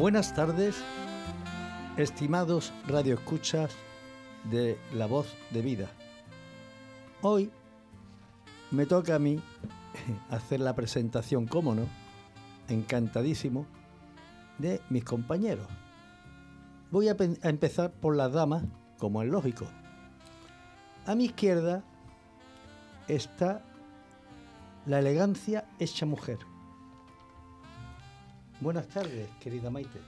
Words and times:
Buenas 0.00 0.32
tardes, 0.32 0.82
estimados 1.98 2.72
radioescuchas 2.86 3.70
de 4.50 4.78
La 4.94 5.04
Voz 5.04 5.36
de 5.50 5.60
Vida. 5.60 5.90
Hoy 7.20 7.50
me 8.70 8.86
toca 8.86 9.16
a 9.16 9.18
mí 9.18 9.42
hacer 10.30 10.60
la 10.60 10.74
presentación, 10.74 11.46
cómo 11.46 11.74
no, 11.74 11.82
encantadísimo, 12.68 13.66
de 14.56 14.80
mis 14.88 15.04
compañeros. 15.04 15.66
Voy 16.90 17.10
a, 17.10 17.16
a 17.42 17.48
empezar 17.50 17.92
por 17.92 18.16
las 18.16 18.32
damas, 18.32 18.64
como 18.96 19.20
es 19.20 19.28
lógico. 19.28 19.66
A 21.04 21.14
mi 21.14 21.26
izquierda 21.26 21.84
está 23.06 23.62
la 24.86 25.00
elegancia 25.00 25.66
hecha 25.78 26.06
mujer. 26.06 26.38
Buenas 28.60 28.88
tardes, 28.88 29.28
querida 29.40 29.70
Maite. 29.70 29.98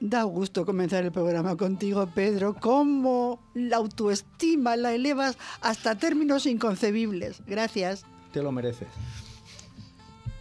Da 0.00 0.22
gusto 0.22 0.64
comenzar 0.64 1.04
el 1.04 1.12
programa 1.12 1.56
contigo, 1.56 2.08
Pedro. 2.14 2.54
¿Cómo 2.58 3.40
la 3.54 3.76
autoestima 3.76 4.76
la 4.76 4.94
elevas 4.94 5.36
hasta 5.60 5.96
términos 5.96 6.46
inconcebibles? 6.46 7.42
Gracias. 7.46 8.06
Te 8.32 8.42
lo 8.42 8.50
mereces. 8.50 8.88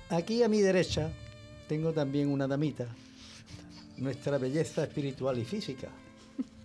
Aquí 0.09 0.43
a 0.43 0.47
mi 0.47 0.61
derecha 0.61 1.11
tengo 1.67 1.91
también 1.91 2.29
una 2.29 2.47
damita, 2.47 2.87
nuestra 3.97 4.37
belleza 4.37 4.83
espiritual 4.83 5.37
y 5.37 5.45
física, 5.45 5.89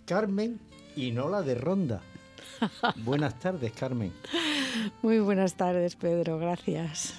Carmen 0.05 0.59
y 0.95 1.11
no 1.11 1.29
la 1.29 1.41
de 1.41 1.55
Ronda. 1.55 2.01
Buenas 3.03 3.37
tardes, 3.39 3.71
Carmen. 3.73 4.13
Muy 5.01 5.19
buenas 5.19 5.55
tardes, 5.55 5.95
Pedro, 5.95 6.37
gracias. 6.39 7.13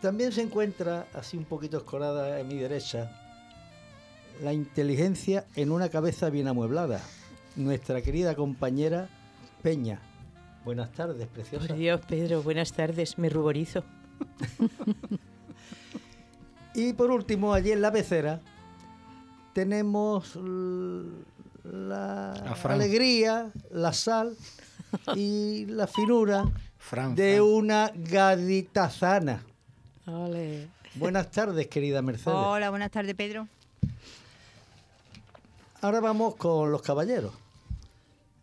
También 0.00 0.32
se 0.32 0.42
encuentra, 0.42 1.06
así 1.14 1.36
un 1.36 1.44
poquito 1.44 1.78
escorada 1.78 2.38
a 2.38 2.44
mi 2.44 2.56
derecha, 2.56 3.10
la 4.42 4.52
inteligencia 4.52 5.44
en 5.56 5.72
una 5.72 5.88
cabeza 5.88 6.30
bien 6.30 6.48
amueblada. 6.48 7.00
Nuestra 7.56 8.02
querida 8.02 8.34
compañera 8.34 9.08
Peña. 9.62 10.00
Buenas 10.64 10.92
tardes, 10.92 11.26
preciosa. 11.28 11.66
Por 11.66 11.76
Dios, 11.76 12.00
Pedro, 12.06 12.42
buenas 12.42 12.72
tardes, 12.72 13.18
me 13.18 13.28
ruborizo. 13.28 13.84
y 16.74 16.92
por 16.92 17.10
último, 17.10 17.54
allí 17.54 17.72
en 17.72 17.80
la 17.80 17.90
pecera, 17.90 18.40
tenemos 19.54 20.38
la 21.64 22.32
alegría, 22.64 23.50
la 23.70 23.92
sal 23.92 24.36
y 25.16 25.66
la 25.66 25.86
finura 25.86 26.44
de 27.14 27.40
una 27.40 27.90
gaditazana. 27.94 29.42
Buenas 30.94 31.30
tardes, 31.32 31.66
querida 31.66 32.00
Mercedes. 32.00 32.38
Hola, 32.38 32.70
buenas 32.70 32.90
tardes, 32.90 33.14
Pedro. 33.14 33.48
Ahora 35.80 36.00
vamos 36.00 36.36
con 36.36 36.70
los 36.70 36.80
caballeros. 36.82 37.32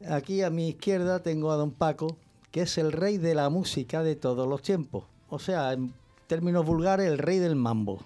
Aquí 0.09 0.41
a 0.41 0.49
mi 0.49 0.69
izquierda 0.69 1.23
tengo 1.23 1.51
a 1.51 1.55
don 1.55 1.71
Paco, 1.71 2.17
que 2.51 2.61
es 2.61 2.77
el 2.77 2.91
rey 2.91 3.17
de 3.17 3.33
la 3.33 3.49
música 3.49 4.03
de 4.03 4.15
todos 4.15 4.47
los 4.47 4.61
tiempos. 4.61 5.05
O 5.29 5.39
sea, 5.39 5.71
en 5.73 5.93
términos 6.27 6.65
vulgares, 6.65 7.07
el 7.07 7.17
rey 7.17 7.39
del 7.39 7.55
mambo. 7.55 8.03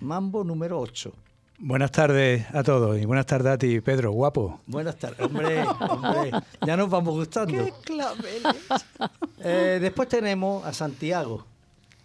Mambo 0.00 0.44
número 0.44 0.78
8. 0.78 1.12
Buenas 1.58 1.90
tardes 1.90 2.46
a 2.54 2.62
todos 2.62 2.98
y 2.98 3.04
buenas 3.04 3.26
tardes 3.26 3.52
a 3.52 3.58
ti, 3.58 3.80
Pedro, 3.82 4.12
guapo. 4.12 4.60
Buenas 4.66 4.96
tardes, 4.96 5.20
hombre, 5.20 5.62
hombre 5.62 6.30
ya 6.64 6.74
nos 6.74 6.88
vamos 6.88 7.14
gustando. 7.14 7.66
¡Qué 7.66 7.72
claveles! 7.84 8.56
Eh, 9.42 9.78
después 9.80 10.08
tenemos 10.08 10.64
a 10.64 10.72
Santiago, 10.72 11.44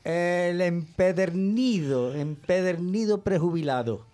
el 0.06 0.62
empedernido, 0.62 2.16
empedernido 2.16 3.22
prejubilado, 3.22 4.06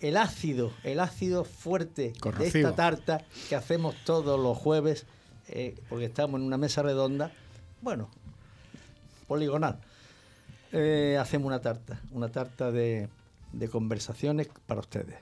el 0.00 0.16
ácido, 0.16 0.72
el 0.84 1.00
ácido 1.00 1.44
fuerte 1.44 2.12
de 2.38 2.46
esta 2.46 2.74
tarta 2.74 3.24
que 3.48 3.56
hacemos 3.56 3.96
todos 4.04 4.38
los 4.38 4.56
jueves, 4.56 5.06
eh, 5.48 5.74
porque 5.88 6.04
estamos 6.04 6.40
en 6.40 6.46
una 6.46 6.58
mesa 6.58 6.82
redonda, 6.82 7.32
bueno, 7.82 8.08
poligonal. 9.26 9.80
Eh, 10.72 11.18
hacemos 11.20 11.48
una 11.48 11.60
tarta, 11.60 12.00
una 12.12 12.28
tarta 12.28 12.70
de 12.70 13.08
de 13.52 13.68
conversaciones 13.68 14.48
para 14.66 14.80
ustedes. 14.80 15.18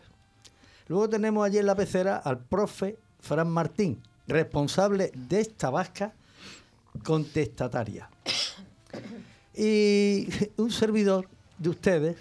Luego 0.86 1.08
tenemos 1.08 1.46
allí 1.46 1.58
en 1.58 1.66
la 1.66 1.74
pecera 1.74 2.16
al 2.16 2.38
profe 2.38 2.98
Fran 3.20 3.50
Martín, 3.50 4.02
responsable 4.26 5.10
de 5.14 5.40
esta 5.40 5.70
vasca 5.70 6.12
contestataria. 7.04 8.08
Y 9.58 10.28
un 10.56 10.70
servidor 10.70 11.28
de 11.58 11.70
ustedes, 11.70 12.16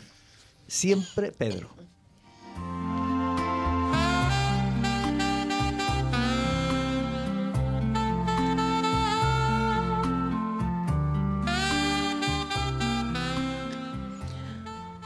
siempre 0.67 1.31
Pedro. 1.31 1.69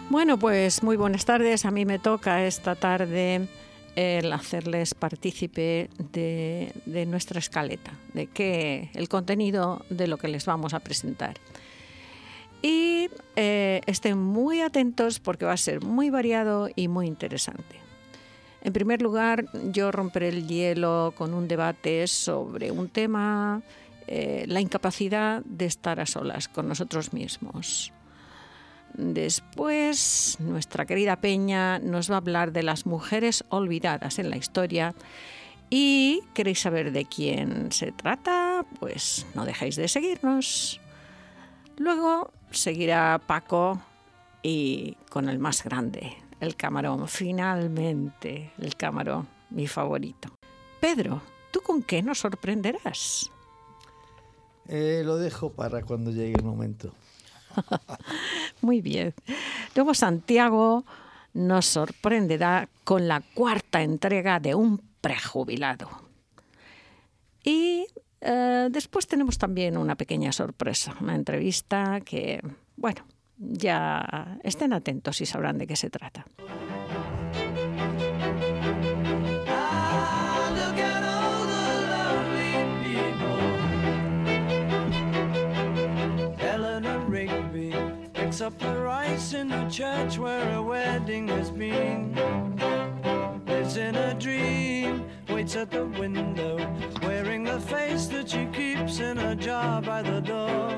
Bueno, 0.10 0.38
pues 0.38 0.84
muy 0.84 0.98
buenas 0.98 1.26
tardes. 1.26 1.66
A 1.66 1.72
mí 1.72 1.86
me 1.86 1.98
toca 1.98 2.46
esta 2.46 2.76
tarde 2.76 3.48
el 3.96 4.32
hacerles 4.32 4.94
partícipe 4.94 5.90
de, 6.12 7.06
nuestra 7.08 7.40
escaleta, 7.40 7.94
de 8.14 8.28
qué 8.28 8.90
el 8.94 9.10
contenido 9.10 9.86
de 9.90 10.08
lo 10.08 10.18
que 10.18 10.28
les 10.28 10.46
vamos 10.46 10.74
a 10.74 10.80
presentar. 10.80 11.36
Y 12.62 13.10
eh, 13.36 13.82
estén 13.86 14.18
muy 14.18 14.62
atentos 14.62 15.20
porque 15.20 15.46
va 15.46 15.54
a 15.54 15.58
ser 15.58 15.82
muy 15.82 16.10
variado 16.10 16.70
y 16.76 16.88
muy 16.88 17.08
interesante. 17.08 17.82
En 18.64 18.74
primer 18.74 19.02
lugar, 19.02 19.46
yo 19.72 19.92
romperé 19.92 20.30
el 20.30 20.48
hielo 20.48 21.14
con 21.18 21.34
un 21.34 21.48
debate 21.48 22.06
sobre 22.06 22.70
un 22.72 22.90
tema, 22.90 23.64
eh, 24.08 24.46
la 24.48 24.62
incapacidad 24.62 25.42
de 25.46 25.66
estar 25.66 26.00
a 26.00 26.06
solas 26.06 26.48
con 26.48 26.68
nosotros 26.68 27.12
mismos. 27.12 27.92
Después, 28.94 30.38
nuestra 30.40 30.86
querida 30.86 31.16
Peña 31.16 31.80
nos 31.80 32.12
va 32.12 32.16
a 32.16 32.18
hablar 32.18 32.52
de 32.52 32.62
las 32.62 32.86
mujeres 32.86 33.46
olvidadas 33.50 34.20
en 34.20 34.30
la 34.30 34.38
historia. 34.38 34.94
¿Y 35.70 36.22
queréis 36.34 36.60
saber 36.60 36.92
de 36.92 37.06
quién 37.06 37.72
se 37.72 37.94
trata? 37.94 38.66
Pues 38.80 39.26
no 39.34 39.46
dejéis 39.46 39.78
de 39.78 39.88
seguirnos. 39.88 40.82
Luego 41.82 42.32
seguirá 42.52 43.20
Paco 43.26 43.82
y 44.44 44.96
con 45.10 45.28
el 45.30 45.40
más 45.40 45.64
grande, 45.64 46.16
el 46.40 46.56
camarón. 46.56 47.08
Finalmente, 47.08 48.52
el 48.60 48.76
camarón, 48.76 49.28
mi 49.50 49.66
favorito. 49.66 50.30
Pedro, 50.80 51.24
¿tú 51.50 51.62
con 51.62 51.82
qué 51.82 52.04
nos 52.04 52.20
sorprenderás? 52.20 53.32
Eh, 54.68 55.02
lo 55.04 55.18
dejo 55.18 55.54
para 55.54 55.82
cuando 55.82 56.12
llegue 56.12 56.36
el 56.38 56.44
momento. 56.44 56.94
Muy 58.62 58.82
bien. 58.82 59.16
Luego 59.74 59.96
Santiago 59.96 60.86
nos 61.34 61.66
sorprenderá 61.66 62.70
con 62.84 63.08
la 63.08 63.22
cuarta 63.34 63.82
entrega 63.82 64.40
de 64.40 64.54
Un 64.54 64.84
prejubilado. 65.02 65.90
Y 67.44 67.88
eh, 68.22 68.70
después 68.72 69.08
tenemos 69.08 69.38
también 69.38 69.78
una 69.78 69.96
pequeña 69.96 70.32
sorpresa, 70.32 70.96
una 71.02 71.16
entrevista 71.16 72.02
que, 72.02 72.42
bueno, 72.76 73.06
ya 73.38 74.38
estén 74.44 74.74
atentos 74.74 75.22
y 75.22 75.26
sabrán 75.26 75.58
de 75.58 75.68
qué 75.68 75.76
se 75.76 75.90
trata. 75.90 76.26
up 88.42 88.58
the 88.58 88.76
rice 88.76 89.34
in 89.34 89.50
the 89.50 89.70
church 89.70 90.18
where 90.18 90.56
a 90.56 90.62
wedding 90.62 91.28
has 91.28 91.52
been. 91.52 92.16
Lives 93.46 93.78
in 93.78 93.96
a 93.96 94.16
dream, 94.16 95.06
waits 95.42 95.56
at 95.56 95.72
the 95.72 95.86
window, 96.00 96.56
wearing 97.02 97.44
the 97.44 97.60
face 97.62 98.06
that 98.06 98.30
she 98.30 98.46
keeps 98.54 99.00
in 99.00 99.18
a 99.18 99.36
jar 99.36 99.82
by 99.82 100.04
the 100.04 100.22
door. 100.22 100.70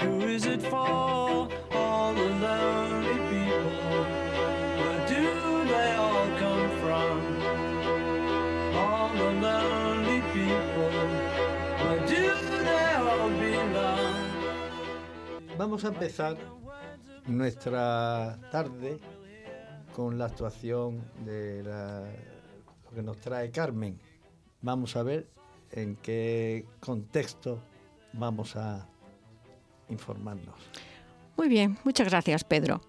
Who 0.00 0.20
is 0.28 0.46
it 0.46 0.62
for? 0.62 1.48
All 1.72 2.14
the 2.14 2.30
lonely 2.46 3.18
people. 3.30 4.04
Where 4.80 5.02
do 5.14 5.24
they 5.74 5.90
all 6.04 6.28
come 6.44 6.70
from? 6.82 7.16
All 8.82 9.10
the 9.22 9.30
lonely 9.46 10.20
people. 10.36 10.92
Where 11.82 12.02
do 12.14 12.24
they 12.68 12.88
all 13.08 13.30
belong? 13.30 14.14
Vamos 15.58 15.84
a 15.84 15.88
empezar 15.88 16.36
nuestra 17.26 18.38
tarde 18.52 19.00
con 19.92 20.18
la 20.18 20.26
actuación 20.26 21.02
de 21.24 21.64
lo 22.88 22.96
que 22.96 23.02
nos 23.02 23.18
trae 23.18 23.50
Carmen. 23.50 23.98
Vamos 24.62 24.96
a 24.96 25.02
ver 25.02 25.28
en 25.72 25.96
qué 25.96 26.64
contexto 26.80 27.60
vamos 28.12 28.56
a 28.56 28.86
informarnos. 29.88 30.54
Muy 31.36 31.48
bien, 31.48 31.78
muchas 31.84 32.08
gracias 32.08 32.44
Pedro. 32.44 32.80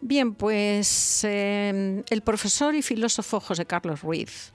Bien, 0.00 0.34
pues 0.34 1.24
eh, 1.24 2.02
el 2.08 2.22
profesor 2.22 2.74
y 2.74 2.82
filósofo 2.82 3.40
José 3.40 3.66
Carlos 3.66 4.02
Ruiz 4.02 4.52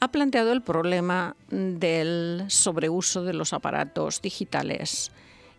ha 0.00 0.10
planteado 0.10 0.52
el 0.52 0.62
problema 0.62 1.36
del 1.48 2.44
sobreuso 2.48 3.22
de 3.22 3.32
los 3.34 3.52
aparatos 3.52 4.20
digitales 4.20 5.10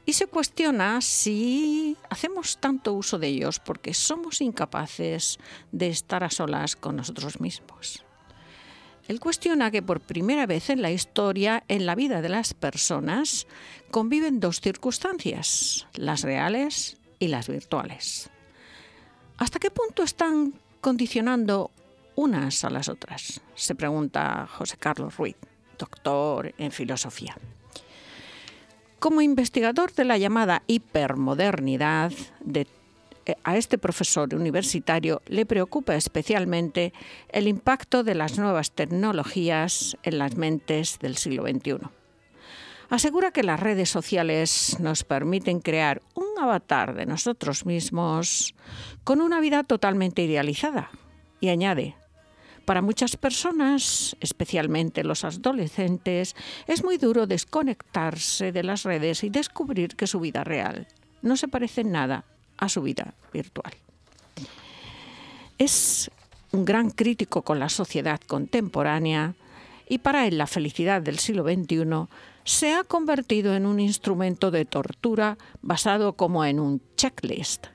y 0.06 0.14
se 0.14 0.28
cuestiona 0.28 1.02
si 1.02 1.98
hacemos 2.10 2.58
tanto 2.60 2.94
uso 2.94 3.18
de 3.18 3.28
ellos 3.28 3.60
porque 3.60 3.94
somos 3.94 4.42
incapaces 4.42 5.40
de 5.72 5.88
estar 5.88 6.24
a 6.24 6.30
solas 6.30 6.76
con 6.76 6.96
nosotros 6.96 7.40
mismos. 7.40 8.05
Él 9.08 9.20
cuestiona 9.20 9.70
que 9.70 9.84
por 9.84 10.00
primera 10.02 10.46
vez 10.48 10.70
en 10.70 10.82
la 10.82 10.92
historia, 10.92 11.64
en 11.68 11.86
la 11.86 11.96
vida 11.96 12.22
de 12.22 12.30
las 12.30 12.54
personas, 12.54 13.46
conviven 13.92 14.40
dos 14.40 14.62
circunstancias, 14.62 15.88
las 15.94 16.24
reales 16.24 16.98
y 17.20 17.28
las 17.28 17.48
virtuales. 17.48 18.30
¿Hasta 19.38 19.60
qué 19.60 19.70
punto 19.70 20.04
están 20.04 20.54
condicionando 20.82 21.72
unas 22.16 22.64
a 22.64 22.70
las 22.70 22.90
otras? 22.90 23.42
Se 23.54 23.76
pregunta 23.76 24.48
José 24.50 24.78
Carlos 24.78 25.18
Ruiz, 25.18 25.36
doctor 25.78 26.54
en 26.58 26.72
filosofía. 26.72 27.38
Como 29.00 29.22
investigador 29.22 29.94
de 29.94 30.06
la 30.06 30.18
llamada 30.18 30.64
hipermodernidad, 30.66 32.12
eh, 32.54 32.66
a 33.44 33.58
este 33.58 33.78
profesor 33.78 34.34
universitario 34.34 35.22
le 35.28 35.46
preocupa 35.46 35.96
especialmente 35.96 36.94
el 37.30 37.48
impacto 37.48 38.04
de 38.04 38.16
las 38.16 38.38
nuevas 38.38 38.72
tecnologías 38.72 39.98
en 40.04 40.18
las 40.18 40.36
mentes 40.36 41.00
del 41.00 41.18
siglo 41.18 41.44
XXI. 41.44 41.88
Asegura 42.90 43.32
que 43.32 43.44
las 43.44 43.60
redes 43.60 43.90
sociales 43.90 44.78
nos 44.80 45.04
permiten 45.04 45.60
crear 45.60 46.02
un 46.14 46.28
avatar 46.40 46.94
de 46.94 47.08
nosotros 47.08 47.66
mismos 47.66 48.54
con 49.04 49.22
una 49.22 49.40
vida 49.40 49.64
totalmente 49.64 50.22
idealizada. 50.22 50.92
Y 51.40 51.50
añade, 51.50 51.96
para 52.66 52.84
muchas 52.84 53.18
personas, 53.18 54.16
especialmente 54.22 55.04
los 55.04 55.24
adolescentes, 55.24 56.36
es 56.68 56.84
muy 56.84 56.98
duro 56.98 57.26
desconectarse 57.26 58.52
de 58.52 58.64
las 58.64 58.84
redes 58.84 59.24
y 59.24 59.30
descubrir 59.30 59.96
que 59.96 60.08
su 60.08 60.20
vida 60.20 60.44
real 60.44 60.88
no 61.22 61.38
se 61.38 61.48
parece 61.48 61.82
en 61.82 61.92
nada 61.92 62.26
a 62.58 62.70
su 62.70 62.82
vida 62.82 63.14
virtual. 63.34 63.74
Es 65.58 66.12
un 66.52 66.66
gran 66.66 66.90
crítico 66.90 67.42
con 67.42 67.60
la 67.60 67.70
sociedad 67.70 68.20
contemporánea 68.20 69.36
y 69.88 70.00
para 70.00 70.28
él 70.28 70.38
la 70.38 70.48
felicidad 70.48 71.02
del 71.02 71.20
siglo 71.20 71.44
XXI 71.44 72.08
se 72.44 72.74
ha 72.74 72.84
convertido 72.84 73.56
en 73.56 73.66
un 73.66 73.80
instrumento 73.80 74.52
de 74.52 74.66
tortura 74.66 75.38
basado 75.62 76.14
como 76.14 76.46
en 76.46 76.60
un 76.60 76.82
checklist 76.96 77.68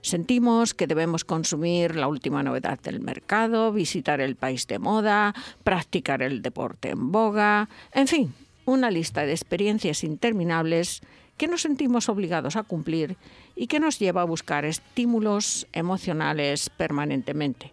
Sentimos 0.00 0.74
que 0.74 0.86
debemos 0.86 1.24
consumir 1.24 1.96
la 1.96 2.08
última 2.08 2.42
novedad 2.42 2.78
del 2.80 3.00
mercado, 3.00 3.72
visitar 3.72 4.20
el 4.20 4.36
país 4.36 4.66
de 4.66 4.78
moda, 4.78 5.34
practicar 5.64 6.22
el 6.22 6.40
deporte 6.40 6.90
en 6.90 7.10
boga, 7.10 7.68
en 7.92 8.06
fin, 8.06 8.34
una 8.64 8.90
lista 8.90 9.26
de 9.26 9.32
experiencias 9.32 10.04
interminables 10.04 11.02
que 11.38 11.48
nos 11.48 11.62
sentimos 11.62 12.08
obligados 12.08 12.56
a 12.56 12.64
cumplir 12.64 13.16
y 13.56 13.68
que 13.68 13.80
nos 13.80 13.98
lleva 13.98 14.22
a 14.22 14.26
buscar 14.26 14.64
estímulos 14.64 15.66
emocionales 15.72 16.68
permanentemente. 16.68 17.72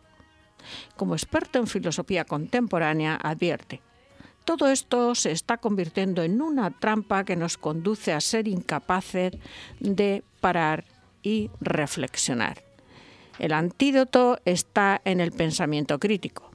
Como 0.96 1.16
experto 1.16 1.60
en 1.60 1.68
filosofía 1.68 2.24
contemporánea, 2.26 3.20
advierte, 3.22 3.82
todo 4.46 4.68
esto 4.68 5.16
se 5.16 5.32
está 5.32 5.58
convirtiendo 5.58 6.22
en 6.22 6.42
una 6.42 6.70
trampa 6.70 7.26
que 7.26 7.36
nos 7.36 7.58
conduce 7.58 8.14
a 8.14 8.22
ser 8.22 8.48
incapaces 8.48 9.34
de 9.80 10.24
parar 10.40 10.86
y 11.24 11.50
reflexionar. 11.60 12.64
El 13.40 13.52
antídoto 13.52 14.40
está 14.46 15.02
en 15.04 15.20
el 15.20 15.32
pensamiento 15.32 16.00
crítico. 16.00 16.55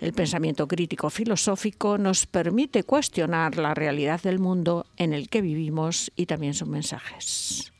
El 0.00 0.12
pensamiento 0.12 0.66
crítico 0.68 1.10
filosófico 1.10 1.98
nos 1.98 2.26
permite 2.26 2.84
cuestionar 2.84 3.56
la 3.56 3.74
realidad 3.74 4.22
del 4.22 4.38
mundo 4.38 4.86
en 4.96 5.12
el 5.12 5.28
que 5.28 5.42
vivimos 5.42 6.10
y 6.16 6.26
también 6.26 6.54
sus 6.54 6.68
mensajes. 6.68 7.72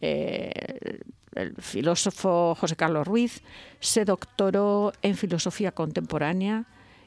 Eh, 0.00 1.00
el 1.34 1.54
filósofo 1.56 2.54
José 2.54 2.76
Carlos 2.76 3.06
Ruiz 3.06 3.42
se 3.78 4.04
doctoró 4.04 4.92
en 5.02 5.16
filosofía 5.16 5.72
contemporánea, 5.72 6.66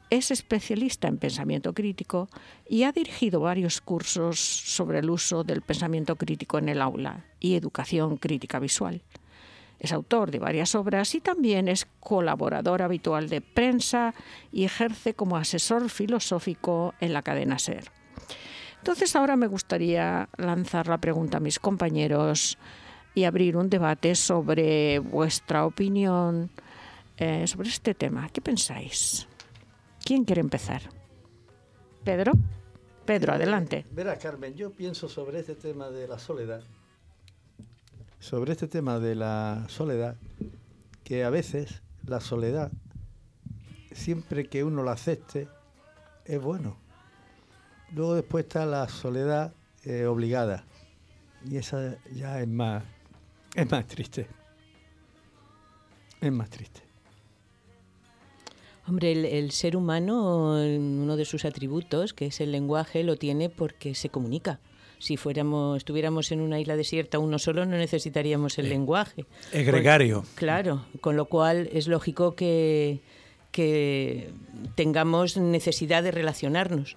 es 0.09 0.31
especialista 0.31 1.07
en 1.07 1.17
pensamiento 1.17 1.73
crítico 1.73 2.29
y 2.69 2.83
ha 2.83 2.91
dirigido 2.91 3.39
varios 3.39 3.81
cursos 3.81 4.39
sobre 4.39 4.99
el 4.99 5.09
uso 5.09 5.43
del 5.43 5.61
pensamiento 5.61 6.15
crítico 6.15 6.57
en 6.57 6.69
el 6.69 6.81
aula 6.81 7.25
y 7.39 7.55
educación 7.55 8.17
crítica 8.17 8.59
visual. 8.59 9.01
Es 9.83 9.91
autor 9.91 10.31
de 10.31 10.39
varias 10.39 10.75
obras 10.75 11.13
y 11.13 11.19
también 11.19 11.67
es 11.67 11.85
colaborador 11.99 12.81
habitual 12.81 13.27
de 13.27 13.41
prensa 13.41 14.15
y 14.49 14.63
ejerce 14.63 15.13
como 15.13 15.35
asesor 15.35 15.89
filosófico 15.89 16.93
en 17.01 17.11
la 17.11 17.21
cadena 17.21 17.59
SER. 17.59 17.83
Entonces 18.77 19.13
ahora 19.17 19.35
me 19.35 19.47
gustaría 19.47 20.29
lanzar 20.37 20.87
la 20.87 20.99
pregunta 20.99 21.37
a 21.37 21.41
mis 21.41 21.59
compañeros 21.59 22.57
y 23.13 23.25
abrir 23.25 23.57
un 23.57 23.69
debate 23.69 24.15
sobre 24.15 24.99
vuestra 24.99 25.65
opinión 25.65 26.49
eh, 27.17 27.45
sobre 27.45 27.67
este 27.67 27.93
tema. 27.93 28.29
¿Qué 28.29 28.39
pensáis? 28.39 29.27
¿Quién 30.03 30.23
quiere 30.23 30.39
empezar? 30.41 30.81
¿Pedro? 32.05 32.31
Pedro, 33.05 33.33
adelante. 33.33 33.85
verá, 33.91 34.17
Carmen, 34.17 34.55
yo 34.55 34.71
pienso 34.71 35.09
sobre 35.09 35.41
este 35.41 35.55
tema 35.55 35.89
de 35.89 36.07
la 36.07 36.17
soledad. 36.17 36.63
Sobre 38.23 38.53
este 38.53 38.69
tema 38.69 39.01
de 39.01 39.15
la 39.15 39.65
soledad, 39.67 40.15
que 41.03 41.25
a 41.25 41.29
veces 41.29 41.81
la 42.07 42.21
soledad, 42.21 42.71
siempre 43.91 44.47
que 44.47 44.63
uno 44.63 44.81
la 44.81 44.93
acepte, 44.93 45.49
es 46.23 46.41
bueno. 46.41 46.77
Luego 47.91 48.15
después 48.15 48.45
está 48.45 48.65
la 48.65 48.87
soledad 48.87 49.53
eh, 49.83 50.05
obligada. 50.05 50.63
Y 51.45 51.57
esa 51.57 51.97
ya 52.13 52.39
es 52.39 52.47
más, 52.47 52.85
es 53.55 53.69
más 53.69 53.85
triste. 53.87 54.25
Es 56.21 56.31
más 56.31 56.49
triste. 56.49 56.79
Hombre, 58.87 59.37
el, 59.37 59.51
ser 59.51 59.75
humano, 59.75 60.53
uno 60.53 61.17
de 61.17 61.25
sus 61.25 61.43
atributos, 61.43 62.13
que 62.13 62.27
es 62.27 62.39
el 62.39 62.53
lenguaje, 62.53 63.03
lo 63.03 63.17
tiene 63.17 63.49
porque 63.49 63.95
se 63.95 64.07
comunica. 64.07 64.61
Si 65.03 65.17
fuéramos, 65.17 65.79
estuviéramos 65.79 66.31
en 66.31 66.39
una 66.39 66.61
isla 66.61 66.77
desierta 66.77 67.19
uno 67.19 67.37
solo, 67.37 67.65
no 67.65 67.75
necesitaríamos 67.75 68.57
el 68.57 68.69
lenguaje. 68.69 69.25
Es 69.51 69.67
gregario. 69.67 70.23
claro, 70.35 70.85
con 71.01 71.17
lo 71.17 71.25
cual 71.25 71.69
es 71.73 71.89
lógico 71.89 72.35
que, 72.35 73.01
que 73.51 74.29
tengamos 74.75 75.35
necesidad 75.35 76.03
de 76.03 76.11
relacionarnos. 76.11 76.95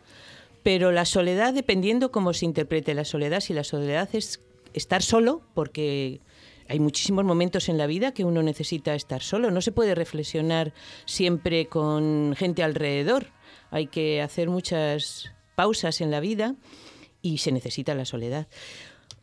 Pero 0.63 0.93
la 0.93 1.05
soledad, 1.05 1.53
dependiendo 1.53 2.13
cómo 2.13 2.33
se 2.33 2.45
interprete 2.45 2.95
la 2.95 3.05
soledad, 3.05 3.41
si 3.41 3.55
la 3.55 3.65
soledad 3.65 4.09
es 4.13 4.39
estar 4.73 5.03
solo, 5.03 5.43
porque 5.53 6.21
hay 6.69 6.79
muchísimos 6.79 7.25
momentos 7.25 7.69
en 7.69 7.77
la 7.77 7.89
vida 7.89 8.15
que 8.15 8.25
uno 8.25 8.41
necesita 8.41 8.95
estar 8.95 9.21
solo. 9.21 9.51
No 9.51 9.61
se 9.61 9.73
puede 9.73 9.97
reflexionar 9.97 10.73
siempre 11.07 11.67
con 11.67 12.37
gente 12.39 12.63
alrededor. 12.63 13.33
Hay 13.73 13.89
que 13.89 14.23
hacer 14.23 14.49
muchas 14.49 15.33
pausas 15.57 16.01
en 16.01 16.13
la 16.13 16.21
vida 16.21 16.55
y 17.23 17.39
se 17.39 17.53
necesita 17.53 17.95
la 17.95 18.05
soledad. 18.05 18.47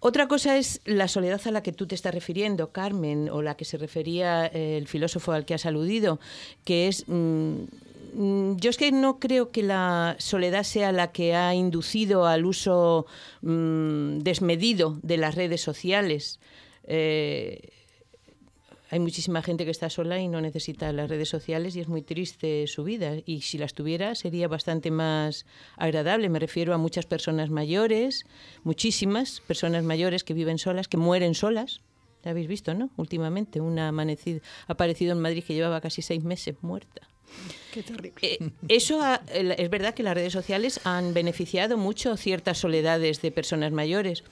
Otra 0.05 0.27
cosa 0.27 0.57
es 0.57 0.81
la 0.83 1.07
soledad 1.07 1.39
a 1.45 1.51
la 1.51 1.63
que 1.63 1.71
tú 1.71 1.87
te 1.87 1.95
estás 1.95 2.13
refiriendo, 2.13 2.73
Carmen, 2.73 3.29
o 3.29 3.41
la 3.41 3.55
que 3.55 3.63
se 3.63 3.77
refería 3.77 4.47
eh, 4.47 4.77
el 4.77 4.85
filósofo 4.87 5.31
al 5.31 5.45
que 5.45 5.53
has 5.53 5.65
aludido, 5.65 6.19
que 6.65 6.89
es... 6.89 7.05
Mm, 7.07 7.63
mm, 8.13 8.57
yo 8.57 8.69
es 8.69 8.75
que 8.75 8.91
no 8.91 9.19
creo 9.19 9.51
que 9.51 9.63
la 9.63 10.17
soledad 10.19 10.63
sea 10.63 10.91
la 10.91 11.13
que 11.13 11.35
ha 11.35 11.53
inducido 11.53 12.25
al 12.25 12.45
uso 12.45 13.05
mm, 13.43 14.19
desmedido 14.19 14.99
de 15.03 15.15
las 15.15 15.35
redes 15.35 15.61
sociales. 15.61 16.41
Eh, 16.83 17.69
hay 18.93 18.99
muchísima 18.99 19.41
gente 19.41 19.65
que 19.65 19.71
está 19.71 19.89
sola 19.89 20.19
y 20.19 20.27
no 20.27 20.39
necesita 20.39 20.93
las 20.93 21.09
redes 21.09 21.27
sociales 21.27 21.75
y 21.75 21.79
es 21.79 21.87
muy 21.87 22.03
triste 22.03 22.67
su 22.67 22.83
vida. 22.83 23.15
Y 23.25 23.41
si 23.41 23.57
las 23.57 23.73
tuviera 23.73 24.13
sería 24.13 24.47
bastante 24.47 24.91
más 24.91 25.47
agradable. 25.77 26.29
Me 26.29 26.37
refiero 26.37 26.75
a 26.75 26.77
muchas 26.77 27.07
personas 27.07 27.49
mayores, 27.49 28.23
muchísimas 28.63 29.41
personas 29.47 29.83
mayores 29.83 30.23
que 30.23 30.35
viven 30.35 30.59
solas, 30.59 30.87
que 30.87 30.97
mueren 30.97 31.33
solas. 31.33 31.81
Ya 32.23 32.29
habéis 32.29 32.47
visto, 32.47 32.75
¿no? 32.75 32.91
Últimamente, 32.95 33.61
una 33.61 33.87
amanecido, 33.87 34.41
ha 34.67 34.73
aparecido 34.73 35.13
en 35.13 35.21
Madrid 35.21 35.43
que 35.43 35.55
llevaba 35.55 35.81
casi 35.81 36.03
seis 36.03 36.23
meses 36.23 36.55
muerta. 36.61 37.01
Qué 37.73 37.81
terrible. 37.81 38.13
Eh, 38.21 38.51
eso 38.67 39.01
es 39.33 39.69
verdad 39.71 39.95
que 39.95 40.03
las 40.03 40.13
redes 40.13 40.33
sociales 40.33 40.79
han 40.83 41.15
beneficiado 41.15 41.79
mucho 41.79 42.15
ciertas 42.15 42.59
soledades 42.59 43.23
de 43.23 43.31
personas 43.31 43.71
mayores 43.71 44.23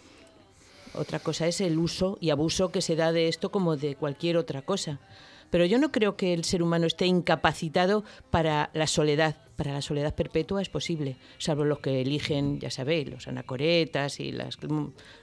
Otra 0.93 1.19
cosa 1.19 1.47
es 1.47 1.61
el 1.61 1.77
uso 1.77 2.17
y 2.19 2.31
abuso 2.31 2.71
que 2.71 2.81
se 2.81 2.95
da 2.95 3.11
de 3.11 3.27
esto 3.27 3.51
como 3.51 3.77
de 3.77 3.95
cualquier 3.95 4.37
otra 4.37 4.61
cosa. 4.61 4.99
Pero 5.49 5.65
yo 5.65 5.77
no 5.77 5.91
creo 5.91 6.15
que 6.15 6.33
el 6.33 6.45
ser 6.45 6.63
humano 6.63 6.87
esté 6.87 7.05
incapacitado 7.05 8.03
para 8.29 8.71
la 8.73 8.87
soledad. 8.87 9.35
Para 9.57 9.73
la 9.73 9.81
soledad 9.81 10.15
perpetua 10.15 10.61
es 10.61 10.69
posible, 10.69 11.17
salvo 11.37 11.65
los 11.65 11.79
que 11.79 12.01
eligen, 12.01 12.59
ya 12.59 12.71
sabéis, 12.71 13.09
los 13.09 13.27
anacoretas 13.27 14.19
y 14.19 14.31
las, 14.31 14.57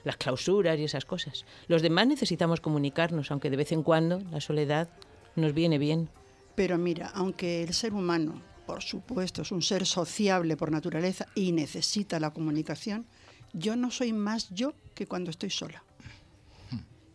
las 0.03 0.17
clausuras 0.17 0.79
y 0.79 0.83
esas 0.83 1.05
cosas. 1.05 1.45
Los 1.67 1.81
demás 1.81 2.07
necesitamos 2.07 2.61
comunicarnos, 2.61 3.31
aunque 3.31 3.49
de 3.49 3.57
vez 3.57 3.71
en 3.71 3.83
cuando 3.83 4.21
la 4.31 4.39
soledad 4.39 4.89
nos 5.35 5.53
viene 5.53 5.77
bien. 5.77 6.09
Pero 6.55 6.77
mira, 6.77 7.11
aunque 7.13 7.63
el 7.63 7.73
ser 7.73 7.93
humano, 7.93 8.41
por 8.65 8.83
supuesto, 8.83 9.41
es 9.41 9.51
un 9.51 9.61
ser 9.61 9.85
sociable 9.85 10.55
por 10.55 10.71
naturaleza 10.71 11.25
y 11.35 11.51
necesita 11.51 12.19
la 12.19 12.31
comunicación, 12.31 13.07
yo 13.53 13.75
no 13.75 13.91
soy 13.91 14.13
más 14.13 14.49
yo 14.49 14.73
que 14.95 15.07
cuando 15.07 15.31
estoy 15.31 15.49
sola. 15.49 15.83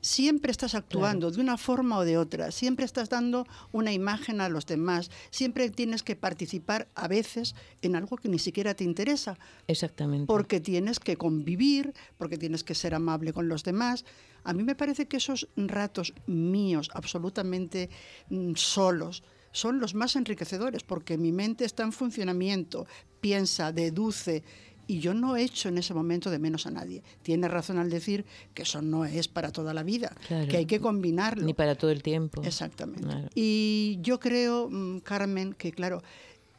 Siempre 0.00 0.50
estás 0.50 0.74
actuando 0.74 1.30
de 1.30 1.40
una 1.40 1.56
forma 1.56 1.96
o 1.96 2.04
de 2.04 2.18
otra, 2.18 2.50
siempre 2.50 2.84
estás 2.84 3.08
dando 3.08 3.46
una 3.72 3.90
imagen 3.90 4.42
a 4.42 4.50
los 4.50 4.66
demás, 4.66 5.10
siempre 5.30 5.70
tienes 5.70 6.02
que 6.02 6.14
participar 6.14 6.88
a 6.94 7.08
veces 7.08 7.54
en 7.80 7.96
algo 7.96 8.18
que 8.18 8.28
ni 8.28 8.38
siquiera 8.38 8.74
te 8.74 8.84
interesa. 8.84 9.38
Exactamente. 9.66 10.26
Porque 10.26 10.60
tienes 10.60 11.00
que 11.00 11.16
convivir, 11.16 11.94
porque 12.18 12.36
tienes 12.36 12.64
que 12.64 12.74
ser 12.74 12.94
amable 12.94 13.32
con 13.32 13.48
los 13.48 13.64
demás. 13.64 14.04
A 14.42 14.52
mí 14.52 14.62
me 14.62 14.74
parece 14.74 15.08
que 15.08 15.16
esos 15.16 15.48
ratos 15.56 16.12
míos, 16.26 16.90
absolutamente 16.92 17.88
mm, 18.28 18.56
solos, 18.56 19.22
son 19.52 19.78
los 19.78 19.94
más 19.94 20.16
enriquecedores, 20.16 20.82
porque 20.82 21.16
mi 21.16 21.32
mente 21.32 21.64
está 21.64 21.84
en 21.84 21.92
funcionamiento, 21.92 22.86
piensa, 23.20 23.72
deduce, 23.72 24.42
y 24.86 25.00
yo 25.00 25.14
no 25.14 25.36
he 25.36 25.42
hecho 25.42 25.68
en 25.68 25.78
ese 25.78 25.94
momento 25.94 26.30
de 26.30 26.38
menos 26.38 26.66
a 26.66 26.70
nadie. 26.70 27.02
Tiene 27.22 27.48
razón 27.48 27.78
al 27.78 27.90
decir 27.90 28.24
que 28.54 28.62
eso 28.62 28.82
no 28.82 29.04
es 29.04 29.28
para 29.28 29.50
toda 29.52 29.74
la 29.74 29.82
vida, 29.82 30.14
que 30.28 30.56
hay 30.56 30.66
que 30.66 30.80
combinarlo. 30.80 31.44
Ni 31.44 31.54
para 31.54 31.74
todo 31.74 31.90
el 31.90 32.02
tiempo. 32.02 32.42
Exactamente. 32.42 33.30
Y 33.34 33.98
yo 34.00 34.20
creo, 34.20 34.68
mm, 34.70 35.00
Carmen, 35.00 35.54
que 35.54 35.72
claro, 35.72 36.02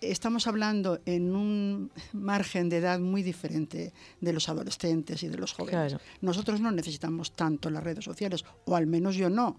estamos 0.02 0.48
hablando 0.48 1.00
en 1.06 1.36
un 1.36 1.92
margen 2.14 2.70
de 2.70 2.78
edad 2.78 3.00
muy 3.00 3.24
diferente 3.24 3.94
de 4.22 4.34
los 4.34 4.50
adolescentes 4.50 5.24
y 5.24 5.28
de 5.28 5.38
los 5.38 5.54
jóvenes. 5.54 5.98
Nosotros 6.22 6.60
no 6.62 6.72
necesitamos 6.72 7.34
tanto 7.34 7.70
las 7.70 7.84
redes 7.84 8.04
sociales, 8.04 8.44
o 8.66 8.76
al 8.76 8.88
menos 8.88 9.16
yo 9.16 9.30
no, 9.30 9.58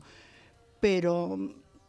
pero 0.81 1.39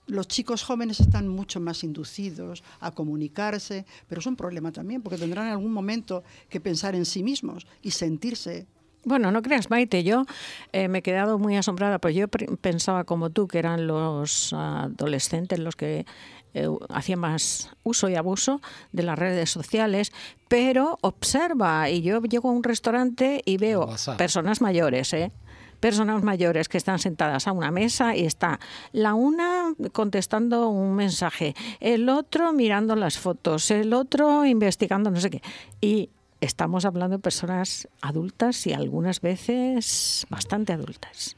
los 0.08 0.28
chicos 0.28 0.64
jóvenes 0.64 1.00
están 1.00 1.28
mucho 1.28 1.60
más 1.60 1.84
inducidos 1.84 2.64
a 2.80 2.92
comunicarse, 2.92 3.86
pero 4.08 4.20
es 4.20 4.26
un 4.26 4.36
problema 4.36 4.72
también, 4.72 5.02
porque 5.02 5.18
tendrán 5.18 5.48
en 5.48 5.54
algún 5.54 5.74
momento 5.74 6.24
que 6.50 6.60
pensar 6.60 6.96
en 6.96 7.06
sí 7.06 7.24
mismos 7.24 7.68
y 7.82 7.92
sentirse 7.92 8.68
bueno, 9.04 9.32
no 9.32 9.42
creas, 9.42 9.70
Maite, 9.70 10.04
yo 10.04 10.26
eh, 10.74 10.90
me 10.90 10.98
he 10.98 11.02
quedado 11.02 11.40
muy 11.40 11.56
asombrada, 11.56 11.98
pues 11.98 12.14
yo 12.14 12.28
pensaba 12.28 13.06
como 13.06 13.30
tú, 13.30 13.48
que 13.48 13.58
eran 13.58 13.88
los 13.88 14.52
adolescentes 14.52 15.60
los 15.60 15.78
que 15.78 16.06
eh, 16.54 16.68
hacían 16.90 17.20
más 17.20 17.70
uso 17.84 18.10
y 18.10 18.16
abuso 18.16 18.60
de 18.92 19.04
las 19.04 19.18
redes 19.18 19.50
sociales, 19.50 20.12
pero 20.50 20.98
observa, 21.02 21.90
y 21.90 22.02
yo 22.02 22.22
llego 22.22 22.50
a 22.50 22.52
un 22.52 22.64
restaurante 22.64 23.42
y 23.46 23.56
veo 23.56 23.88
personas 24.18 24.60
mayores, 24.60 25.14
¿eh? 25.14 25.32
Personas 25.80 26.24
mayores 26.24 26.70
que 26.70 26.78
están 26.78 27.00
sentadas 27.00 27.48
a 27.48 27.52
una 27.52 27.72
mesa 27.72 28.16
y 28.16 28.26
está 28.26 28.60
la 28.92 29.14
una 29.14 29.74
contestando 29.92 30.70
un 30.70 30.96
mensaje, 30.96 31.56
el 31.80 32.10
otro 32.10 32.54
mirando 32.54 32.96
las 32.96 33.18
fotos, 33.18 33.72
el 33.72 33.94
otro 33.94 34.46
investigando 34.46 35.12
no 35.12 35.20
sé 35.20 35.30
qué. 35.30 35.42
Y 35.82 36.10
estamos 36.42 36.86
hablando 36.86 37.18
de 37.18 37.22
personas 37.22 37.88
adultas 38.02 38.66
y 38.68 38.74
algunas 38.74 39.22
veces 39.22 40.26
bastante 40.30 40.74
adultas. 40.74 41.36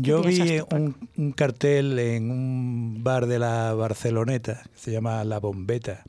Yo 0.00 0.22
vi 0.22 0.60
un, 0.70 1.32
cartel 1.32 1.98
en 1.98 2.30
un 2.30 3.04
bar 3.04 3.26
de 3.26 3.38
la 3.38 3.72
Barceloneta, 3.74 4.64
que 4.72 4.78
se 4.78 4.90
llama 4.90 5.22
La 5.24 5.38
Bombeta, 5.38 6.02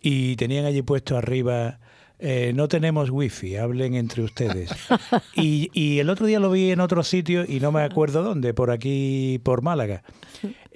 y 0.00 0.36
tenían 0.36 0.64
allí 0.64 0.82
puesto 0.82 1.16
arriba 1.16 1.80
eh, 2.26 2.54
no 2.54 2.68
tenemos 2.68 3.10
wifi, 3.10 3.58
hablen 3.58 3.94
entre 3.94 4.22
ustedes. 4.22 4.70
Y, 5.34 5.98
el 5.98 6.08
otro 6.08 6.24
día 6.24 6.40
lo 6.40 6.50
vi 6.50 6.70
en 6.70 6.80
otro 6.80 7.02
sitio 7.02 7.44
y 7.46 7.60
no 7.60 7.70
me 7.70 7.82
acuerdo 7.82 8.22
dónde, 8.22 8.54
por 8.54 8.70
aquí, 8.70 9.38
por 9.44 9.62
Málaga. 9.62 10.02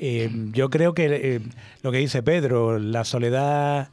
Eh, 0.01 0.31
yo 0.53 0.71
creo 0.71 0.95
que 0.95 1.07
eh, 1.07 1.41
lo 1.83 1.91
que 1.91 1.99
dice 1.99 2.23
Pedro, 2.23 2.79
la 2.79 3.03
soledad 3.05 3.91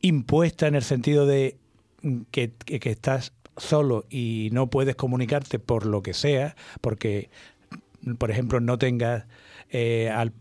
impuesta 0.00 0.66
en 0.66 0.74
el 0.74 0.82
sentido 0.82 1.26
de 1.26 1.58
que, 2.30 2.54
estás 2.66 3.34
solo 3.58 4.06
y 4.08 4.48
no 4.52 4.70
puedes 4.70 4.96
comunicarte 4.96 5.58
por 5.58 5.84
lo 5.84 6.02
que 6.02 6.14
sea, 6.14 6.56
porque, 6.80 7.28
por 8.16 8.30
ejemplo, 8.30 8.58
no 8.60 8.78
tengas 8.78 9.26
al, 9.70 10.32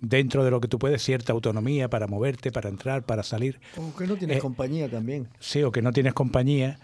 dentro 0.00 0.44
de 0.44 0.50
lo 0.50 0.60
que 0.60 0.68
tú 0.68 0.78
puedes, 0.78 1.02
cierta 1.02 1.32
autonomía 1.32 1.88
para 1.88 2.06
moverte, 2.06 2.52
para 2.52 2.68
entrar, 2.68 3.04
para 3.04 3.22
salir. 3.22 3.60
O 3.76 3.96
que 3.96 4.06
no 4.06 4.16
tienes 4.16 4.38
eh, 4.38 4.40
compañía 4.40 4.88
también. 4.88 5.28
Sí, 5.38 5.62
o 5.62 5.72
que 5.72 5.82
no 5.82 5.92
tienes 5.92 6.14
compañía. 6.14 6.78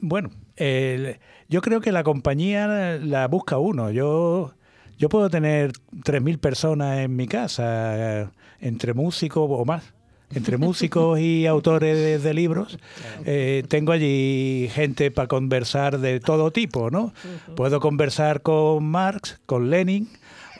Bueno, 0.00 0.30
yo 0.56 1.60
creo 1.60 1.80
que 1.80 1.92
la 1.92 2.02
compañía 2.02 2.98
la 2.98 3.28
busca 3.28 3.58
uno. 3.58 3.90
Yo, 3.90 4.54
yo 4.98 5.08
puedo 5.08 5.28
tener 5.28 5.72
3.000 5.92 6.38
personas 6.38 6.98
en 7.00 7.16
mi 7.16 7.26
casa, 7.26 8.22
eh, 8.22 8.28
entre 8.60 8.94
músicos 8.94 9.48
o 9.50 9.64
más 9.64 9.92
entre 10.34 10.56
músicos 10.58 11.18
y 11.18 11.46
autores 11.46 12.22
de, 12.22 12.34
libros, 12.34 12.78
eh, 13.24 13.64
tengo 13.68 13.92
allí 13.92 14.68
gente 14.72 15.10
para 15.10 15.28
conversar 15.28 15.98
de 15.98 16.20
todo 16.20 16.50
tipo, 16.50 16.90
¿no? 16.90 17.12
Puedo 17.56 17.80
conversar 17.80 18.42
con 18.42 18.84
Marx, 18.84 19.40
con 19.46 19.70
Lenin, 19.70 20.08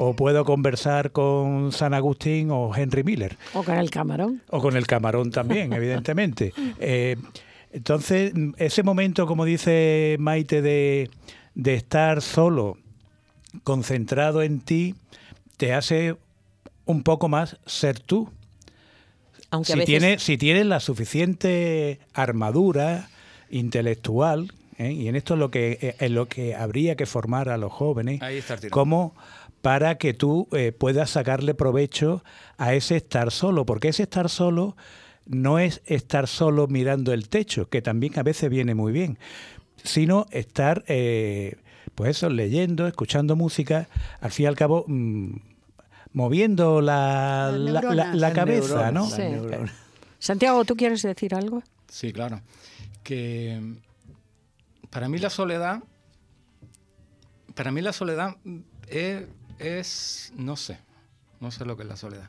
o 0.03 0.15
puedo 0.15 0.47
conversar 0.47 1.13
con 1.13 1.73
San 1.73 1.93
Agustín 1.93 2.51
o 2.51 2.75
Henry 2.75 3.05
Miller. 3.05 3.37
O 3.53 3.63
con 3.63 3.77
el 3.77 3.91
camarón. 3.91 4.41
O 4.49 4.59
con 4.59 4.75
el 4.79 4.87
camarón 4.87 5.31
también, 5.31 5.73
evidentemente. 5.75 6.55
Eh, 6.79 7.17
entonces, 7.71 8.33
ese 8.57 8.83
momento, 8.83 9.27
como 9.27 9.45
dice 9.45 10.17
Maite, 10.19 10.63
de, 10.63 11.11
estar 11.67 12.23
solo, 12.23 12.79
concentrado 13.63 14.41
en 14.41 14.61
ti, 14.61 14.95
te 15.59 15.75
hace 15.75 16.17
un 16.87 17.03
poco 17.03 17.29
más 17.29 17.59
ser 17.67 18.01
tú. 18.01 18.31
Aunque 19.51 19.75
si, 19.75 19.85
tienes, 19.85 20.23
si 20.23 20.39
tienes 20.39 20.65
la 20.65 20.81
suficiente 20.81 22.01
armadura 22.15 23.11
intelectual, 23.51 24.51
¿eh? 24.79 24.93
y 24.93 25.09
en 25.09 25.17
esto 25.17 25.35
es 25.35 25.41
lo 25.41 25.51
que 25.51 25.79
eh, 25.83 25.97
es 25.99 26.11
lo 26.11 26.27
que 26.27 26.55
habría 26.55 26.97
que 26.97 27.05
formar 27.05 27.51
a 27.51 27.59
los 27.59 27.71
jóvenes, 27.71 28.19
como 28.71 29.15
para 29.63 29.99
que 29.99 30.15
tú 30.15 30.49
eh, 30.53 30.73
puedas 30.73 31.11
sacarle 31.11 31.55
provecho 31.55 32.25
a 32.57 32.75
ese 32.75 32.97
estar 32.97 33.31
solo, 33.31 33.67
porque 33.67 33.89
ese 33.89 34.05
estar 34.05 34.29
solo 34.29 34.77
no 35.27 35.59
es 35.59 35.83
estar 35.87 36.27
solo 36.27 36.67
mirando 36.67 37.13
el 37.13 37.29
techo, 37.29 37.69
que 37.69 37.83
también 37.83 38.19
a 38.19 38.23
veces 38.23 38.51
viene 38.51 38.75
muy 38.75 38.93
bien, 38.93 39.19
sino 39.85 40.27
estar, 40.31 40.85
eh, 40.89 41.57
pues 41.95 42.11
eso, 42.11 42.31
leyendo, 42.31 42.87
escuchando 42.87 43.37
música, 43.37 43.89
al 44.21 44.31
fin 44.31 44.45
y 44.45 44.47
al 44.47 44.57
cabo, 44.57 44.85
mm, 44.89 45.37
moviendo 46.13 46.81
la, 46.81 47.53
la, 47.53 48.33
cabeza, 48.33 48.91
¿no? 48.91 49.09
Santiago, 50.19 50.65
¿tú 50.65 50.77
quieres 50.77 51.03
decir 51.03 51.35
algo? 51.35 51.63
Sí, 51.89 52.13
claro. 52.13 52.41
Que 53.03 53.61
para 54.91 55.09
mí 55.09 55.19
la 55.19 55.31
soledad, 55.31 55.83
para 57.55 57.71
mí 57.71 57.81
la 57.81 57.93
soledad 57.93 58.37
es 58.89 59.25
es, 59.61 60.33
no 60.37 60.57
sé, 60.57 60.79
no 61.39 61.51
sé 61.51 61.65
lo 61.65 61.77
que 61.77 61.83
es 61.83 61.89
la 61.89 61.97
soledad. 61.97 62.29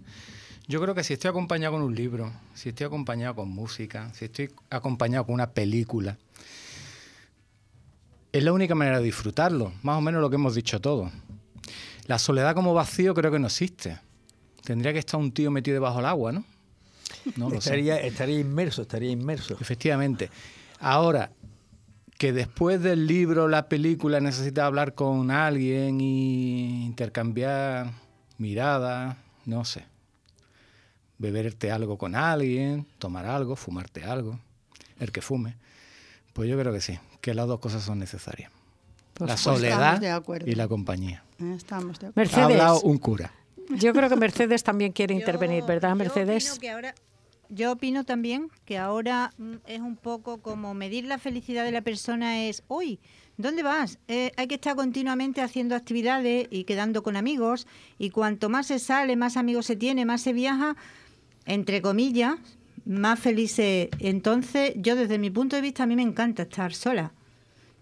Yo 0.68 0.82
creo 0.82 0.94
que 0.94 1.04
si 1.04 1.14
estoy 1.14 1.30
acompañado 1.30 1.74
con 1.74 1.82
un 1.82 1.96
libro, 1.96 2.32
si 2.54 2.70
estoy 2.70 2.86
acompañado 2.86 3.36
con 3.36 3.50
música, 3.50 4.14
si 4.14 4.26
estoy 4.26 4.52
acompañado 4.70 5.26
con 5.26 5.36
una 5.36 5.52
película, 5.52 6.18
es 8.32 8.44
la 8.44 8.54
única 8.54 8.76
manera 8.76 9.00
de 9.00 9.06
disfrutarlo, 9.06 9.74
más 9.82 9.98
o 9.98 10.02
menos 10.02 10.22
lo 10.22 10.30
que 10.30 10.36
hemos 10.36 10.56
dicho 10.56 10.80
todos. 10.80 11.12
La 12.06 12.20
soledad 12.20 12.56
como 12.56 12.74
vacío 12.74 13.14
creo 13.14 13.32
que 13.32 13.40
no 13.40 13.48
existe. 13.48 14.00
Tendría 14.64 14.94
que 14.94 15.00
estar 15.00 15.20
un 15.20 15.32
tío 15.32 15.52
metido 15.52 15.76
debajo 15.76 15.98
del 15.98 16.06
agua, 16.06 16.32
¿no? 16.32 16.46
no 17.36 17.54
estaría, 17.54 18.00
estaría 18.00 18.40
inmerso, 18.40 18.84
estaría 18.84 19.12
inmerso. 19.12 19.58
Efectivamente. 19.60 20.30
Ahora, 20.80 21.32
que 22.22 22.34
después 22.34 22.84
del 22.84 23.08
libro, 23.08 23.48
la 23.48 23.68
película, 23.68 24.20
necesitas 24.20 24.66
hablar 24.66 24.94
con 24.94 25.32
alguien 25.32 26.00
y 26.00 26.86
intercambiar 26.86 27.94
miradas, 28.38 29.18
no 29.48 29.66
sé. 29.66 29.86
Beberte 31.18 31.72
algo 31.72 31.98
con 31.98 32.14
alguien, 32.14 32.86
tomar 33.00 33.26
algo, 33.26 33.56
fumarte 33.56 34.04
algo, 34.04 34.38
el 35.00 35.12
que 35.12 35.24
fume. 35.24 35.58
Pues 36.34 36.48
yo 36.48 36.60
creo 36.60 36.72
que 36.72 36.82
sí, 36.82 37.00
que 37.22 37.34
las 37.34 37.48
dos 37.48 37.60
cosas 37.60 37.82
son 37.82 37.98
necesarias. 37.98 38.52
Pues 39.16 39.28
la 39.28 39.36
soledad 39.36 40.00
y 40.46 40.54
la 40.54 40.68
compañía. 40.68 41.24
Estamos 41.40 42.00
de 42.00 42.12
Mercedes. 42.14 42.38
Ha 42.38 42.44
hablado 42.44 42.82
un 42.82 43.00
cura. 43.00 43.34
Yo 43.80 43.94
creo 43.94 44.10
que 44.10 44.16
Mercedes 44.16 44.64
también 44.64 44.92
quiere 44.92 45.16
intervenir, 45.16 45.64
¿verdad, 45.64 45.96
Mercedes? 45.96 46.60
que 46.60 46.70
ahora 46.70 46.94
yo 47.52 47.74
opino 47.74 48.06
también 48.06 48.50
que 48.66 48.78
ahora 48.78 49.34
mm, 49.38 49.56
es 49.68 49.82
un 49.82 49.98
poco 49.98 50.42
como 50.42 50.74
medir 50.74 51.06
la 51.06 51.18
felicidad 51.18 51.66
de 51.66 51.72
la 51.72 51.82
persona 51.82 52.46
es, 52.46 52.64
uy, 52.68 53.00
¿dónde 53.38 53.62
vas? 53.62 54.00
Eh, 54.08 54.32
hay 54.38 54.48
que 54.48 54.56
estar 54.56 54.76
continuamente 54.76 55.42
haciendo 55.42 55.76
actividades 55.76 56.48
y 56.50 56.64
quedando 56.64 57.04
con 57.04 57.18
amigos 57.18 57.68
y 58.00 58.10
cuanto 58.10 58.50
más 58.50 58.68
se 58.68 58.80
sale, 58.80 59.16
más 59.18 59.36
amigos 59.36 59.66
se 59.66 59.76
tiene, 59.76 60.06
más 60.06 60.22
se 60.22 60.32
viaja, 60.32 60.78
entre 61.46 61.82
comillas, 61.82 62.36
más 62.86 63.20
feliz 63.20 63.52
se... 63.52 63.90
Entonces, 64.00 64.74
yo 64.78 64.96
desde 64.96 65.20
mi 65.20 65.30
punto 65.30 65.58
de 65.58 65.62
vista, 65.62 65.84
a 65.84 65.88
mí 65.88 65.96
me 65.96 66.02
encanta 66.02 66.44
estar 66.44 66.74
sola. 66.74 67.12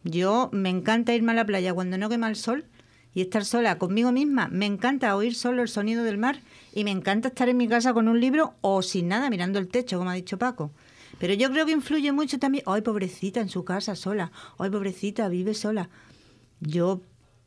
Yo 0.03 0.49
me 0.51 0.69
encanta 0.69 1.13
irme 1.13 1.33
a 1.33 1.35
la 1.35 1.45
playa 1.45 1.73
cuando 1.73 1.97
no 1.97 2.09
quema 2.09 2.29
el 2.29 2.35
sol 2.35 2.65
y 3.13 3.21
estar 3.21 3.45
sola 3.45 3.77
conmigo 3.77 4.11
misma. 4.11 4.47
Me 4.47 4.65
encanta 4.65 5.15
oír 5.15 5.35
solo 5.35 5.61
el 5.61 5.67
sonido 5.67 6.03
del 6.03 6.17
mar 6.17 6.41
y 6.73 6.83
me 6.83 6.91
encanta 6.91 7.29
estar 7.29 7.49
en 7.49 7.57
mi 7.57 7.67
casa 7.67 7.93
con 7.93 8.07
un 8.07 8.19
libro 8.19 8.55
o 8.61 8.81
sin 8.81 9.07
nada 9.07 9.29
mirando 9.29 9.59
el 9.59 9.67
techo, 9.67 9.97
como 9.97 10.09
ha 10.09 10.13
dicho 10.13 10.37
Paco. 10.37 10.71
Pero 11.19 11.33
yo 11.33 11.51
creo 11.51 11.65
que 11.65 11.71
influye 11.73 12.11
mucho 12.11 12.39
también, 12.39 12.63
ay, 12.67 12.81
pobrecita, 12.81 13.41
en 13.41 13.49
su 13.49 13.65
casa 13.65 13.95
sola, 13.95 14.31
ay, 14.57 14.69
pobrecita, 14.69 15.27
vive 15.27 15.53
sola. 15.53 15.89
Yo 16.61 17.01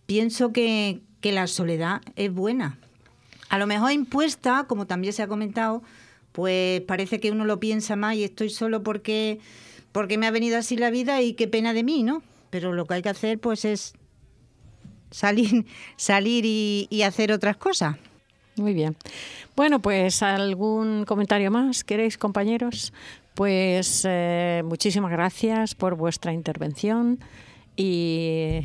pienso 0.06 0.52
que, 0.52 1.00
que 1.20 1.32
la 1.32 1.46
soledad 1.46 2.02
es 2.16 2.32
buena. 2.32 2.78
A 3.48 3.58
lo 3.58 3.66
mejor 3.66 3.92
impuesta, 3.92 4.64
como 4.68 4.86
también 4.86 5.12
se 5.12 5.22
ha 5.22 5.28
comentado, 5.28 5.82
pues 6.32 6.80
parece 6.82 7.20
que 7.20 7.30
uno 7.30 7.44
lo 7.44 7.60
piensa 7.60 7.96
más 7.96 8.16
y 8.16 8.24
estoy 8.24 8.50
solo 8.50 8.82
porque, 8.82 9.38
porque 9.92 10.18
me 10.18 10.26
ha 10.26 10.30
venido 10.30 10.58
así 10.58 10.76
la 10.76 10.90
vida 10.90 11.22
y 11.22 11.34
qué 11.34 11.46
pena 11.48 11.72
de 11.72 11.84
mí, 11.84 12.02
¿no? 12.02 12.22
Pero 12.50 12.72
lo 12.72 12.86
que 12.86 12.94
hay 12.94 13.02
que 13.02 13.10
hacer 13.10 13.38
pues 13.38 13.64
es 13.64 13.94
salir, 15.10 15.66
salir 15.96 16.44
y, 16.44 17.02
hacer 17.02 17.32
otras 17.32 17.56
cosas. 17.56 17.96
Muy 18.62 18.74
bien. 18.74 18.96
Bueno, 19.56 19.82
pues 19.82 20.22
algún 20.22 21.04
comentario 21.04 21.50
más, 21.50 21.82
¿queréis, 21.82 22.16
compañeros? 22.16 22.92
Pues 23.34 24.06
eh, 24.08 24.62
muchísimas 24.64 25.10
gracias 25.10 25.74
por 25.74 25.96
vuestra 25.96 26.32
intervención 26.32 27.18
y 27.74 28.60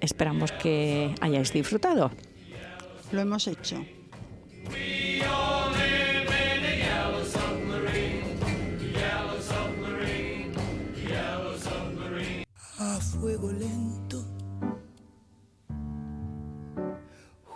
esperamos 0.00 0.52
que 0.52 1.12
hayáis 1.20 1.52
disfrutado. 1.52 2.12
Lo 3.10 3.20
hemos 3.20 3.48
hecho. 3.48 3.84
A 12.78 13.00
fuego 13.00 13.50
lento 13.50 14.24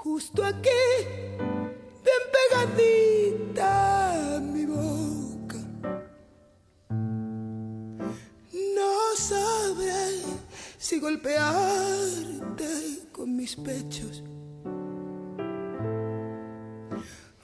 justo 0.07 0.45
aquí, 0.45 0.69
bien 2.07 2.25
pegadita 2.37 3.71
mi 4.41 4.65
boca. 4.67 5.59
No 8.79 8.93
sabré 9.17 10.23
si 10.79 11.01
golpearte 11.01 12.71
con 13.13 13.37
mis 13.37 13.57
pechos 13.57 14.23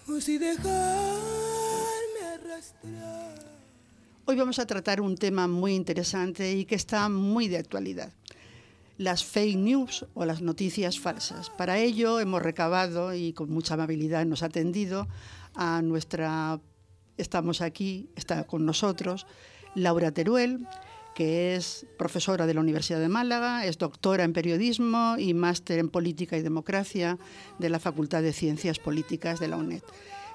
o 0.09 0.21
si 0.21 0.38
dejarme 0.38 2.21
arrastrar. 2.35 3.42
Hoy 4.25 4.37
vamos 4.37 4.61
a 4.61 4.66
tratar 4.66 5.00
un 5.00 5.16
tema 5.16 5.49
muy 5.49 5.75
interesante 5.75 6.52
y 6.52 6.64
que 6.64 6.76
está 6.76 7.09
muy 7.09 7.49
de 7.49 7.59
actualidad 7.59 8.12
las 8.99 9.25
fake 9.25 9.56
news 9.56 10.06
o 10.14 10.25
las 10.25 10.42
noticias 10.42 10.99
falsas. 10.99 11.50
Para 11.50 11.78
ello 11.78 12.20
hemos 12.20 12.42
recabado 12.42 13.14
y 13.14 13.32
con 13.32 13.50
mucha 13.50 13.75
amabilidad 13.75 14.25
nos 14.26 14.42
ha 14.42 14.46
atendido 14.46 15.08
a 15.54 15.82
nuestra, 15.82 16.60
estamos 17.17 17.60
aquí, 17.60 18.08
está 18.17 18.45
con 18.45 18.64
nosotros, 18.64 19.26
Laura 19.75 20.12
Teruel, 20.12 20.67
que 21.14 21.54
es 21.54 21.86
profesora 21.99 22.47
de 22.47 22.54
la 22.54 22.60
Universidad 22.60 23.00
de 23.00 23.08
Málaga, 23.08 23.67
es 23.67 23.78
doctora 23.78 24.25
en 24.25 24.32
periodismo 24.32 25.17
y 25.19 25.34
máster 25.34 25.78
en 25.78 25.88
política 25.88 26.36
y 26.36 26.43
democracia 26.43 27.19
de 27.58 27.69
la 27.69 27.78
Facultad 27.78 28.23
de 28.23 28.32
Ciencias 28.32 28.78
Políticas 28.78 29.38
de 29.38 29.49
la 29.49 29.56
UNED. 29.56 29.82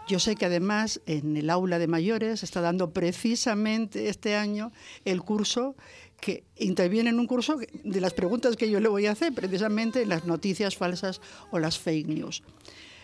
Yo 0.08 0.20
sé 0.20 0.36
que 0.36 0.46
además 0.46 1.02
en 1.06 1.36
el 1.36 1.50
aula 1.50 1.80
de 1.80 1.88
mayores 1.88 2.42
está 2.42 2.62
dando 2.62 2.92
precisamente 2.92 4.08
este 4.08 4.38
año 4.38 4.72
el 5.04 5.22
curso 5.22 5.76
que 6.20 6.44
interviene 6.58 7.10
en 7.10 7.20
un 7.20 7.28
curso 7.28 7.58
de 7.58 8.02
las 8.02 8.14
preguntas 8.14 8.56
que 8.56 8.70
yo 8.70 8.80
le 8.80 8.90
voy 8.90 9.06
a 9.06 9.12
hacer, 9.12 9.34
precisamente 9.34 10.06
las 10.06 10.26
noticias 10.26 10.76
falsas 10.76 11.22
o 11.52 11.60
las 11.60 11.78
fake 11.78 12.08
news. 12.08 12.44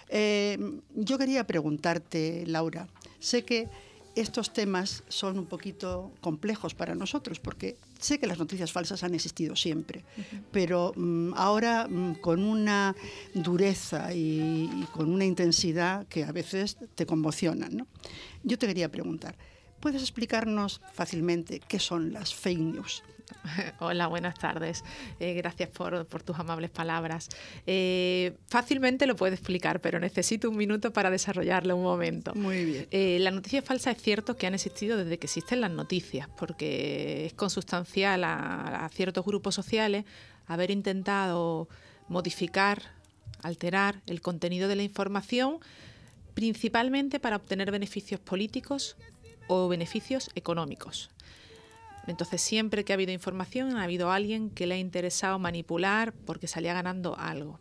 Eh, 0.09 0.57
yo 0.95 1.17
quería 1.17 1.45
preguntarte, 1.45 2.43
Laura, 2.47 2.87
sé 3.19 3.43
que 3.43 3.69
estos 4.15 4.53
temas 4.53 5.03
son 5.07 5.39
un 5.39 5.45
poquito 5.45 6.11
complejos 6.21 6.75
para 6.75 6.93
nosotros, 6.93 7.39
porque 7.39 7.77
sé 7.99 8.19
que 8.19 8.27
las 8.27 8.37
noticias 8.37 8.71
falsas 8.71 9.03
han 9.03 9.15
existido 9.15 9.55
siempre, 9.55 10.03
pero 10.51 10.93
mm, 10.95 11.33
ahora 11.35 11.87
mm, 11.87 12.15
con 12.15 12.43
una 12.43 12.95
dureza 13.33 14.13
y, 14.13 14.69
y, 14.71 14.87
con 14.91 15.09
una 15.09 15.25
intensidad 15.25 16.05
que 16.07 16.23
a 16.23 16.31
veces 16.31 16.77
te 16.93 17.05
conmocionan. 17.07 17.75
¿no? 17.75 17.87
Yo 18.43 18.59
te 18.59 18.67
quería 18.67 18.91
preguntar, 18.91 19.35
¿Puedes 19.83 20.01
explicarnos 20.01 20.79
fácilmente 20.93 21.59
qué 21.59 21.77
son 21.77 22.13
las 22.13 22.33
fake 22.33 22.57
news? 22.57 23.03
Hola, 23.79 24.07
buenas 24.07 24.39
tardes. 24.39 24.81
Eh, 25.19 25.33
gracias 25.33 25.67
por, 25.67 26.05
tus 26.23 26.39
amables 26.39 26.69
palabras. 26.69 27.27
Eh, 27.67 28.37
fácilmente 28.47 29.05
lo 29.07 29.17
puedo 29.17 29.33
explicar, 29.33 29.81
pero 29.81 29.99
necesito 29.99 30.49
un 30.49 30.55
minuto 30.55 30.93
para 30.93 31.11
desarrollarlo 31.11 31.75
un 31.75 31.83
momento. 31.83 32.33
Muy 32.33 32.63
bien. 32.63 32.87
Eh, 32.91 33.17
la 33.19 33.31
noticia 33.31 33.61
falsa 33.61 33.91
es 33.91 34.01
cierto 34.01 34.37
que 34.37 34.47
han 34.47 34.53
existido 34.53 34.95
desde 34.95 35.19
que 35.19 35.27
existen 35.27 35.59
las 35.59 35.71
noticias, 35.71 36.29
porque 36.37 37.25
es 37.25 37.33
consustancial 37.33 38.23
a 38.23 38.89
ciertos 38.93 39.25
grupos 39.25 39.53
sociales 39.53 40.05
haber 40.47 40.71
intentado 40.71 41.67
modificar, 42.07 42.83
alterar 43.41 44.01
el 44.05 44.21
contenido 44.21 44.69
de 44.69 44.77
la 44.77 44.83
información 44.83 45.59
principalmente 46.33 47.19
para 47.19 47.35
obtener 47.35 47.69
beneficios 47.69 48.19
políticos 48.19 48.95
o 49.47 49.67
beneficios 49.67 50.29
económicos. 50.35 51.09
Entonces, 52.07 52.41
siempre 52.41 52.83
que 52.83 52.93
ha 52.93 52.95
habido 52.95 53.11
información, 53.11 53.77
ha 53.77 53.83
habido 53.83 54.11
alguien 54.11 54.49
que 54.49 54.67
le 54.67 54.75
ha 54.75 54.77
interesado 54.77 55.39
manipular 55.39 56.13
porque 56.13 56.47
salía 56.47 56.73
ganando 56.73 57.17
algo. 57.17 57.59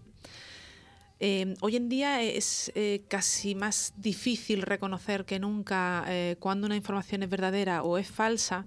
Eh, 1.21 1.55
hoy 1.61 1.77
en 1.77 1.89
día 1.89 2.21
es 2.21 2.73
eh, 2.75 3.05
casi 3.07 3.55
más 3.55 3.95
difícil 3.97 4.63
reconocer 4.63 5.25
que 5.25 5.39
nunca 5.39 6.05
eh, 6.09 6.35
cuando 6.41 6.67
una 6.67 6.75
información 6.75 7.23
es 7.23 7.31
verdadera 7.31 7.85
o 7.85 7.97
es 7.97 8.09
falsa, 8.09 8.67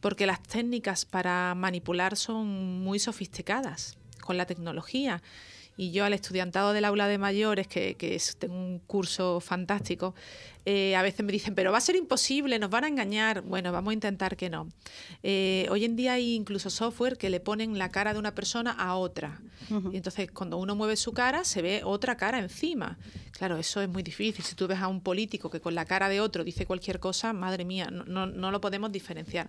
porque 0.00 0.24
las 0.24 0.42
técnicas 0.42 1.04
para 1.04 1.54
manipular 1.54 2.16
son 2.16 2.80
muy 2.80 2.98
sofisticadas 2.98 3.98
con 4.22 4.38
la 4.38 4.46
tecnología 4.46 5.22
y 5.76 5.90
yo 5.90 6.04
al 6.04 6.12
estudiantado 6.12 6.72
del 6.72 6.84
aula 6.84 7.08
de 7.08 7.18
mayores, 7.18 7.66
que, 7.66 7.94
que 7.94 8.14
es, 8.14 8.36
tengo 8.36 8.54
un 8.54 8.78
curso 8.80 9.40
fantástico, 9.40 10.14
eh, 10.68 10.96
a 10.96 11.02
veces 11.02 11.24
me 11.24 11.30
dicen, 11.30 11.54
pero 11.54 11.70
va 11.70 11.78
a 11.78 11.80
ser 11.80 11.94
imposible, 11.94 12.58
nos 12.58 12.70
van 12.70 12.82
a 12.82 12.88
engañar. 12.88 13.42
Bueno, 13.42 13.70
vamos 13.70 13.92
a 13.92 13.94
intentar 13.94 14.36
que 14.36 14.50
no. 14.50 14.68
Eh, 15.22 15.68
hoy 15.70 15.84
en 15.84 15.94
día 15.94 16.14
hay 16.14 16.34
incluso 16.34 16.70
software 16.70 17.16
que 17.16 17.30
le 17.30 17.38
ponen 17.38 17.78
la 17.78 17.92
cara 17.92 18.12
de 18.12 18.18
una 18.18 18.34
persona 18.34 18.72
a 18.72 18.96
otra. 18.96 19.40
Y 19.92 19.96
entonces 19.96 20.28
cuando 20.32 20.58
uno 20.58 20.74
mueve 20.74 20.96
su 20.96 21.12
cara, 21.12 21.44
se 21.44 21.62
ve 21.62 21.82
otra 21.84 22.16
cara 22.16 22.40
encima. 22.40 22.98
Claro, 23.30 23.56
eso 23.58 23.80
es 23.80 23.88
muy 23.88 24.02
difícil. 24.02 24.44
Si 24.44 24.56
tú 24.56 24.66
ves 24.66 24.80
a 24.80 24.88
un 24.88 25.00
político 25.00 25.50
que 25.50 25.60
con 25.60 25.76
la 25.76 25.84
cara 25.84 26.08
de 26.08 26.20
otro 26.20 26.42
dice 26.42 26.66
cualquier 26.66 26.98
cosa, 26.98 27.32
madre 27.32 27.64
mía, 27.64 27.88
no, 27.90 28.26
no, 28.26 28.50
lo 28.50 28.60
podemos 28.60 28.90
diferenciar. 28.90 29.48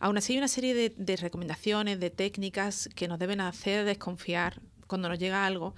Aún 0.00 0.18
así 0.18 0.32
hay 0.32 0.38
una 0.38 0.48
serie 0.48 0.74
de, 0.74 0.92
de 0.96 1.16
recomendaciones, 1.16 2.00
de 2.00 2.10
técnicas 2.10 2.88
que 2.96 3.06
nos 3.06 3.20
deben 3.20 3.40
hacer 3.40 3.84
desconfiar 3.84 4.60
cuando 4.90 5.08
nos 5.08 5.20
llega 5.20 5.46
algo 5.46 5.74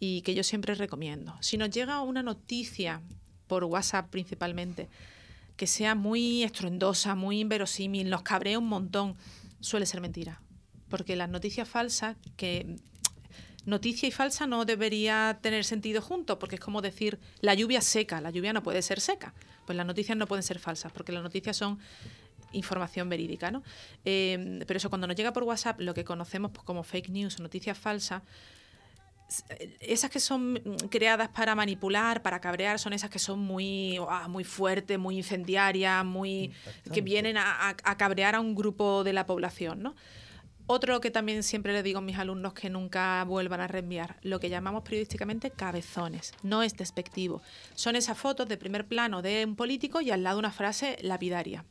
y 0.00 0.22
que 0.22 0.34
yo 0.34 0.42
siempre 0.42 0.74
recomiendo. 0.74 1.36
Si 1.40 1.58
nos 1.58 1.70
llega 1.70 2.00
una 2.00 2.22
noticia 2.22 3.02
por 3.46 3.62
WhatsApp 3.64 4.08
principalmente, 4.10 4.88
que 5.56 5.66
sea 5.66 5.94
muy 5.94 6.42
estruendosa, 6.42 7.14
muy 7.14 7.40
inverosímil, 7.40 8.08
nos 8.08 8.22
cabrea 8.22 8.58
un 8.58 8.66
montón, 8.66 9.16
suele 9.60 9.84
ser 9.84 10.00
mentira. 10.00 10.40
Porque 10.88 11.14
las 11.14 11.28
noticias 11.28 11.68
falsas, 11.68 12.16
que 12.36 12.76
noticia 13.66 14.08
y 14.08 14.12
falsa 14.12 14.46
no 14.46 14.64
debería 14.64 15.38
tener 15.42 15.64
sentido 15.64 16.00
junto, 16.00 16.38
porque 16.38 16.56
es 16.56 16.60
como 16.60 16.80
decir 16.80 17.18
la 17.40 17.54
lluvia 17.54 17.82
seca, 17.82 18.20
la 18.22 18.30
lluvia 18.30 18.54
no 18.54 18.62
puede 18.62 18.80
ser 18.80 19.00
seca. 19.00 19.34
Pues 19.66 19.76
las 19.76 19.86
noticias 19.86 20.16
no 20.16 20.26
pueden 20.26 20.42
ser 20.42 20.58
falsas, 20.58 20.90
porque 20.90 21.12
las 21.12 21.22
noticias 21.22 21.56
son 21.56 21.78
información 22.54 23.08
verídica, 23.08 23.50
¿no? 23.50 23.62
Eh, 24.04 24.60
pero 24.66 24.78
eso, 24.78 24.88
cuando 24.88 25.06
nos 25.06 25.16
llega 25.16 25.32
por 25.32 25.42
WhatsApp, 25.42 25.80
lo 25.80 25.94
que 25.94 26.04
conocemos 26.04 26.52
como 26.64 26.82
fake 26.82 27.10
news 27.10 27.38
o 27.38 27.42
noticias 27.42 27.76
falsas, 27.76 28.22
esas 29.80 30.10
que 30.10 30.20
son 30.20 30.60
creadas 30.90 31.28
para 31.28 31.54
manipular, 31.54 32.22
para 32.22 32.40
cabrear, 32.40 32.78
son 32.78 32.92
esas 32.92 33.10
que 33.10 33.18
son 33.18 33.40
muy, 33.40 33.98
muy 34.28 34.44
fuertes, 34.44 34.98
muy 34.98 35.16
incendiarias, 35.16 36.04
muy 36.04 36.52
que 36.92 37.00
vienen 37.00 37.36
a, 37.38 37.74
cabrear 37.96 38.34
a 38.34 38.40
un 38.40 38.54
grupo 38.54 39.04
de 39.04 39.12
la 39.12 39.26
población, 39.26 39.82
¿no? 39.82 39.94
Otro 40.66 41.00
que 41.00 41.10
también 41.10 41.42
siempre 41.42 41.74
le 41.74 41.82
digo 41.82 41.98
a 41.98 42.02
mis 42.02 42.16
alumnos 42.16 42.54
que 42.54 42.70
nunca 42.70 43.22
vuelvan 43.24 43.60
a 43.60 43.66
reenviar, 43.66 44.16
lo 44.22 44.40
que 44.40 44.48
llamamos 44.48 44.82
periodísticamente 44.82 45.50
cabezones, 45.50 46.32
no 46.42 46.62
es 46.62 46.74
despectivo. 46.74 47.42
Son 47.74 47.96
esas 47.96 48.16
fotos 48.16 48.48
de 48.48 48.56
primer 48.56 48.86
plano 48.86 49.20
de 49.20 49.44
un 49.44 49.56
político 49.56 50.00
y 50.00 50.10
al 50.10 50.22
lado 50.22 50.38
una 50.38 50.52
frase 50.52 50.96
lapidaria. 51.02 51.66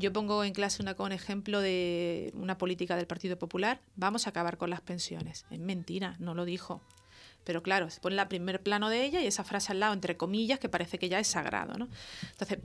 Yo 0.00 0.14
pongo 0.14 0.44
en 0.44 0.54
clase 0.54 0.80
una, 0.80 0.94
con 0.94 1.12
ejemplo 1.12 1.60
de 1.60 2.32
una 2.34 2.56
política 2.56 2.96
del 2.96 3.06
Partido 3.06 3.38
Popular, 3.38 3.82
vamos 3.96 4.26
a 4.26 4.30
acabar 4.30 4.56
con 4.56 4.70
las 4.70 4.80
pensiones. 4.80 5.44
Es 5.50 5.58
mentira, 5.58 6.16
no 6.18 6.34
lo 6.34 6.46
dijo. 6.46 6.80
Pero 7.44 7.62
claro, 7.62 7.90
se 7.90 8.00
pone 8.00 8.16
la 8.16 8.26
primer 8.26 8.62
plano 8.62 8.88
de 8.88 9.04
ella 9.04 9.20
y 9.20 9.26
esa 9.26 9.44
frase 9.44 9.72
al 9.72 9.80
lado, 9.80 9.92
entre 9.92 10.16
comillas, 10.16 10.58
que 10.58 10.70
parece 10.70 10.98
que 10.98 11.10
ya 11.10 11.20
es 11.20 11.28
sagrado. 11.28 11.74
¿no? 11.74 11.86
Entonces, 12.30 12.60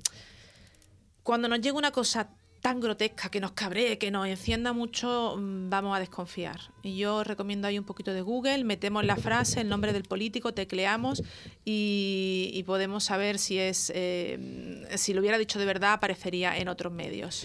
cuando 1.24 1.50
nos 1.50 1.60
llega 1.60 1.78
una 1.78 1.92
cosa 1.92 2.30
tan 2.66 2.80
grotesca, 2.80 3.30
que 3.30 3.40
nos 3.40 3.52
cabree, 3.52 4.00
que 4.00 4.10
nos 4.10 4.26
encienda 4.26 4.74
mucho, 4.74 5.36
mm, 5.38 5.70
vamos 5.70 5.96
a 5.96 6.00
desconfiar. 6.00 6.60
Y 6.82 6.98
yo 6.98 7.24
recomiendo 7.24 7.68
ahí 7.68 7.78
un 7.78 7.86
poquito 7.86 8.12
de 8.12 8.22
Google, 8.24 8.64
metemos 8.64 9.06
la 9.06 9.18
frase, 9.18 9.62
el 9.62 9.70
nombre 9.70 9.94
del 9.94 10.02
político, 10.02 10.52
tecleamos 10.52 11.22
y, 11.64 12.64
podemos 12.66 13.04
saber 13.04 13.38
si 13.38 13.60
es 13.60 13.92
eh, 13.94 14.88
si 14.96 15.14
lo 15.14 15.22
hubiera 15.22 15.38
dicho 15.38 15.60
de 15.60 15.66
verdad 15.66 15.94
aparecería 15.94 16.58
en 16.58 16.68
otros 16.68 16.92
medios. 16.92 17.44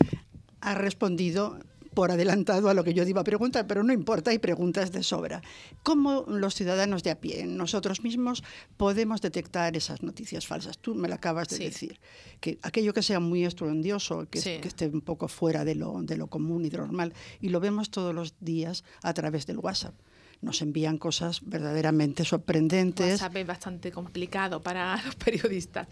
Ha 0.62 0.74
respondido 0.74 1.58
por 1.94 2.10
adelantado 2.10 2.68
a 2.68 2.74
lo 2.74 2.84
que 2.84 2.94
yo 2.94 3.02
iba 3.04 3.20
a 3.20 3.24
preguntar, 3.24 3.66
pero 3.66 3.82
no 3.82 3.92
importa, 3.92 4.30
hay 4.30 4.38
preguntas 4.38 4.92
de 4.92 5.02
sobra. 5.02 5.42
¿Cómo 5.82 6.24
los 6.28 6.54
ciudadanos 6.54 7.02
de 7.02 7.10
a 7.10 7.20
pie, 7.20 7.46
nosotros 7.46 8.02
mismos, 8.02 8.42
podemos 8.76 9.20
detectar 9.20 9.76
esas 9.76 10.02
noticias 10.02 10.46
falsas? 10.46 10.78
Tú 10.78 10.94
me 10.94 11.08
lo 11.08 11.14
acabas 11.14 11.48
de 11.48 11.58
decir, 11.58 12.00
que 12.40 12.58
aquello 12.62 12.94
que 12.94 13.02
sea 13.02 13.20
muy 13.20 13.44
estrondioso, 13.44 14.26
que, 14.30 14.40
que, 14.40 14.68
esté 14.68 14.86
un 14.86 15.00
poco 15.00 15.28
fuera 15.28 15.64
de 15.64 15.74
lo, 15.74 16.00
de 16.02 16.16
lo 16.16 16.28
común 16.28 16.64
y 16.64 16.70
de 16.70 16.78
lo 16.78 16.86
normal, 16.86 17.12
y 17.40 17.48
lo 17.48 17.60
vemos 17.60 17.90
todos 17.90 18.14
los 18.14 18.34
días 18.40 18.84
a 19.02 19.12
través 19.14 19.46
del 19.46 19.58
WhatsApp 19.58 19.94
nos 20.42 20.62
envían 20.62 20.96
cosas 20.96 21.42
verdaderamente 21.44 22.24
sorprendentes. 22.24 23.20
WhatsApp 23.20 23.36
es 23.36 23.46
bastante 23.46 23.92
complicado 23.92 24.62
para 24.62 24.96
los 25.04 25.14
periodistas 25.16 25.86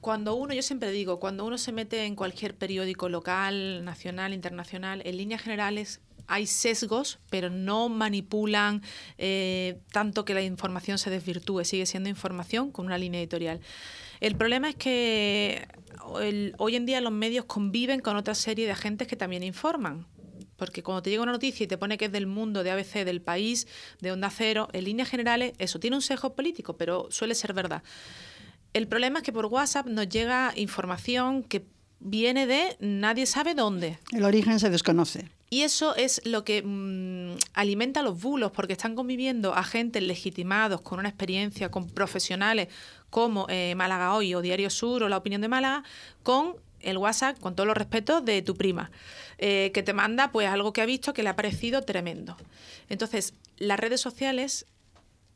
cuando 0.00 0.34
uno, 0.34 0.54
yo 0.54 0.62
siempre 0.62 0.90
digo, 0.90 1.20
cuando 1.20 1.44
uno 1.44 1.58
se 1.58 1.72
mete 1.72 2.04
en 2.04 2.16
cualquier 2.16 2.56
periódico 2.56 3.08
local, 3.08 3.84
nacional, 3.84 4.32
internacional, 4.32 5.02
en 5.04 5.16
líneas 5.16 5.42
generales 5.42 6.00
hay 6.26 6.46
sesgos, 6.46 7.18
pero 7.28 7.50
no 7.50 7.88
manipulan 7.88 8.82
eh, 9.18 9.80
tanto 9.92 10.24
que 10.24 10.32
la 10.32 10.42
información 10.42 10.96
se 10.96 11.10
desvirtúe, 11.10 11.64
sigue 11.64 11.86
siendo 11.86 12.08
información 12.08 12.70
con 12.70 12.86
una 12.86 12.98
línea 12.98 13.20
editorial. 13.20 13.60
El 14.20 14.36
problema 14.36 14.68
es 14.70 14.76
que 14.76 15.66
hoy 16.04 16.76
en 16.76 16.86
día 16.86 17.00
los 17.00 17.12
medios 17.12 17.46
conviven 17.46 18.00
con 18.00 18.16
otra 18.16 18.34
serie 18.34 18.66
de 18.66 18.72
agentes 18.72 19.08
que 19.08 19.16
también 19.16 19.42
informan. 19.42 20.06
Porque 20.56 20.82
cuando 20.82 21.02
te 21.02 21.08
llega 21.08 21.22
una 21.22 21.32
noticia 21.32 21.64
y 21.64 21.66
te 21.66 21.78
pone 21.78 21.96
que 21.96 22.04
es 22.04 22.12
del 22.12 22.26
mundo, 22.26 22.62
de 22.62 22.70
ABC, 22.70 23.04
del 23.04 23.22
país, 23.22 23.66
de 24.00 24.12
Onda 24.12 24.28
Cero, 24.28 24.68
en 24.74 24.84
líneas 24.84 25.08
generales, 25.08 25.54
eso 25.58 25.80
tiene 25.80 25.96
un 25.96 26.02
sesgo 26.02 26.34
político, 26.34 26.76
pero 26.76 27.08
suele 27.10 27.34
ser 27.34 27.54
verdad. 27.54 27.82
El 28.72 28.86
problema 28.86 29.18
es 29.18 29.24
que 29.24 29.32
por 29.32 29.46
WhatsApp 29.46 29.86
nos 29.86 30.08
llega 30.08 30.52
información 30.56 31.42
que 31.42 31.64
viene 31.98 32.46
de 32.46 32.76
nadie 32.80 33.26
sabe 33.26 33.54
dónde. 33.54 33.98
El 34.12 34.24
origen 34.24 34.58
se 34.58 34.70
desconoce. 34.70 35.28
Y 35.52 35.62
eso 35.62 35.96
es 35.96 36.22
lo 36.24 36.44
que 36.44 36.62
mm, 36.62 37.36
alimenta 37.54 38.02
los 38.02 38.20
bulos, 38.20 38.52
porque 38.52 38.72
están 38.72 38.94
conviviendo 38.94 39.52
agentes 39.52 40.00
legitimados 40.00 40.80
con 40.80 41.00
una 41.00 41.08
experiencia, 41.08 41.70
con 41.70 41.88
profesionales 41.88 42.68
como 43.10 43.46
eh, 43.48 43.74
Málaga 43.74 44.14
Hoy 44.14 44.34
o 44.36 44.42
Diario 44.42 44.70
Sur 44.70 45.02
o 45.02 45.08
La 45.08 45.16
Opinión 45.16 45.42
de 45.42 45.48
Málaga, 45.48 45.82
con 46.22 46.54
el 46.78 46.98
WhatsApp, 46.98 47.38
con 47.40 47.56
todos 47.56 47.66
los 47.66 47.76
respetos, 47.76 48.24
de 48.24 48.42
tu 48.42 48.54
prima, 48.54 48.92
eh, 49.38 49.72
que 49.74 49.82
te 49.82 49.92
manda 49.92 50.30
pues 50.30 50.48
algo 50.48 50.72
que 50.72 50.82
ha 50.82 50.86
visto 50.86 51.12
que 51.12 51.24
le 51.24 51.28
ha 51.28 51.36
parecido 51.36 51.82
tremendo. 51.82 52.36
Entonces, 52.88 53.34
las 53.58 53.78
redes 53.80 54.00
sociales 54.00 54.66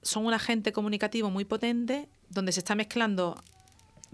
son 0.04 0.26
un 0.26 0.34
agente 0.34 0.72
comunicativo 0.72 1.30
muy 1.30 1.44
potente 1.44 2.08
donde 2.30 2.52
se 2.52 2.60
está 2.60 2.74
mezclando 2.74 3.36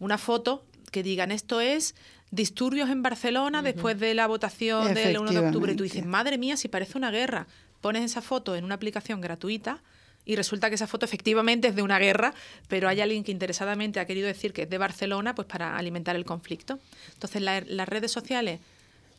Una 0.00 0.18
foto 0.18 0.64
que 0.92 1.02
digan 1.02 1.32
esto 1.32 1.60
es 1.60 1.96
disturbios 2.30 2.88
en 2.90 3.02
Barcelona 3.02 3.62
después 3.62 3.98
de 3.98 4.14
la 4.14 4.28
votación 4.28 4.94
del 4.94 5.18
1 5.18 5.32
de 5.32 5.38
octubre. 5.38 5.74
Tú 5.74 5.82
dices, 5.82 6.06
madre 6.06 6.38
mía, 6.38 6.56
si 6.56 6.68
parece 6.68 6.96
una 6.96 7.10
guerra. 7.10 7.48
Pones 7.80 8.04
esa 8.04 8.22
foto 8.22 8.54
en 8.54 8.64
una 8.64 8.76
aplicación 8.76 9.20
gratuita 9.20 9.82
y 10.24 10.36
resulta 10.36 10.68
que 10.68 10.76
esa 10.76 10.86
foto 10.86 11.04
efectivamente 11.04 11.68
es 11.68 11.74
de 11.74 11.82
una 11.82 11.98
guerra, 11.98 12.32
pero 12.68 12.88
hay 12.88 13.00
alguien 13.00 13.24
que 13.24 13.32
interesadamente 13.32 13.98
ha 13.98 14.06
querido 14.06 14.28
decir 14.28 14.52
que 14.52 14.62
es 14.62 14.70
de 14.70 14.78
Barcelona 14.78 15.34
pues 15.34 15.48
para 15.48 15.76
alimentar 15.76 16.14
el 16.14 16.24
conflicto. 16.24 16.78
Entonces 17.14 17.42
las 17.42 17.88
redes 17.88 18.12
sociales 18.12 18.60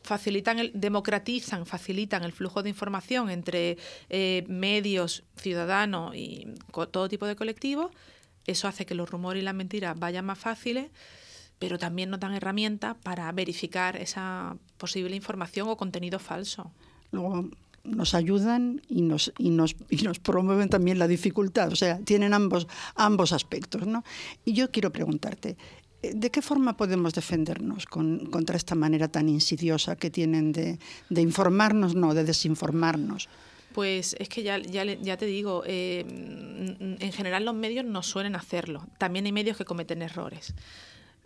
facilitan, 0.02 0.60
el, 0.60 0.72
democratizan, 0.74 1.66
facilitan 1.66 2.24
el 2.24 2.32
flujo 2.32 2.64
de 2.64 2.70
información 2.70 3.30
entre 3.30 3.78
eh, 4.10 4.44
medios, 4.48 5.24
ciudadanos 5.36 6.16
y 6.16 6.48
todo 6.92 7.10
tipo 7.10 7.26
de 7.26 7.36
colectivos. 7.36 7.92
Eso 8.46 8.68
hace 8.68 8.86
que 8.86 8.96
los 8.96 9.10
rumores 9.10 9.42
y 9.42 9.46
las 9.46 9.56
mentiras 9.56 9.98
vayan 10.00 10.26
más 10.26 10.40
fáciles 10.40 10.90
pero 11.64 11.80
también 11.80 12.10
nos 12.10 12.20
dan 12.20 12.34
herramientas 12.34 12.94
para 13.04 13.32
verificar 13.32 13.96
esa 13.96 14.58
posible 14.78 15.16
información 15.16 15.70
o 15.70 15.78
contenido 15.78 16.20
falso. 16.20 16.74
Luego 17.12 17.48
nos 17.86 18.14
ayudan 18.16 18.82
y 18.90 19.02
nos, 19.02 19.32
y 19.38 19.50
nos, 19.50 19.78
y 19.90 20.04
nos 20.04 20.20
promueven 20.20 20.68
también 20.68 21.00
la 21.00 21.08
dificultad, 21.08 21.72
o 21.72 21.78
sea, 21.78 22.00
tienen 22.00 22.34
ambos, 22.34 22.68
ambos 22.96 23.32
aspectos. 23.32 23.88
¿no? 23.88 24.04
Y 24.44 24.52
yo 24.52 24.72
quiero 24.72 24.92
preguntarte, 24.92 25.56
eh, 26.02 26.12
¿de 26.14 26.32
qué 26.32 26.42
forma 26.42 26.76
podemos 26.76 27.14
defendernos 27.14 27.86
con, 27.86 28.26
contra 28.26 28.58
esta 28.58 28.76
manera 28.76 29.08
tan 29.08 29.30
insidiosa 29.30 29.96
que 29.96 30.10
tienen 30.10 30.52
de, 30.52 30.80
de 31.10 31.22
informarnos, 31.22 31.96
no, 31.96 32.14
de 32.14 32.26
desinformarnos? 32.26 33.30
Pues 33.74 34.18
es 34.20 34.28
que 34.28 34.44
ya, 34.44 34.58
ya, 34.58 34.84
ya 34.84 35.16
te 35.16 35.26
digo, 35.28 35.64
eh, 35.66 36.02
en 37.00 37.12
general 37.14 37.46
los 37.46 37.56
medios 37.56 37.86
no 37.86 38.04
suelen 38.04 38.36
hacerlo. 38.36 38.86
También 38.98 39.26
hay 39.28 39.32
medios 39.32 39.56
que 39.56 39.64
cometen 39.64 40.02
errores 40.02 40.54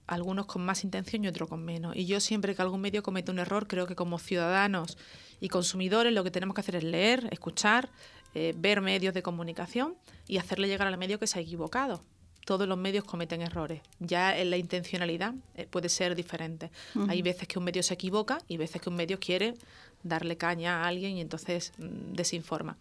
algunos 0.08 0.46
con 0.46 0.66
más 0.66 0.84
intención 0.84 1.24
y 1.24 1.28
otros 1.28 1.50
con 1.50 1.64
menos. 1.64 1.96
Y 1.96 2.06
yo 2.06 2.20
siempre 2.20 2.56
que 2.56 2.62
algún 2.62 2.82
medio 2.82 3.04
comete 3.04 3.32
un 3.32 3.40
error, 3.40 3.68
creo 3.68 3.86
que 3.86 3.96
como 3.96 4.18
ciudadanos 4.18 4.98
y 5.40 5.50
consumidores 5.50 6.14
lo 6.14 6.24
que 6.24 6.32
tenemos 6.32 6.56
que 6.56 6.62
hacer 6.62 6.78
es 6.78 6.84
leer, 6.84 7.28
escuchar 7.32 7.90
eh, 8.34 8.54
ver 8.56 8.82
medios 8.82 9.14
de 9.14 9.24
comunicación 9.24 9.96
y 10.28 10.38
hacerle 10.38 10.68
llegar 10.68 10.88
al 10.88 10.98
medio 10.98 11.20
que 11.20 11.28
se 11.28 11.40
ha 11.40 11.42
equivocado. 11.42 12.04
Todos 12.46 12.68
los 12.68 12.78
medios 12.78 13.04
cometen 13.04 13.42
errores. 13.42 13.82
Ya 14.00 14.38
en 14.38 14.50
la 14.50 14.58
intencionalidad 14.58 15.34
eh, 15.56 15.68
puede 15.70 15.90
ser 15.90 16.16
diferente. 16.16 16.72
Hay 17.10 17.22
veces 17.22 17.48
que 17.48 17.60
un 17.60 17.66
medio 17.66 17.84
se 17.84 17.94
equivoca 17.94 18.38
y 18.48 18.58
veces 18.58 18.82
que 18.82 18.90
un 18.90 18.96
medio 18.96 19.20
quiere 19.20 19.56
darle 20.04 20.38
caña 20.38 20.84
a 20.84 20.88
alguien 20.88 21.18
y 21.18 21.22
entonces 21.22 21.74
mm, 21.78 22.14
desinforma. 22.14 22.78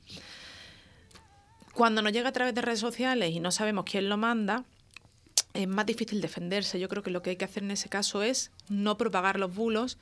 Cuando 1.73 2.01
nos 2.01 2.13
llega 2.13 2.29
a 2.29 2.33
través 2.33 2.55
de 2.55 2.63
redes 2.63 2.81
sociales 2.81 3.33
y 3.33 3.41
no 3.41 3.51
sabemos 3.51 3.85
quién 3.85 4.09
lo 4.09 4.17
manda, 4.17 4.65
es 5.57 5.69
más 5.69 5.87
difícil 5.87 6.21
defenderse. 6.21 6.79
Yo 6.79 6.89
creo 6.89 7.03
que 7.03 7.11
lo 7.11 7.23
que 7.23 7.31
hay 7.31 7.37
que 7.37 7.45
hacer 7.45 7.63
en 7.63 7.71
ese 7.71 7.89
caso 7.89 8.23
es 8.23 8.51
no 8.69 8.97
propagar 8.97 9.39
los 9.39 9.55
bulos. 9.55 9.99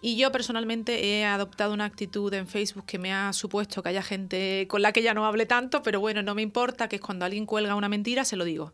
Y 0.00 0.16
yo 0.16 0.30
personalmente 0.32 1.02
he 1.04 1.24
adoptado 1.24 1.72
una 1.72 1.86
actitud 1.86 2.32
en 2.34 2.46
Facebook 2.46 2.84
que 2.84 2.98
me 2.98 3.12
ha 3.12 3.32
supuesto 3.32 3.82
que 3.82 3.88
haya 3.88 4.02
gente 4.02 4.66
con 4.68 4.82
la 4.82 4.92
que 4.92 5.02
ya 5.02 5.14
no 5.14 5.24
hable 5.24 5.46
tanto, 5.46 5.82
pero 5.82 5.98
bueno, 5.98 6.22
no 6.22 6.34
me 6.34 6.42
importa, 6.42 6.88
que 6.88 6.96
es 6.96 7.02
cuando 7.02 7.24
alguien 7.24 7.46
cuelga 7.46 7.74
una 7.74 7.88
mentira, 7.88 8.24
se 8.24 8.36
lo 8.36 8.44
digo. 8.44 8.72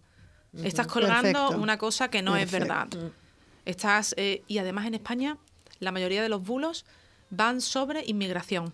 Estás 0.64 0.88
colgando 0.88 1.50
una 1.50 1.78
cosa 1.78 2.08
que 2.08 2.22
no 2.22 2.36
es 2.36 2.50
verdad. 2.50 2.88
Estás, 3.64 4.14
eh, 4.16 4.42
y 4.48 4.58
además 4.58 4.86
en 4.86 4.94
España, 4.94 5.38
la 5.78 5.92
mayoría 5.92 6.22
de 6.22 6.28
los 6.28 6.42
bulos 6.42 6.84
van 7.30 7.60
sobre 7.60 8.04
inmigración. 8.06 8.72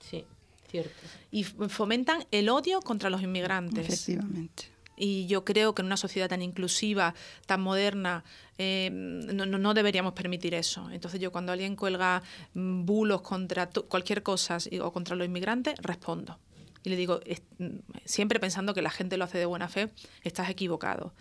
Sí, 0.00 0.26
cierto. 0.70 0.92
Y 1.30 1.44
fomentan 1.44 2.26
el 2.30 2.50
odio 2.50 2.82
contra 2.82 3.08
los 3.08 3.22
inmigrantes. 3.22 3.88
Efectivamente. 3.88 4.73
Y 4.96 5.26
yo 5.26 5.44
creo 5.44 5.74
que 5.74 5.82
en 5.82 5.86
una 5.86 5.96
sociedad 5.96 6.28
tan 6.28 6.42
inclusiva, 6.42 7.14
tan 7.46 7.60
moderna, 7.60 8.24
eh, 8.58 8.90
no, 8.92 9.46
no, 9.46 9.74
deberíamos 9.74 10.12
permitir 10.12 10.54
eso. 10.54 10.90
Entonces 10.90 11.20
yo 11.20 11.32
cuando 11.32 11.52
alguien 11.52 11.76
cuelga 11.76 12.22
mm, 12.54 12.84
bulos 12.84 13.22
contra 13.22 13.68
cualquier 13.68 14.22
cosa 14.22 14.58
o 14.80 14.92
contra 14.92 15.16
los 15.16 15.26
inmigrantes, 15.26 15.74
respondo. 15.78 16.38
Y 16.84 16.90
le 16.90 16.96
digo, 16.96 17.20
mm, 17.58 17.66
siempre 18.04 18.38
pensando 18.38 18.74
que 18.74 18.82
la 18.82 18.90
gente 18.90 19.16
lo 19.16 19.24
hace 19.24 19.38
de 19.38 19.46
buena 19.46 19.68
fe, 19.68 19.90
estás 20.22 20.50
equivocado. 20.50 21.12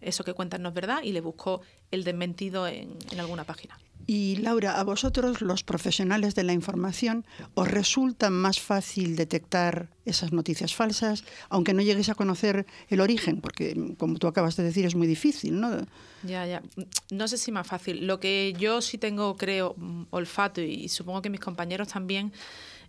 Eso 0.00 0.24
que 0.24 0.34
cuentas 0.34 0.60
no 0.60 0.68
es 0.70 0.74
verdad 0.74 1.02
y 1.02 1.12
le 1.12 1.20
busco 1.20 1.60
el 1.90 2.04
desmentido 2.04 2.66
en 2.66 2.96
alguna 3.18 3.44
página. 3.44 3.78
Y 4.06 4.36
Laura, 4.36 4.78
a 4.78 4.84
vosotros 4.84 5.40
los 5.40 5.64
profesionales 5.64 6.36
de 6.36 6.44
la 6.44 6.52
información, 6.52 7.26
¿os 7.54 7.66
resulta 7.66 8.30
más 8.30 8.60
fácil 8.60 9.16
detectar 9.16 9.88
esas 10.04 10.32
noticias 10.32 10.76
falsas, 10.76 11.24
aunque 11.48 11.74
no 11.74 11.82
lleguéis 11.82 12.08
a 12.08 12.14
conocer 12.14 12.66
el 12.88 13.00
origen? 13.00 13.40
Porque, 13.40 13.94
como 13.98 14.18
tú 14.18 14.28
acabas 14.28 14.56
de 14.56 14.62
decir, 14.62 14.86
es 14.86 14.94
muy 14.94 15.08
difícil, 15.08 15.60
¿no? 15.60 15.84
Ya, 16.22 16.46
ya. 16.46 16.62
No 17.10 17.26
sé 17.26 17.36
si 17.36 17.50
más 17.50 17.66
fácil. 17.66 18.06
Lo 18.06 18.20
que 18.20 18.54
yo 18.56 18.80
sí 18.80 18.96
tengo, 18.96 19.36
creo, 19.36 19.74
olfato 20.10 20.60
y 20.60 20.88
supongo 20.88 21.20
que 21.20 21.30
mis 21.30 21.40
compañeros 21.40 21.88
también, 21.88 22.32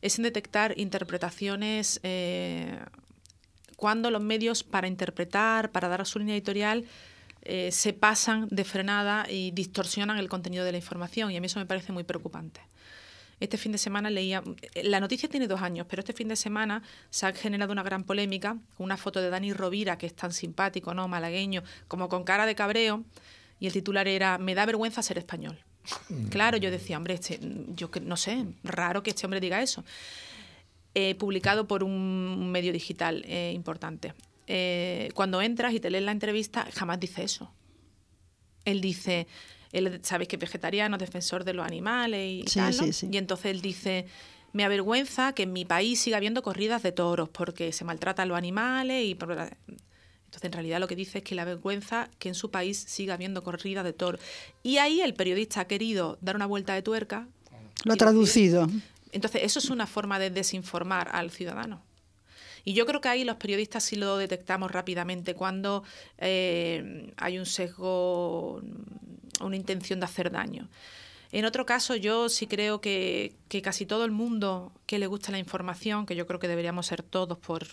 es 0.04 0.20
en 0.20 0.24
detectar 0.24 0.78
interpretaciones. 0.78 2.00
Eh, 2.04 2.78
cuando 3.78 4.12
los 4.12 4.22
medios, 4.22 4.64
para 4.64 4.88
interpretar, 4.88 5.72
para 5.72 5.88
dar 5.88 6.02
a 6.02 6.06
su 6.06 6.20
línea 6.20 6.36
editorial, 6.36 6.84
eh, 7.44 7.72
se 7.72 7.94
pasan 7.94 8.48
de 8.50 8.66
frenada 8.66 9.26
y 9.30 9.52
distorsionan 9.52 10.18
el 10.18 10.28
contenido 10.28 10.66
de 10.66 10.74
la 10.74 10.80
información 10.80 11.32
y 11.32 11.38
a 11.38 11.40
mí 11.40 11.46
eso 11.46 11.60
me 11.60 11.66
parece 11.66 11.94
muy 11.94 12.04
preocupante. 12.04 12.60
Este 13.40 13.58
fin 13.58 13.72
de 13.72 13.78
semana 13.78 14.10
leía, 14.10 14.44
la 14.84 15.00
noticia 15.00 15.30
tiene 15.30 15.48
dos 15.48 15.62
años, 15.62 15.86
pero 15.88 16.00
este 16.00 16.12
fin 16.12 16.28
de 16.28 16.36
semana 16.36 16.82
se 17.12 17.28
ha 17.28 17.34
generado 17.34 17.72
una 17.72 17.84
gran 17.84 18.04
polémica 18.04 18.58
con 18.76 18.86
una 18.86 18.98
foto 18.98 19.22
de 19.22 19.30
Dani 19.30 19.54
Rovira, 19.54 19.98
que 20.00 20.08
es 20.08 20.16
tan 20.16 20.34
simpático, 20.34 20.96
¿no? 20.96 21.08
Malagueño, 21.08 21.64
como 21.88 22.10
con 22.10 22.24
cara 22.24 22.48
de 22.48 22.56
cabreo, 22.56 23.06
y 23.60 23.68
el 23.68 23.74
titular 23.74 24.08
era 24.08 24.40
Me 24.40 24.56
da 24.56 24.66
vergüenza 24.66 25.04
ser 25.04 25.20
español. 25.20 25.60
Mm. 26.10 26.28
Claro, 26.30 26.58
yo 26.58 26.72
decía, 26.72 26.98
hombre, 26.98 27.14
este, 27.14 27.40
yo 27.76 27.90
no 28.02 28.18
sé, 28.18 28.44
raro 28.64 29.04
que 29.04 29.12
este 29.12 29.28
hombre 29.28 29.40
diga 29.40 29.62
eso. 29.62 29.84
Eh, 31.00 31.14
publicado 31.14 31.68
por 31.68 31.84
un 31.84 32.50
medio 32.50 32.74
digital 32.74 33.24
eh, 33.28 33.52
importante. 33.54 34.16
Eh, 34.48 35.12
cuando 35.14 35.44
entras 35.44 35.76
y 35.76 35.80
te 35.80 35.92
lees 35.92 36.04
la 36.04 36.12
entrevista, 36.12 36.68
jamás 36.74 37.00
dice 37.00 37.24
eso. 37.24 37.52
Él 38.66 38.82
dice, 38.82 39.28
él 39.74 40.00
sabéis 40.02 40.28
que 40.28 40.38
es 40.38 40.40
vegetariano, 40.40 40.98
defensor 40.98 41.44
de 41.44 41.54
los 41.54 41.68
animales 41.68 42.42
y 42.42 42.44
tal, 42.52 42.74
Y 43.12 43.18
entonces 43.18 43.46
él 43.46 43.62
dice, 43.62 44.08
me 44.54 44.64
avergüenza 44.64 45.34
que 45.34 45.44
en 45.44 45.54
mi 45.54 45.66
país 45.66 46.00
siga 46.00 46.18
habiendo 46.18 46.42
corridas 46.42 46.82
de 46.82 46.92
toros 46.92 47.30
porque 47.30 47.72
se 47.74 47.86
maltratan 47.86 48.28
los 48.28 48.36
animales 48.36 49.06
y 49.06 49.12
entonces 49.12 49.62
en 50.42 50.52
realidad 50.52 50.80
lo 50.80 50.88
que 50.88 50.96
dice 50.96 51.20
es 51.20 51.24
que 51.24 51.36
la 51.36 51.46
vergüenza 51.46 52.10
que 52.18 52.30
en 52.30 52.34
su 52.34 52.50
país 52.50 52.76
siga 52.76 53.14
habiendo 53.14 53.44
corridas 53.44 53.84
de 53.84 53.94
toros. 53.94 54.20
Y 54.64 54.80
ahí 54.80 55.02
el 55.02 55.14
periodista 55.14 55.62
ha 55.62 55.68
querido 55.68 56.18
dar 56.22 56.36
una 56.36 56.48
vuelta 56.48 56.74
de 56.74 56.82
tuerca. 56.82 57.28
Lo 57.84 57.94
ha 57.94 57.98
traducido. 57.98 58.68
Entonces 59.12 59.44
eso 59.44 59.60
es 59.60 59.70
una 59.70 59.88
forma 59.88 60.20
de 60.20 60.30
desinformar 60.30 61.10
al 61.14 61.32
ciudadano. 61.32 61.82
Y 62.64 62.74
yo 62.74 62.86
creo 62.86 63.00
que 63.00 63.08
ahí 63.08 63.24
los 63.24 63.38
periodistas 63.38 63.86
sí 63.86 63.96
lo 63.96 64.18
detectamos 64.18 64.72
rápidamente 64.72 65.36
cuando 65.36 65.84
eh, 66.18 67.14
hay 67.16 67.40
un 67.40 67.46
sesgo, 67.46 68.62
una 69.40 69.56
intención 69.56 70.02
de 70.02 70.06
hacer 70.06 70.32
daño. 70.32 70.68
En 71.32 71.44
otro 71.44 71.66
caso, 71.66 71.96
yo 71.96 72.30
sí 72.30 72.48
creo 72.48 72.80
que, 72.80 73.36
casi 73.64 73.86
todo 73.86 74.06
el 74.06 74.12
mundo 74.12 74.72
que 74.86 74.98
le 74.98 75.08
gusta 75.08 75.32
la 75.32 75.40
información, 75.40 76.06
que 76.06 76.16
yo 76.16 76.26
creo 76.26 76.40
que 76.40 76.48
deberíamos 76.48 76.88
ser 76.88 77.04
todos 77.04 77.38
por 77.38 77.66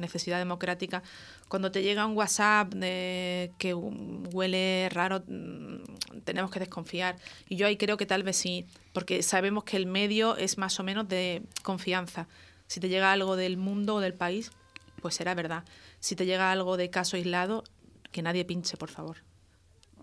necesidad 0.00 0.38
democrática, 0.38 1.02
cuando 1.48 1.72
te 1.72 1.82
llega 1.82 2.06
un 2.06 2.16
WhatsApp 2.16 2.72
de 2.74 3.52
que 3.58 3.74
huele 3.74 4.88
raro, 4.90 5.24
mm, 5.26 6.20
tenemos 6.24 6.50
que 6.52 6.60
desconfiar. 6.60 7.16
Y 7.48 7.56
yo 7.56 7.66
ahí 7.66 7.76
creo 7.76 7.96
que 7.96 8.06
tal 8.06 8.22
vez 8.22 8.36
sí, 8.36 8.66
porque 8.92 9.22
sabemos 9.22 9.64
que 9.64 9.76
el 9.76 9.86
medio 9.86 10.36
es 10.36 10.56
más 10.56 10.78
o 10.78 10.84
menos 10.84 11.08
de 11.08 11.42
confianza. 11.62 12.28
Si 12.68 12.78
te 12.78 12.88
llega 12.88 13.12
algo 13.12 13.34
del 13.34 13.56
mundo 13.56 13.96
o 13.96 14.00
del 14.00 14.14
país, 14.14 14.52
pues 15.00 15.16
será 15.16 15.34
verdad. 15.34 15.64
Si 15.98 16.14
te 16.14 16.24
llega 16.24 16.52
algo 16.52 16.76
de 16.76 16.88
caso 16.88 17.16
aislado, 17.16 17.64
que 18.12 18.22
nadie 18.22 18.44
pinche, 18.44 18.76
por 18.76 18.90
favor. 18.90 19.16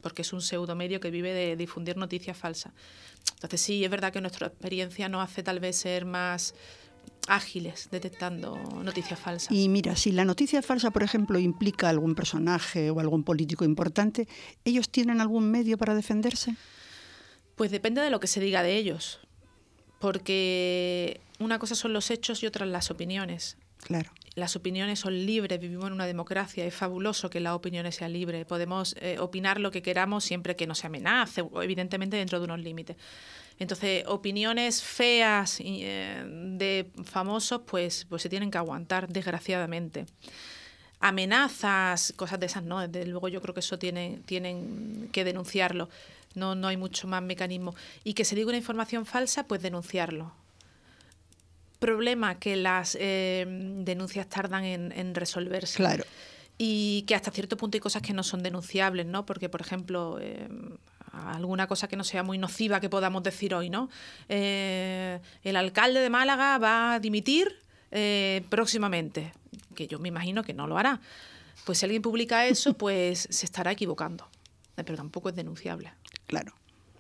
Porque 0.01 0.21
es 0.21 0.33
un 0.33 0.41
pseudo 0.41 0.75
medio 0.75 0.99
que 0.99 1.12
vive 1.12 1.33
de 1.33 1.55
difundir 1.55 1.97
noticias 1.97 2.38
falsas. 2.38 2.73
Entonces 3.35 3.62
sí, 3.62 3.83
es 3.83 3.91
verdad 3.91 4.12
que 4.12 4.21
nuestra 4.21 4.47
experiencia 4.47 5.09
nos 5.09 5.23
hace 5.23 5.43
tal 5.43 5.59
vez 5.59 5.77
ser 5.77 6.05
más 6.05 6.53
ágiles 7.27 7.89
detectando 7.91 8.57
noticias 8.83 9.19
falsas. 9.19 9.51
Y 9.51 9.69
mira, 9.69 9.95
si 9.95 10.12
la 10.12 10.25
noticia 10.25 10.62
falsa, 10.62 10.91
por 10.91 11.03
ejemplo, 11.03 11.38
implica 11.39 11.89
algún 11.89 12.15
personaje 12.15 12.89
o 12.89 12.99
algún 12.99 13.23
político 13.23 13.65
importante, 13.65 14.27
¿ellos 14.65 14.89
tienen 14.89 15.21
algún 15.21 15.51
medio 15.51 15.77
para 15.77 15.93
defenderse? 15.93 16.55
Pues 17.55 17.71
depende 17.71 18.01
de 18.01 18.09
lo 18.09 18.19
que 18.19 18.27
se 18.27 18.39
diga 18.39 18.63
de 18.63 18.77
ellos 18.77 19.19
porque 19.99 21.19
una 21.39 21.59
cosa 21.59 21.75
son 21.75 21.93
los 21.93 22.09
hechos 22.09 22.41
y 22.41 22.47
otra 22.47 22.65
las 22.65 22.89
opiniones. 22.89 23.57
Claro. 23.79 24.11
Las 24.35 24.55
opiniones 24.55 24.99
son 24.99 25.25
libres, 25.25 25.59
vivimos 25.59 25.87
en 25.87 25.93
una 25.93 26.05
democracia, 26.05 26.65
es 26.65 26.73
fabuloso 26.73 27.29
que 27.29 27.39
las 27.39 27.53
opiniones 27.53 27.95
sean 27.95 28.13
libres, 28.13 28.45
podemos 28.45 28.95
eh, 28.99 29.17
opinar 29.19 29.59
lo 29.59 29.71
que 29.71 29.81
queramos 29.81 30.23
siempre 30.23 30.55
que 30.55 30.67
no 30.67 30.75
se 30.75 30.87
amenace, 30.87 31.43
evidentemente 31.61 32.17
dentro 32.17 32.39
de 32.39 32.45
unos 32.45 32.59
límites. 32.59 32.95
Entonces, 33.57 34.05
opiniones 34.07 34.81
feas 34.81 35.59
eh, 35.59 36.23
de 36.25 36.91
famosos, 37.03 37.61
pues, 37.65 38.05
pues 38.07 38.21
se 38.21 38.29
tienen 38.29 38.51
que 38.51 38.57
aguantar, 38.57 39.09
desgraciadamente. 39.09 40.05
Amenazas, 41.01 42.13
cosas 42.15 42.39
de 42.39 42.45
esas, 42.45 42.63
no, 42.63 42.87
desde 42.87 43.09
luego 43.09 43.27
yo 43.27 43.41
creo 43.41 43.53
que 43.53 43.61
eso 43.61 43.79
tienen, 43.79 44.23
tienen 44.23 45.09
que 45.11 45.23
denunciarlo 45.23 45.89
no, 46.35 46.55
no 46.55 46.67
hay 46.67 46.77
mucho 46.77 47.07
más 47.07 47.21
mecanismo. 47.21 47.75
Y 48.03 48.13
que 48.13 48.25
se 48.25 48.35
diga 48.35 48.49
una 48.49 48.57
información 48.57 49.05
falsa, 49.05 49.47
pues 49.47 49.61
denunciarlo. 49.61 50.33
Problema 51.79 52.39
que 52.39 52.55
las 52.55 52.97
eh, 52.99 53.45
denuncias 53.47 54.27
tardan 54.27 54.65
en, 54.65 55.15
resolverse. 55.15 55.77
Claro. 55.77 56.03
Y 56.57 57.03
que 57.07 57.15
hasta 57.15 57.31
cierto 57.31 57.55
punto 57.55 57.77
hay 57.77 57.79
cosas 57.79 58.01
que 58.01 58.13
no 58.13 58.23
son 58.23 58.43
denunciables, 58.43 59.05
¿no? 59.05 59.25
Porque, 59.25 59.47
por 59.47 59.61
ejemplo, 59.61 60.17
eh, 60.21 60.49
alguna 61.13 61.67
cosa 61.67 61.87
que 61.87 61.95
no 61.95 62.03
sea 62.03 62.21
muy 62.21 62.37
nociva 62.37 62.81
que 62.81 62.89
podamos 62.89 63.23
decir 63.23 63.53
hoy, 63.55 63.69
¿no? 63.69 63.89
Eh, 64.27 65.19
el 65.43 65.55
alcalde 65.55 66.01
de 66.01 66.09
Málaga 66.09 66.57
va 66.57 66.95
a 66.95 66.99
dimitir 66.99 67.55
próximamente, 68.49 69.33
que 69.73 69.87
yo 69.87 69.97
me 69.97 70.09
imagino 70.09 70.43
que 70.43 70.53
no 70.53 70.67
lo 70.67 70.77
hará. 70.77 70.99
Pues 71.65 71.79
si 71.79 71.85
alguien 71.85 72.01
publica 72.01 72.45
eso, 72.45 72.73
pues 72.77 73.27
se 73.31 73.45
estará 73.45 73.71
equivocando, 73.71 74.27
pero 74.75 74.95
tampoco 74.95 75.29
es 75.29 75.35
denunciable. 75.35 75.93
Claro, 76.27 76.53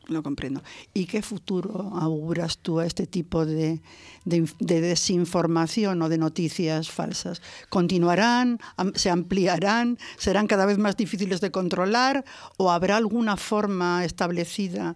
lo 0.09 0.23
comprendo. 0.23 0.61
¿Y 0.93 1.05
qué 1.05 1.21
futuro 1.21 1.91
auguras 1.95 2.57
tú 2.57 2.79
a 2.79 2.85
este 2.85 3.07
tipo 3.07 3.45
de, 3.45 3.81
desinformación 4.25 6.01
o 6.01 6.09
de 6.09 6.17
noticias 6.17 6.89
falsas? 6.89 7.41
¿Continuarán? 7.69 8.59
¿Se 8.95 9.09
ampliarán? 9.09 9.97
¿Serán 10.17 10.47
cada 10.47 10.65
vez 10.65 10.77
más 10.77 10.97
difíciles 10.97 11.41
de 11.41 11.51
controlar? 11.51 12.25
¿O 12.57 12.71
habrá 12.71 12.97
alguna 12.97 13.37
forma 13.37 14.03
establecida 14.05 14.95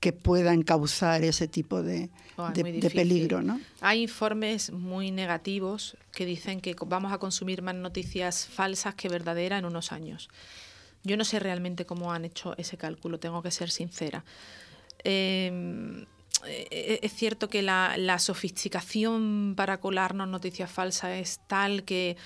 que 0.00 0.12
pueda 0.12 0.52
encauzar 0.52 1.24
ese 1.24 1.48
tipo 1.48 1.82
de, 1.82 2.10
oh, 2.36 2.50
de 2.50 2.90
peligro? 2.90 3.42
¿no? 3.42 3.60
Hay 3.80 4.02
informes 4.02 4.72
muy 4.72 5.10
negativos 5.10 5.96
que 6.12 6.26
dicen 6.26 6.60
que 6.60 6.76
vamos 6.86 7.12
a 7.12 7.18
consumir 7.18 7.62
más 7.62 7.74
noticias 7.74 8.46
falsas 8.46 8.94
que 8.94 9.08
verdaderas 9.08 9.58
en 9.58 9.64
unos 9.64 9.92
años. 9.92 10.28
Yo 11.04 11.16
no 11.16 11.24
sé 11.24 11.38
realmente 11.38 11.86
cómo 11.86 12.12
han 12.12 12.24
hecho 12.24 12.54
ese 12.58 12.76
cálculo, 12.76 13.18
tengo 13.18 13.42
que 13.42 13.50
ser 13.50 13.70
sincera. 13.70 14.24
Em, 15.04 16.06
eh, 16.46 17.00
es 17.02 17.12
cierto 17.14 17.48
que 17.48 17.62
la, 17.62 18.18
sofisticación 18.18 19.54
para 19.56 19.80
colarnos 19.80 20.28
noticias 20.28 20.70
falsas 20.70 21.18
es 21.18 21.40
tal 21.46 21.84
que, 21.84 22.16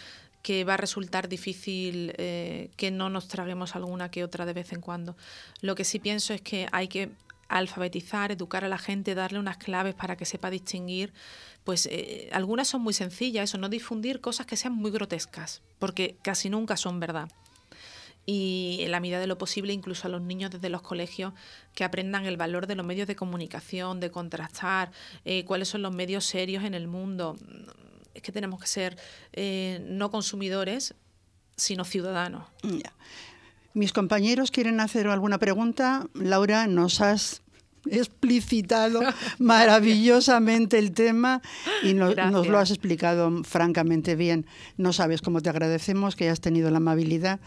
va 0.69 0.75
a 0.75 0.77
resultar 0.77 1.29
difícil 1.29 2.13
eh, 2.19 2.71
que 2.77 2.91
no 2.91 3.09
nos 3.09 3.29
traguemos 3.29 3.77
alguna 3.77 4.11
que 4.11 4.25
otra 4.25 4.45
de 4.45 4.53
vez 4.53 4.73
en 4.73 4.81
cuando. 4.81 5.17
Lo 5.61 5.75
que 5.75 5.85
sí 5.85 5.99
pienso 5.99 6.35
es 6.35 6.41
que 6.41 6.67
hay 6.73 6.89
que 6.89 7.11
alfabetizar, 7.49 8.33
educar 8.33 8.65
a 8.65 8.69
la 8.69 8.79
gente, 8.79 9.15
darle 9.15 9.39
unas 9.39 9.59
claves 9.59 9.95
para 9.95 10.17
que 10.17 10.25
sepa 10.25 10.51
distinguir. 10.51 11.13
Pues 11.65 11.87
eh, 11.91 12.29
algunas 12.33 12.67
son 12.67 12.83
muy 12.83 12.95
sencillas, 12.95 13.51
eso, 13.51 13.59
no 13.59 13.69
difundir 13.69 14.21
cosas 14.21 14.47
que 14.47 14.57
sean 14.57 14.75
muy 14.75 14.91
grotescas, 14.91 15.63
porque 15.79 16.17
casi 16.23 16.51
nunca 16.51 16.77
son 16.77 16.99
verdad 16.99 17.29
y 18.25 18.79
en 18.83 18.91
la 18.91 19.01
medida 19.01 19.19
de 19.19 19.27
lo 19.27 19.39
posible 19.39 19.73
incluso 19.73 20.07
a 20.07 20.11
los 20.11 20.23
niños 20.23 20.51
desde 20.51 20.69
los 20.69 20.83
colegios 20.83 21.33
que 21.75 21.85
aprendan 21.85 22.25
el 22.27 22.37
valor 22.37 22.67
de 22.67 22.75
los 22.75 22.87
medios 22.87 23.09
de 23.09 23.17
comunicación, 23.17 24.01
de 24.01 24.11
contrastar 24.11 24.93
eh, 25.25 25.45
cuáles 25.45 25.69
son 25.69 25.83
los 25.83 25.93
medios 25.93 26.25
serios 26.25 26.65
en 26.65 26.75
el 26.75 26.87
mundo. 26.87 27.37
Es 28.15 28.23
que 28.23 28.33
tenemos 28.33 28.61
que 28.61 28.67
ser 28.67 28.97
eh, 29.33 29.85
no 29.89 30.11
consumidores, 30.11 30.95
sino 31.57 31.85
ciudadanos. 31.85 32.45
Mis 33.75 33.93
compañeros 33.93 34.51
quieren 34.51 34.81
hacer 34.81 35.09
alguna 35.09 35.39
pregunta. 35.39 36.07
Laura, 36.15 36.67
nos 36.67 37.01
has 37.01 37.42
explicitado 37.91 39.01
maravillosamente 39.39 40.79
el 40.79 40.93
tema 40.93 41.43
y 41.83 41.95
nos, 41.95 42.17
lo 42.17 42.59
has 42.59 42.71
explicado 42.71 43.43
francamente 43.45 44.17
bien. 44.17 44.47
No 44.77 44.93
sabes 44.93 45.23
cómo 45.23 45.41
te 45.41 45.51
agradecemos 45.51 46.17
que 46.17 46.25
hayas 46.25 46.41
tenido 46.41 46.71
la 46.71 46.79
amabilidad 46.79 47.41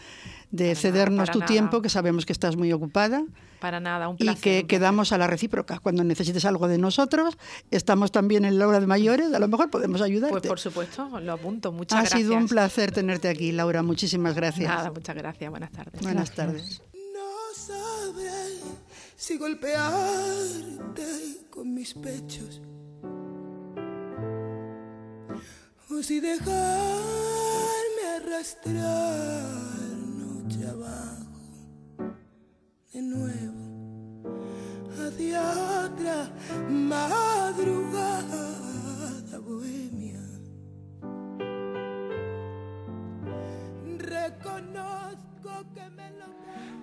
de 0.50 0.74
cedernos 0.74 1.30
tu 1.30 1.40
tiempo, 1.40 1.82
que 1.82 1.88
sabemos 1.88 2.24
que 2.24 2.32
estás 2.32 2.56
muy 2.56 2.72
ocupada. 2.72 3.24
Para 3.60 3.80
nada, 3.80 4.08
un 4.08 4.16
placer. 4.16 4.38
Y 4.38 4.40
que 4.40 4.66
quedamos 4.66 5.12
a 5.12 5.18
la 5.18 5.26
recíproca. 5.26 5.78
Cuando 5.78 6.04
necesites 6.04 6.44
algo 6.44 6.68
de 6.68 6.78
nosotros, 6.78 7.36
estamos 7.70 8.12
también 8.12 8.44
en 8.44 8.58
la 8.58 8.68
hora 8.68 8.80
de 8.80 8.86
mayores, 8.86 9.32
a 9.32 9.38
lo 9.38 9.48
mejor 9.48 9.70
podemos 9.70 10.00
ayudarte. 10.02 10.32
Pues 10.32 10.46
por 10.46 10.60
supuesto, 10.60 11.20
lo 11.20 11.32
apunto. 11.32 11.72
Muchas 11.72 11.96
ha 11.96 12.00
gracias. 12.02 12.20
Ha 12.20 12.24
sido 12.24 12.36
un 12.36 12.48
placer 12.48 12.92
tenerte 12.92 13.28
aquí, 13.28 13.52
Laura. 13.52 13.82
Muchísimas 13.82 14.34
gracias. 14.34 14.68
Nada, 14.68 14.90
muchas 14.90 15.16
gracias. 15.16 15.50
Buenas 15.50 15.72
tardes. 15.72 16.02
Buenas 16.02 16.30
tardes. 16.32 16.82
No 17.14 18.45
si 19.16 19.38
golpearte 19.38 21.06
con 21.50 21.74
mis 21.74 21.94
pechos 21.94 22.60
o 25.90 26.02
si 26.02 26.20
dejarme 26.20 28.04
arrastrar 28.16 29.56
abajo 30.68 31.40
de 32.92 33.02
nuevo 33.02 34.22
hacia 34.98 35.40
otra 35.84 36.30
madrugada 36.68 38.46
bohemia. 39.38 40.22
Reconozco 43.98 45.50
que 45.74 45.90
me 45.90 46.10
lo 46.12 46.26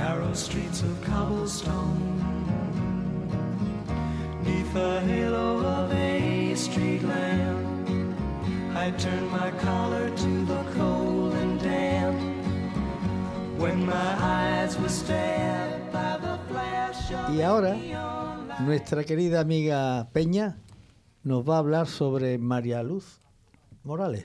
narrow 0.00 0.32
streets 0.34 0.80
of 0.82 0.94
cobblestone. 1.04 2.00
Neath 4.44 4.72
the 4.72 5.00
halo 5.00 5.48
of 5.78 5.92
a 5.92 6.54
street 6.54 7.02
lamp, 7.02 7.88
I 8.74 8.90
turned 9.02 9.30
my 9.30 9.50
collar 9.64 10.08
to 10.22 10.32
the 10.46 10.62
cold 10.76 11.10
Y 17.32 17.42
ahora, 17.42 17.76
nuestra 18.60 19.04
querida 19.04 19.40
amiga 19.40 20.08
Peña 20.12 20.56
nos 21.22 21.48
va 21.48 21.56
a 21.56 21.58
hablar 21.58 21.86
sobre 21.86 22.38
María 22.38 22.82
Luz 22.82 23.20
Morales. 23.84 24.24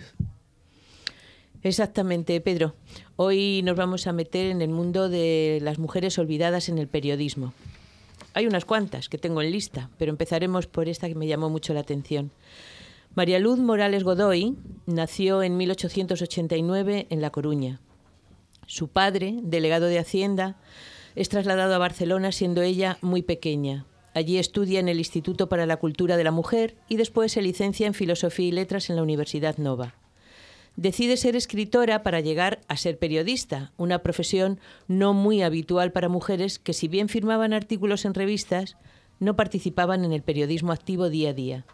Exactamente, 1.62 2.40
Pedro. 2.42 2.76
Hoy 3.18 3.62
nos 3.64 3.78
vamos 3.78 4.08
a 4.08 4.12
meter 4.14 4.48
en 4.48 4.62
el 4.62 4.68
mundo 4.68 5.08
de 5.08 5.60
las 5.62 5.80
mujeres 5.80 6.20
olvidadas 6.20 6.68
en 6.68 6.78
el 6.78 6.90
periodismo. 6.90 7.54
Hay 8.34 8.46
unas 8.46 8.66
cuantas 8.66 9.08
que 9.08 9.18
tengo 9.18 9.42
en 9.42 9.52
lista, 9.52 9.90
pero 9.98 10.12
empezaremos 10.12 10.68
por 10.68 10.90
esta 10.90 11.08
que 11.08 11.16
me 11.16 11.26
llamó 11.26 11.50
mucho 11.50 11.74
la 11.74 11.80
atención. 11.80 12.32
María 13.14 13.40
Luz 13.40 13.58
Morales 13.58 14.04
Godoy 14.04 14.58
nació 14.86 15.44
en 15.44 15.56
1889 15.56 17.08
en 17.10 17.22
La 17.22 17.30
Coruña. 17.30 17.80
Su 18.68 18.90
padre, 18.90 19.40
delegado 19.42 19.86
de 19.86 20.00
Hacienda, 20.00 20.58
es 21.16 21.30
trasladado 21.30 21.74
a 21.74 21.78
Barcelona 21.78 22.34
siendo 22.34 22.64
ella 22.64 22.98
muy 23.00 23.22
pequeña. 23.22 23.86
Allí 24.14 24.40
estudia 24.40 24.82
en 24.82 24.90
el 24.90 24.98
Instituto 24.98 25.48
para 25.48 25.66
la 25.66 25.78
Cultura 25.78 26.18
de 26.18 26.26
la 26.26 26.32
Mujer 26.32 26.76
y 26.90 26.98
después 26.98 27.32
se 27.32 27.42
licencia 27.42 27.88
en 27.88 27.94
Filosofía 27.94 28.48
y 28.48 28.52
Letras 28.52 28.90
en 28.90 28.98
la 28.98 29.04
Universidad 29.04 29.58
Nova. 29.58 29.96
Decide 30.76 31.16
ser 31.16 31.38
escritora 31.38 32.04
para 32.04 32.20
llegar 32.20 32.60
a 32.68 32.76
ser 32.76 33.00
periodista, 33.00 33.72
una 33.78 34.00
profesión 34.00 34.60
no 34.88 35.14
muy 35.14 35.42
habitual 35.42 35.94
para 35.94 36.10
mujeres 36.10 36.60
que 36.60 36.74
si 36.74 36.90
bien 36.90 37.08
firmaban 37.08 37.54
artículos 37.54 38.04
en 38.04 38.14
revistas, 38.14 38.76
no 39.20 39.38
participaban 39.38 40.04
en 40.04 40.12
el 40.12 40.22
periodismo 40.22 40.74
activo 40.74 41.10
día 41.10 41.30
a 41.30 41.34
día. 41.34 41.66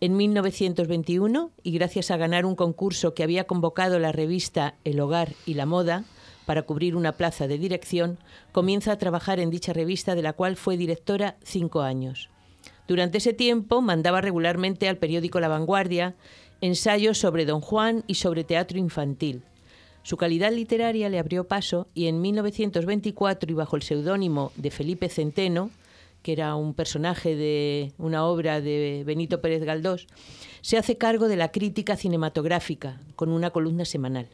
En 0.00 0.16
1921, 0.16 1.50
y 1.64 1.72
gracias 1.72 2.12
a 2.12 2.16
ganar 2.16 2.46
un 2.46 2.54
concurso 2.54 3.12
que 3.14 3.24
había 3.24 3.44
convocado 3.44 3.98
la 3.98 4.12
revista 4.12 4.76
El 4.84 5.00
Hogar 5.00 5.32
y 5.46 5.54
la 5.54 5.66
Moda, 5.66 6.04
para 6.46 6.62
cubrir 6.62 6.94
una 6.94 7.12
plaza 7.12 7.48
de 7.48 7.58
dirección, 7.58 8.18
comienza 8.52 8.92
a 8.92 8.98
trabajar 8.98 9.40
en 9.40 9.50
dicha 9.50 9.72
revista 9.72 10.14
de 10.14 10.22
la 10.22 10.34
cual 10.34 10.56
fue 10.56 10.76
directora 10.76 11.36
cinco 11.42 11.80
años. 11.80 12.28
Durante 12.86 13.18
ese 13.18 13.32
tiempo 13.32 13.80
mandaba 13.80 14.20
regularmente 14.20 14.88
al 14.88 14.98
periódico 14.98 15.40
La 15.40 15.48
Vanguardia 15.48 16.14
ensayos 16.66 17.18
sobre 17.18 17.44
Don 17.44 17.60
Juan 17.60 18.04
y 18.06 18.14
sobre 18.14 18.42
teatro 18.42 18.78
infantil. 18.78 19.42
Su 20.02 20.16
calidad 20.16 20.50
literaria 20.50 21.10
le 21.10 21.18
abrió 21.18 21.44
paso 21.44 21.88
y 21.92 22.06
en 22.06 22.22
1924 22.22 23.50
y 23.50 23.54
bajo 23.54 23.76
el 23.76 23.82
seudónimo 23.82 24.50
de 24.56 24.70
Felipe 24.70 25.10
Centeno, 25.10 25.70
que 26.22 26.32
era 26.32 26.54
un 26.54 26.72
personaje 26.72 27.36
de 27.36 27.92
una 27.98 28.24
obra 28.24 28.62
de 28.62 29.02
Benito 29.04 29.42
Pérez 29.42 29.62
Galdós, 29.62 30.06
se 30.62 30.78
hace 30.78 30.96
cargo 30.96 31.28
de 31.28 31.36
la 31.36 31.52
crítica 31.52 31.96
cinematográfica 31.96 32.98
con 33.14 33.28
una 33.28 33.50
columna 33.50 33.84
semanal 33.84 34.28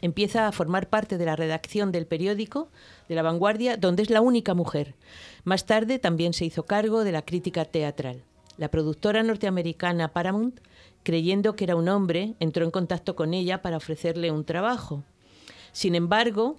empieza 0.00 0.46
a 0.46 0.52
formar 0.52 0.90
parte 0.90 1.16
de 1.16 1.24
la 1.24 1.34
redacción 1.34 1.90
del 1.90 2.06
periódico 2.06 2.68
de 3.08 3.14
La 3.14 3.22
Vanguardia, 3.22 3.78
donde 3.78 4.02
es 4.02 4.10
la 4.10 4.20
única 4.20 4.52
mujer. 4.52 4.94
Más 5.44 5.64
tarde 5.64 5.98
también 5.98 6.34
se 6.34 6.44
hizo 6.44 6.64
cargo 6.64 7.04
de 7.04 7.12
la 7.12 7.22
crítica 7.22 7.64
teatral. 7.64 8.22
La 8.58 8.70
productora 8.70 9.22
norteamericana 9.22 10.12
Paramount, 10.12 10.60
creyendo 11.04 11.54
que 11.54 11.64
era 11.64 11.76
un 11.76 11.88
hombre, 11.88 12.34
entró 12.40 12.64
en 12.64 12.72
contacto 12.72 13.14
con 13.14 13.32
ella 13.32 13.62
para 13.62 13.76
ofrecerle 13.76 14.32
un 14.32 14.44
trabajo. 14.44 15.04
Sin 15.70 15.94
embargo, 15.94 16.56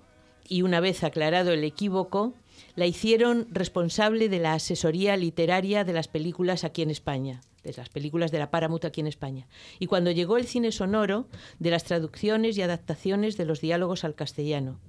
y 0.48 0.62
una 0.62 0.80
vez 0.80 1.04
aclarado 1.04 1.52
el 1.52 1.64
equívoco, 1.66 2.34
la 2.76 2.86
hicieron 2.86 3.48
responsable 3.52 4.30
de 4.30 4.40
la 4.40 4.54
asesoría 4.54 5.18
literaria 5.18 5.84
de 5.84 5.94
las 5.94 6.08
películas 6.08 6.64
aquí 6.64 6.82
en 6.82 6.92
España 6.92 7.42
de 7.66 7.74
las 7.76 7.90
películas 7.90 8.32
de 8.32 8.40
la 8.40 8.52
Paramount 8.52 8.86
aquí 8.86 9.02
en 9.02 9.08
España. 9.08 9.48
Y 9.80 9.88
cuando 9.88 10.12
llegó 10.12 10.38
el 10.38 10.46
cine 10.46 10.72
sonoro, 10.72 11.28
de 11.60 11.72
las 11.72 11.84
traducciones 11.84 12.58
y 12.58 12.62
adaptaciones 12.62 13.38
de 13.38 13.46
los 13.46 13.60
diálogos 13.60 14.04
al 14.04 14.16
castellano. 14.16 14.80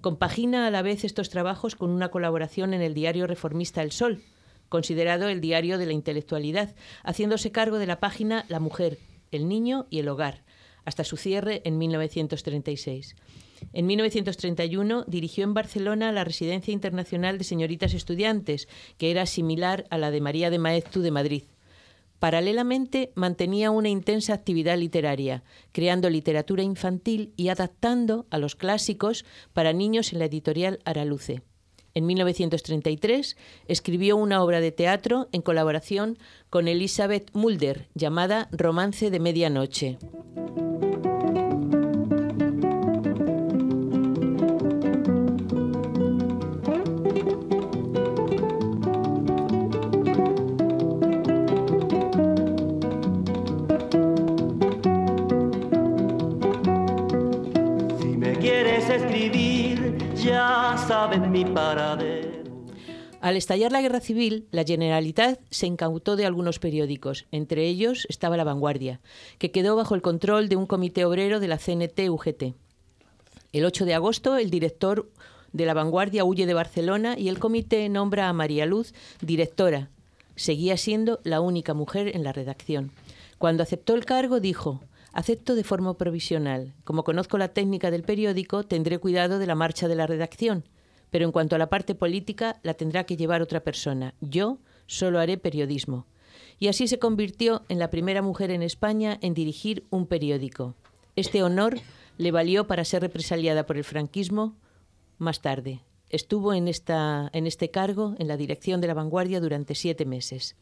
Compagina 0.00 0.66
a 0.66 0.70
la 0.70 0.82
vez 0.82 1.04
estos 1.04 1.30
trabajos 1.30 1.74
con 1.74 1.90
una 1.90 2.10
colaboración 2.10 2.74
en 2.74 2.82
el 2.82 2.94
diario 2.94 3.26
reformista 3.26 3.82
El 3.82 3.92
Sol, 3.92 4.22
considerado 4.68 5.28
el 5.28 5.40
diario 5.40 5.78
de 5.78 5.86
la 5.86 5.92
intelectualidad, 5.92 6.74
haciéndose 7.04 7.52
cargo 7.52 7.78
de 7.78 7.86
la 7.86 8.00
página 8.00 8.44
La 8.48 8.60
mujer, 8.60 8.98
el 9.30 9.48
niño 9.48 9.86
y 9.90 9.98
el 9.98 10.08
hogar, 10.08 10.44
hasta 10.84 11.04
su 11.04 11.16
cierre 11.16 11.62
en 11.64 11.78
1936. 11.78 13.16
En 13.72 13.86
1931 13.86 15.04
dirigió 15.06 15.44
en 15.44 15.54
Barcelona 15.54 16.12
la 16.12 16.24
Residencia 16.24 16.72
Internacional 16.72 17.38
de 17.38 17.44
Señoritas 17.44 17.94
Estudiantes, 17.94 18.68
que 18.96 19.10
era 19.10 19.26
similar 19.26 19.86
a 19.90 19.98
la 19.98 20.10
de 20.10 20.20
María 20.20 20.50
de 20.50 20.58
Maeztu 20.58 21.00
de 21.00 21.10
Madrid. 21.10 21.42
Paralelamente 22.18 23.12
mantenía 23.14 23.70
una 23.70 23.88
intensa 23.88 24.34
actividad 24.34 24.76
literaria, 24.76 25.44
creando 25.72 26.10
literatura 26.10 26.62
infantil 26.62 27.32
y 27.36 27.48
adaptando 27.48 28.26
a 28.30 28.38
los 28.38 28.56
clásicos 28.56 29.24
para 29.52 29.72
niños 29.72 30.12
en 30.12 30.18
la 30.18 30.24
editorial 30.24 30.80
Araluce. 30.84 31.42
En 31.94 32.06
1933 32.06 33.36
escribió 33.66 34.16
una 34.16 34.42
obra 34.42 34.60
de 34.60 34.72
teatro 34.72 35.28
en 35.32 35.42
colaboración 35.42 36.18
con 36.50 36.68
Elizabeth 36.68 37.30
Mulder 37.32 37.88
llamada 37.94 38.48
Romance 38.52 39.10
de 39.10 39.20
Medianoche. 39.20 39.98
Mi 60.28 61.44
Al 63.20 63.36
estallar 63.36 63.72
la 63.72 63.80
guerra 63.80 64.00
civil, 64.00 64.46
la 64.50 64.64
Generalitat 64.64 65.40
se 65.48 65.66
incautó 65.66 66.16
de 66.16 66.26
algunos 66.26 66.58
periódicos. 66.58 67.24
Entre 67.32 67.66
ellos 67.66 68.06
estaba 68.10 68.36
La 68.36 68.44
Vanguardia, 68.44 69.00
que 69.38 69.50
quedó 69.50 69.74
bajo 69.74 69.94
el 69.94 70.02
control 70.02 70.50
de 70.50 70.56
un 70.56 70.66
comité 70.66 71.06
obrero 71.06 71.40
de 71.40 71.48
la 71.48 71.56
CNT-UGT. 71.56 72.54
El 73.52 73.64
8 73.64 73.86
de 73.86 73.94
agosto, 73.94 74.36
el 74.36 74.50
director 74.50 75.10
de 75.54 75.64
La 75.64 75.72
Vanguardia 75.72 76.26
huye 76.26 76.44
de 76.44 76.52
Barcelona 76.52 77.18
y 77.18 77.28
el 77.28 77.38
comité 77.38 77.88
nombra 77.88 78.28
a 78.28 78.34
María 78.34 78.66
Luz 78.66 78.92
directora. 79.22 79.88
Seguía 80.36 80.76
siendo 80.76 81.20
la 81.24 81.40
única 81.40 81.72
mujer 81.72 82.14
en 82.14 82.22
la 82.22 82.34
redacción. 82.34 82.92
Cuando 83.38 83.62
aceptó 83.62 83.94
el 83.94 84.04
cargo, 84.04 84.40
dijo: 84.40 84.82
Acepto 85.18 85.54
de 85.54 85.64
forma 85.64 85.98
provisional. 85.98 86.74
Como 86.84 87.02
conozco 87.02 87.38
la 87.38 87.48
técnica 87.48 87.90
del 87.90 88.04
periódico, 88.04 88.62
tendré 88.62 88.98
cuidado 88.98 89.38
de 89.38 89.46
la 89.46 89.54
marcha 89.54 89.88
de 89.88 89.96
la 89.96 90.06
redacción 90.06 90.64
pero 91.10 91.24
en 91.24 91.32
cuanto 91.32 91.56
a 91.56 91.58
la 91.58 91.70
parte 91.70 91.94
política 91.94 92.58
la 92.62 92.74
tendrá 92.74 93.04
que 93.04 93.16
llevar 93.16 93.42
otra 93.42 93.60
persona. 93.60 94.14
Yo 94.20 94.58
solo 94.86 95.18
haré 95.18 95.38
periodismo. 95.38 96.06
Y 96.58 96.68
así 96.68 96.88
se 96.88 96.98
convirtió 96.98 97.62
en 97.68 97.78
la 97.78 97.90
primera 97.90 98.22
mujer 98.22 98.50
en 98.50 98.62
España 98.62 99.18
en 99.22 99.34
dirigir 99.34 99.84
un 99.90 100.06
periódico. 100.06 100.74
Este 101.16 101.42
honor 101.42 101.78
le 102.16 102.32
valió 102.32 102.66
para 102.66 102.84
ser 102.84 103.02
represaliada 103.02 103.64
por 103.64 103.76
el 103.76 103.84
franquismo 103.84 104.56
más 105.18 105.40
tarde. 105.40 105.80
Estuvo 106.10 106.54
en, 106.54 106.68
esta, 106.68 107.30
en 107.32 107.46
este 107.46 107.70
cargo 107.70 108.14
en 108.18 108.28
la 108.28 108.36
dirección 108.36 108.80
de 108.80 108.88
la 108.88 108.94
vanguardia 108.94 109.40
durante 109.40 109.74
siete 109.74 110.04
meses. 110.04 110.56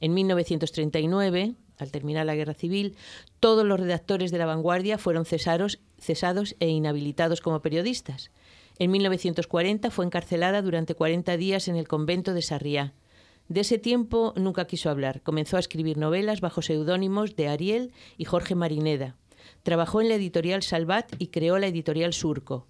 En 0.00 0.14
1939, 0.14 1.54
al 1.78 1.90
terminar 1.90 2.26
la 2.26 2.34
guerra 2.34 2.54
civil, 2.54 2.96
todos 3.40 3.64
los 3.64 3.80
redactores 3.80 4.30
de 4.30 4.38
la 4.38 4.46
vanguardia 4.46 4.98
fueron 4.98 5.24
cesados, 5.24 6.56
e 6.60 6.68
inhabilitados 6.68 7.40
como 7.40 7.60
periodistas. 7.60 8.30
En 8.78 8.90
1940 8.90 9.90
fue 9.90 10.04
encarcelada 10.04 10.62
durante 10.62 10.94
40 10.94 11.36
días 11.36 11.68
en 11.68 11.76
el 11.76 11.88
convento 11.88 12.34
de 12.34 12.42
Sarriá. 12.42 12.92
De 13.48 13.60
ese 13.60 13.78
tiempo 13.78 14.34
nunca 14.36 14.66
quiso 14.66 14.90
hablar. 14.90 15.22
Comenzó 15.22 15.56
a 15.56 15.60
escribir 15.60 15.96
novelas 15.96 16.40
bajo 16.40 16.62
seudónimos 16.62 17.36
de 17.36 17.48
Ariel 17.48 17.92
y 18.18 18.24
Jorge 18.24 18.54
Marineda. 18.54 19.16
Trabajó 19.62 20.00
en 20.00 20.08
la 20.08 20.16
editorial 20.16 20.62
Salvat 20.62 21.14
y 21.18 21.28
creó 21.28 21.58
la 21.58 21.68
editorial 21.68 22.12
Surco. 22.12 22.66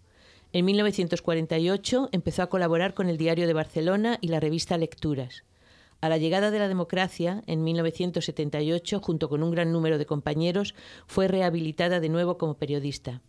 En 0.53 0.65
1948 0.65 2.11
empezó 2.13 2.43
a 2.43 2.49
colaborar 2.49 2.95
con 2.95 3.09
el 3.09 3.17
Diario 3.17 3.47
de 3.47 3.53
Barcelona 3.53 4.19
y 4.21 4.29
la 4.29 4.41
revista 4.41 4.79
Lecturas. 4.79 5.45
A 6.01 6.09
la 6.09 6.19
llegada 6.19 6.51
de 6.51 6.59
la 6.59 6.69
democracia, 6.69 7.43
en 7.47 7.65
1978, 7.65 9.01
junto 9.01 9.29
con 9.29 9.43
un 9.43 9.51
gran 9.51 9.73
número 9.73 9.99
de 9.99 10.07
compañeros, 10.07 10.75
fue 11.07 11.27
rehabilitada 11.27 12.01
de 12.01 12.09
nuevo 12.09 12.37
como 12.37 12.59
periodista. 12.59 13.23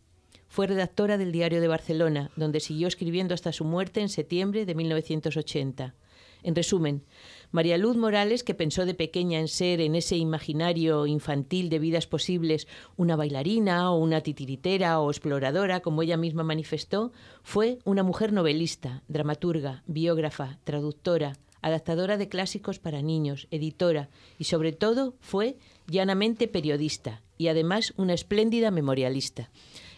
Fue 0.49 0.67
redactora 0.67 1.17
del 1.17 1.31
Diario 1.31 1.61
de 1.61 1.67
Barcelona, 1.67 2.31
donde 2.35 2.59
siguió 2.59 2.87
escribiendo 2.87 3.33
hasta 3.33 3.51
su 3.51 3.63
muerte 3.63 4.01
en 4.01 4.09
septiembre 4.09 4.65
de 4.65 4.75
1980. 4.75 5.95
En 6.43 6.55
resumen, 6.55 7.03
María 7.51 7.77
Luz 7.77 7.97
Morales, 7.97 8.43
que 8.43 8.53
pensó 8.53 8.85
de 8.85 8.93
pequeña 8.93 9.39
en 9.39 9.47
ser 9.47 9.81
en 9.81 9.95
ese 9.95 10.17
imaginario 10.17 11.07
infantil 11.07 11.69
de 11.69 11.79
vidas 11.79 12.07
posibles 12.07 12.67
una 12.95 13.15
bailarina 13.15 13.91
o 13.91 13.97
una 13.97 14.21
titiritera 14.21 14.99
o 14.99 15.09
exploradora, 15.09 15.79
como 15.79 16.03
ella 16.03 16.17
misma 16.17 16.43
manifestó, 16.43 17.11
fue 17.43 17.79
una 17.85 18.03
mujer 18.03 18.33
novelista, 18.33 19.03
dramaturga, 19.07 19.83
biógrafa, 19.87 20.59
traductora, 20.63 21.37
adaptadora 21.67 22.17
de 22.17 22.29
clásicos 22.29 22.79
para 22.79 23.01
niños, 23.01 23.47
editora 23.51 24.09
y 24.37 24.45
sobre 24.45 24.71
todo 24.71 25.15
fue 25.19 25.57
llanamente 25.87 26.47
periodista 26.47 27.21
y 27.37 27.47
además 27.47 27.93
una 27.97 28.13
espléndida 28.13 28.71
memorialista. 28.71 29.49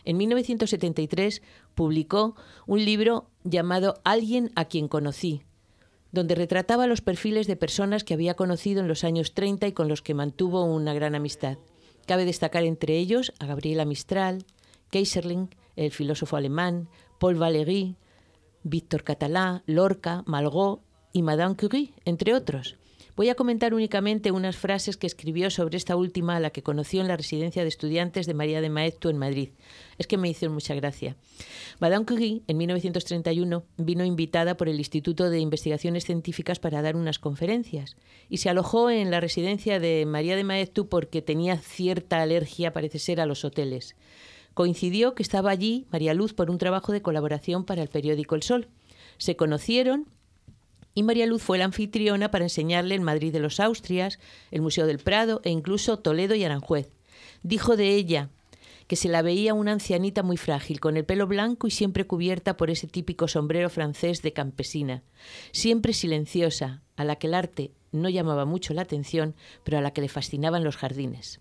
En 0.05 0.17
1973 0.17 1.41
publicó 1.76 2.36
un 2.65 2.84
libro 2.84 3.30
llamado 3.43 4.01
Alguien 4.03 4.51
a 4.55 4.65
quien 4.65 4.88
conocí, 4.88 5.43
donde 6.11 6.36
retrataba 6.36 6.88
los 6.88 7.01
perfiles 7.01 7.47
de 7.47 7.55
personas 7.55 8.03
que 8.03 8.13
había 8.13 8.36
conocido 8.36 8.82
en 8.82 8.88
los 8.88 9.03
años 9.03 9.34
30 9.34 9.67
y 9.67 9.72
con 9.74 9.88
los 9.88 10.01
que 10.01 10.13
mantuvo 10.13 10.63
una 10.63 10.93
gran 10.93 11.15
amistad. 11.15 11.57
Cabe 12.05 12.26
destacar 12.26 12.63
entre 12.63 12.97
ellos 12.97 13.34
a 13.39 13.45
Gabriela 13.45 13.86
Mistral, 13.86 14.45
Kaiserling, 14.91 15.49
el 15.76 15.91
filósofo 15.91 16.36
alemán, 16.36 16.89
Paul 17.20 17.36
Valéry, 17.36 17.95
Víctor 18.63 19.03
Catalá, 19.03 19.63
Lorca, 19.65 20.24
Malgó 20.26 20.82
y 21.14 21.22
Madame 21.22 21.55
Curie, 21.55 21.93
entre 22.05 22.34
otros. 22.34 22.76
Voy 23.20 23.28
a 23.28 23.36
comentar 23.36 23.74
únicamente 23.74 24.32
unas 24.32 24.55
frases 24.55 24.95
que 24.95 25.05
escribió 25.05 25.49
sobre 25.49 25.76
esta 25.76 25.97
última 25.97 26.38
a 26.38 26.39
la 26.39 26.51
que 26.51 26.64
conoció 26.64 27.01
en 27.01 27.10
la 27.10 27.18
residencia 27.18 27.64
de 27.64 27.68
estudiantes 27.68 28.28
de 28.28 28.34
María 28.34 28.62
de 28.62 28.70
Maeztu 28.70 29.10
en 29.10 29.18
Madrid. 29.18 29.49
Es 29.97 30.07
que 30.07 30.18
me 30.18 30.30
hizo 30.30 30.49
mucha 30.49 30.74
gracia. 30.74 31.18
Madame 31.80 32.05
Curie, 32.05 32.43
en 32.47 32.55
1931, 32.55 33.66
vino 33.76 34.05
invitada 34.05 34.55
por 34.55 34.70
el 34.70 34.78
Instituto 34.78 35.30
de 35.30 35.39
Investigaciones 35.39 36.05
Científicas 36.05 36.60
para 36.60 36.82
dar 36.82 36.95
unas 36.95 37.20
conferencias 37.20 37.97
y 38.30 38.38
se 38.38 38.49
alojó 38.49 38.89
en 38.89 39.12
la 39.12 39.20
residencia 39.20 39.82
de 39.82 40.05
María 40.05 40.38
de 40.38 40.45
Maeztu 40.45 40.88
porque 40.88 41.22
tenía 41.22 41.57
cierta 41.57 42.22
alergia, 42.22 42.72
parece 42.72 42.99
ser, 42.99 43.20
a 43.20 43.26
los 43.26 43.43
hoteles. 43.43 43.97
Coincidió 44.53 45.14
que 45.14 45.24
estaba 45.24 45.51
allí 45.51 45.88
María 45.91 46.14
Luz 46.14 46.34
por 46.34 46.49
un 46.49 46.57
trabajo 46.57 46.93
de 46.93 47.01
colaboración 47.01 47.66
para 47.66 47.82
el 47.82 47.89
periódico 47.89 48.36
El 48.36 48.43
Sol. 48.43 48.70
Se 49.18 49.36
conocieron 49.36 50.07
y 50.99 51.03
María 51.03 51.27
Luz 51.27 51.41
fue 51.41 51.57
la 51.57 51.63
anfitriona 51.63 52.29
para 52.29 52.43
enseñarle 52.43 52.93
el 52.93 52.99
Madrid 52.99 53.31
de 53.31 53.39
los 53.39 53.61
Austrias, 53.61 54.19
el 54.51 54.61
Museo 54.61 54.85
del 54.85 54.99
Prado 54.99 55.39
e 55.45 55.49
incluso 55.49 55.99
Toledo 55.99 56.35
y 56.35 56.43
Aranjuez. 56.43 56.91
Dijo 57.41 57.77
de 57.77 57.95
ella 57.95 58.27
que 58.87 58.97
se 58.97 59.07
la 59.07 59.21
veía 59.21 59.53
una 59.53 59.71
ancianita 59.71 60.23
muy 60.23 60.35
frágil, 60.35 60.81
con 60.81 60.97
el 60.97 61.05
pelo 61.05 61.25
blanco 61.25 61.67
y 61.67 61.71
siempre 61.71 62.05
cubierta 62.05 62.57
por 62.57 62.69
ese 62.69 62.87
típico 62.87 63.29
sombrero 63.29 63.69
francés 63.69 64.21
de 64.21 64.33
campesina, 64.33 65.03
siempre 65.53 65.93
silenciosa, 65.93 66.81
a 66.97 67.05
la 67.05 67.15
que 67.15 67.27
el 67.27 67.33
arte 67.33 67.71
no 67.93 68.09
llamaba 68.09 68.43
mucho 68.43 68.73
la 68.73 68.81
atención, 68.81 69.35
pero 69.63 69.77
a 69.77 69.81
la 69.81 69.91
que 69.91 70.01
le 70.01 70.09
fascinaban 70.09 70.65
los 70.65 70.75
jardines. 70.75 71.39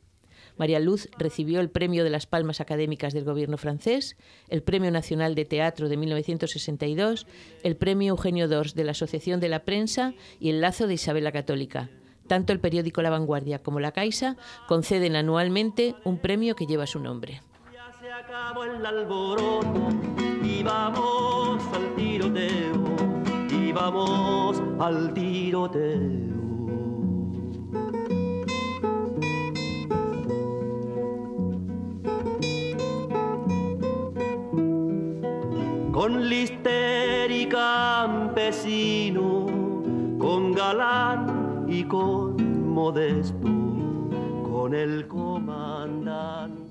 María 0.59 0.81
Luz 0.81 1.09
recibió 1.19 1.61
el 1.61 1.71
Premio 1.71 2.05
de 2.05 2.11
las 2.11 2.27
Palmas 2.27 2.61
Académicas 2.61 3.13
del 3.15 3.25
Gobierno 3.25 3.57
francés, 3.57 4.17
el 4.49 4.63
Premio 4.63 4.91
Nacional 4.91 5.35
de 5.35 5.45
Teatro 5.45 5.89
de 5.89 5.97
1962, 5.97 7.27
el 7.63 7.77
Premio 7.77 8.11
Eugenio 8.11 8.49
d'Ors 8.49 8.75
de 8.75 8.85
la 8.85 8.93
Asociación 8.93 9.41
de 9.41 9.49
la 9.49 9.65
Prensa 9.65 10.15
y 10.41 10.51
el 10.51 10.61
Lazo 10.61 10.87
de 10.87 10.95
Isabel 10.95 11.25
la 11.25 11.33
Católica. 11.33 11.89
Tanto 12.27 12.53
el 12.53 12.61
periódico 12.61 13.01
La 13.03 13.11
Vanguardia 13.11 13.61
como 13.61 13.81
la 13.81 13.93
Caixa 13.93 14.37
conceden 14.67 15.17
anualmente 15.17 15.95
un 16.05 16.19
premio 16.19 16.55
que 16.55 16.67
lleva 16.67 16.87
su 16.87 17.01
nombre. 17.01 17.41
Ya 17.73 17.91
se 17.99 18.13
acabó 18.13 18.65
el 18.65 18.85
alboroto 18.85 19.89
y 20.43 20.63
vamos 20.63 21.63
al 21.73 21.95
tiroteo, 21.97 22.85
y 23.51 23.73
vamos 23.73 24.63
al 24.79 25.15
tiroteo. 25.15 26.38
con 35.99 36.29
lister 36.29 37.29
y 37.29 37.47
campesino, 37.49 39.47
con 40.17 40.53
galán 40.53 41.67
y 41.69 41.83
con 41.83 42.71
modesto, 42.73 43.49
con 44.49 44.75
el 44.77 45.09
comandante. 45.09 46.69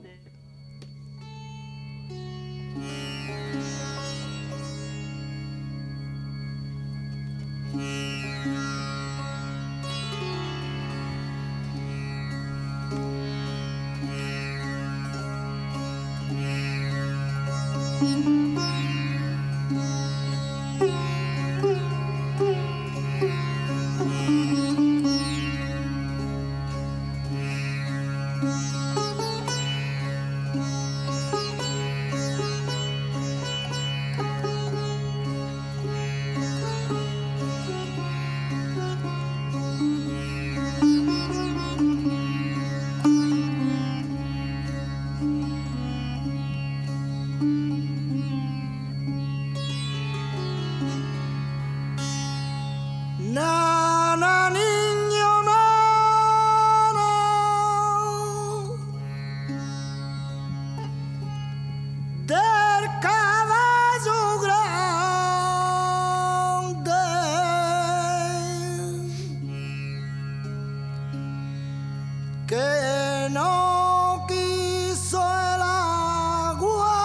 que 72.48 73.28
no 73.32 74.26
quiso 74.28 75.20
el 75.20 75.62
agua, 75.62 76.96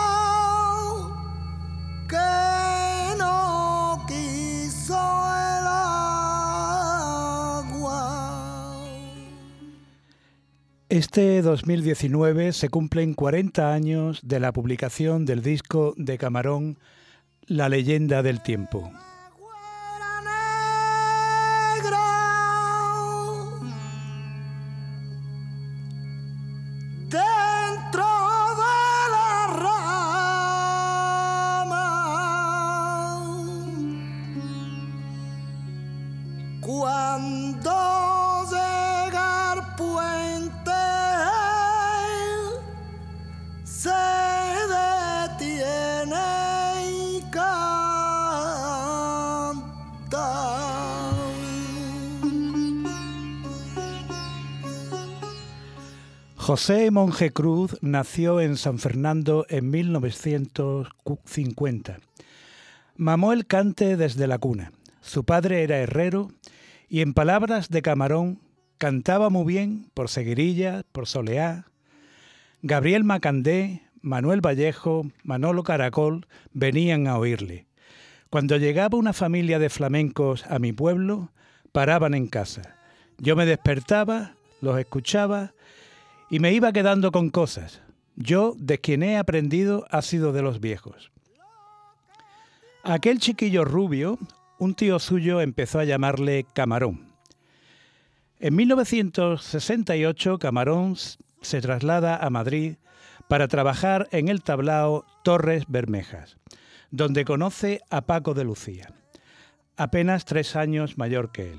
que 2.09 3.17
no 3.19 4.05
quiso 4.07 4.95
el 4.95 5.67
agua. 7.67 7.91
Este 10.89 11.43
2019 11.43 12.53
se 12.53 12.69
cumplen 12.69 13.15
40 13.15 13.73
años 13.73 14.21
de 14.23 14.39
la 14.39 14.53
publicación 14.53 15.25
del 15.27 15.43
disco 15.43 15.95
de 15.97 16.19
Camarón 16.19 16.79
La 17.47 17.69
leyenda 17.69 18.23
del 18.23 18.41
tiempo. 18.45 18.93
José 56.53 56.91
Monje 56.91 57.31
Cruz 57.31 57.79
nació 57.81 58.39
en 58.39 58.59
San 58.59 58.79
Fernando 58.79 59.47
en 59.49 59.71
1950. 59.71 61.99
Mamó 62.95 63.33
el 63.33 63.47
cante 63.47 63.97
desde 63.97 64.27
la 64.27 64.37
cuna. 64.37 64.71
Su 65.01 65.25
padre 65.25 65.63
era 65.63 65.79
herrero 65.79 66.31
y 66.91 67.01
en 67.01 67.15
palabras 67.15 67.71
de 67.71 67.81
Camarón 67.81 68.39
cantaba 68.77 69.31
muy 69.31 69.47
bien 69.47 69.87
por 69.95 70.11
Seguirilla, 70.11 70.83
por 70.93 71.07
Soleá. 71.07 71.69
Gabriel 72.61 73.03
Macandé, 73.03 73.81
Manuel 74.03 74.45
Vallejo, 74.45 75.07
Manolo 75.25 75.63
Caracol 75.63 76.27
venían 76.53 77.07
a 77.07 77.17
oírle. 77.17 77.65
Cuando 78.29 78.59
llegaba 78.59 78.99
una 78.99 79.15
familia 79.15 79.59
de 79.59 79.71
flamencos 79.71 80.45
a 80.51 80.59
mi 80.59 80.75
pueblo, 80.75 81.31
paraban 81.73 82.13
en 82.13 82.27
casa. 82.27 82.77
Yo 83.17 83.37
me 83.37 83.47
despertaba, 83.47 84.35
los 84.61 84.79
escuchaba 84.79 85.55
y 86.33 86.41
me 86.41 86.55
iba 86.55 86.73
quedando 86.73 87.13
con 87.13 87.29
cosas. 87.29 87.83
Yo, 88.17 88.55
de 88.57 88.79
quien 88.79 89.03
he 89.03 89.19
aprendido, 89.19 89.85
ha 89.91 90.01
sido 90.01 90.33
de 90.33 90.41
los 90.41 90.61
viejos. 90.61 91.13
Aquel 92.83 93.19
chiquillo 93.19 93.67
rubio, 93.67 94.19
un 94.59 94.75
tío 94.75 94.99
suyo 94.99 95.43
empezó 95.43 95.79
a 95.79 95.85
llamarle 95.85 96.47
Camarón. 96.55 97.13
En 98.41 98.57
1968, 98.57 100.39
Camarón 100.39 100.97
se 101.43 101.61
traslada 101.61 102.17
a 102.17 102.31
Madrid 102.31 102.77
para 103.29 103.47
trabajar 103.47 104.09
en 104.11 104.29
el 104.29 104.43
tablao 104.43 105.05
Torres 105.23 105.65
Bermejas, 105.69 106.39
donde 106.91 107.27
conoce 107.27 107.83
a 107.91 108.07
Paco 108.07 108.33
de 108.33 108.45
Lucía, 108.45 108.89
apenas 109.77 110.25
tres 110.25 110.57
años 110.57 110.97
mayor 110.97 111.31
que 111.31 111.53
él. 111.53 111.59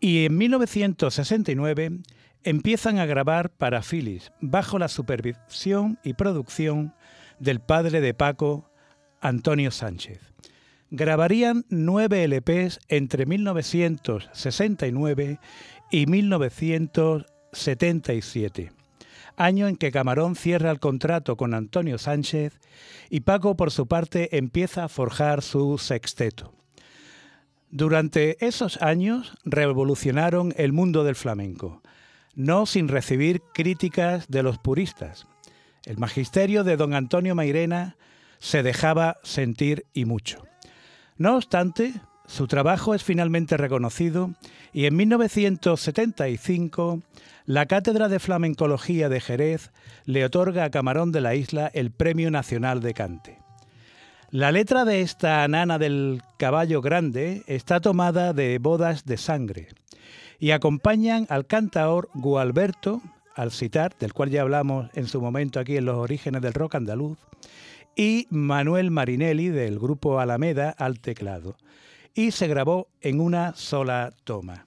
Y 0.00 0.26
en 0.26 0.36
1969 0.36 2.02
empiezan 2.44 2.98
a 2.98 3.06
grabar 3.06 3.48
para 3.50 3.80
Phyllis 3.82 4.32
bajo 4.40 4.78
la 4.78 4.88
supervisión 4.88 5.98
y 6.02 6.14
producción 6.14 6.94
del 7.38 7.60
padre 7.60 8.00
de 8.00 8.14
Paco, 8.14 8.68
Antonio 9.20 9.70
Sánchez. 9.70 10.18
Grabarían 10.90 11.66
nueve 11.70 12.26
LPs 12.26 12.80
entre 12.88 13.26
1969 13.26 15.38
y 15.90 16.06
1977, 16.06 18.72
año 19.36 19.68
en 19.68 19.76
que 19.76 19.90
Camarón 19.90 20.36
cierra 20.36 20.70
el 20.70 20.80
contrato 20.80 21.36
con 21.36 21.52
Antonio 21.54 21.98
Sánchez 21.98 22.58
y 23.08 23.20
Paco 23.20 23.56
por 23.56 23.70
su 23.70 23.86
parte 23.86 24.36
empieza 24.36 24.84
a 24.84 24.88
forjar 24.88 25.40
su 25.42 25.78
sexteto. 25.78 26.52
Durante 27.70 28.44
esos 28.44 28.82
años 28.82 29.32
revolucionaron 29.44 30.52
el 30.58 30.72
mundo 30.72 31.04
del 31.04 31.16
flamenco 31.16 31.80
no 32.34 32.66
sin 32.66 32.88
recibir 32.88 33.42
críticas 33.54 34.28
de 34.28 34.42
los 34.42 34.58
puristas. 34.58 35.26
El 35.84 35.98
magisterio 35.98 36.64
de 36.64 36.76
don 36.76 36.94
Antonio 36.94 37.34
Mairena 37.34 37.96
se 38.38 38.62
dejaba 38.62 39.18
sentir 39.22 39.86
y 39.92 40.04
mucho. 40.04 40.44
No 41.16 41.36
obstante, 41.36 41.94
su 42.26 42.46
trabajo 42.46 42.94
es 42.94 43.04
finalmente 43.04 43.56
reconocido 43.56 44.32
y 44.72 44.86
en 44.86 44.96
1975 44.96 47.02
la 47.44 47.66
Cátedra 47.66 48.08
de 48.08 48.18
Flamencología 48.18 49.08
de 49.08 49.20
Jerez 49.20 49.70
le 50.04 50.24
otorga 50.24 50.64
a 50.64 50.70
Camarón 50.70 51.12
de 51.12 51.20
la 51.20 51.34
Isla 51.34 51.70
el 51.74 51.90
Premio 51.90 52.30
Nacional 52.30 52.80
de 52.80 52.94
Cante. 52.94 53.38
La 54.30 54.50
letra 54.50 54.86
de 54.86 55.02
esta 55.02 55.46
nana 55.46 55.78
del 55.78 56.22
caballo 56.38 56.80
grande 56.80 57.42
está 57.46 57.80
tomada 57.80 58.32
de 58.32 58.58
Bodas 58.58 59.04
de 59.04 59.18
Sangre, 59.18 59.68
y 60.42 60.50
acompañan 60.50 61.24
al 61.28 61.46
cantaor 61.46 62.08
Gualberto, 62.14 63.00
al 63.36 63.52
citar, 63.52 63.96
del 64.00 64.12
cual 64.12 64.28
ya 64.28 64.42
hablamos 64.42 64.90
en 64.92 65.06
su 65.06 65.20
momento 65.20 65.60
aquí 65.60 65.76
en 65.76 65.84
los 65.84 65.96
orígenes 65.96 66.42
del 66.42 66.52
rock 66.52 66.74
andaluz, 66.74 67.16
y 67.94 68.26
Manuel 68.28 68.90
Marinelli 68.90 69.50
del 69.50 69.78
grupo 69.78 70.18
Alameda 70.18 70.70
al 70.70 70.98
teclado, 70.98 71.54
y 72.12 72.32
se 72.32 72.48
grabó 72.48 72.88
en 73.00 73.20
una 73.20 73.54
sola 73.54 74.12
toma. 74.24 74.66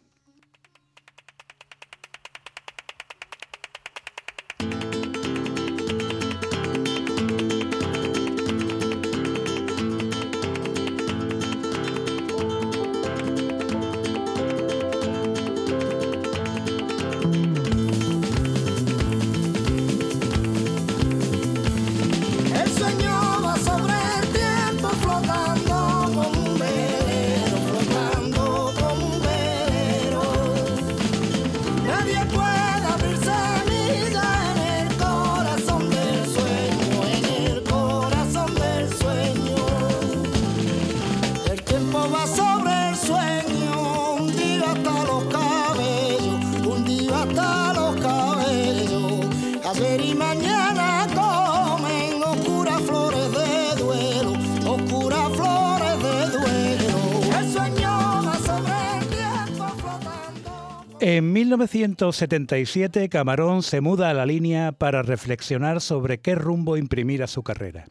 En 61.15 61.31
1977, 61.31 63.07
Camarón 63.07 63.63
se 63.63 63.79
muda 63.79 64.09
a 64.09 64.13
la 64.13 64.25
línea 64.25 64.73
para 64.73 65.01
reflexionar 65.01 65.79
sobre 65.79 66.19
qué 66.19 66.35
rumbo 66.35 66.75
imprimir 66.75 67.23
a 67.23 67.27
su 67.27 67.41
carrera. 67.41 67.85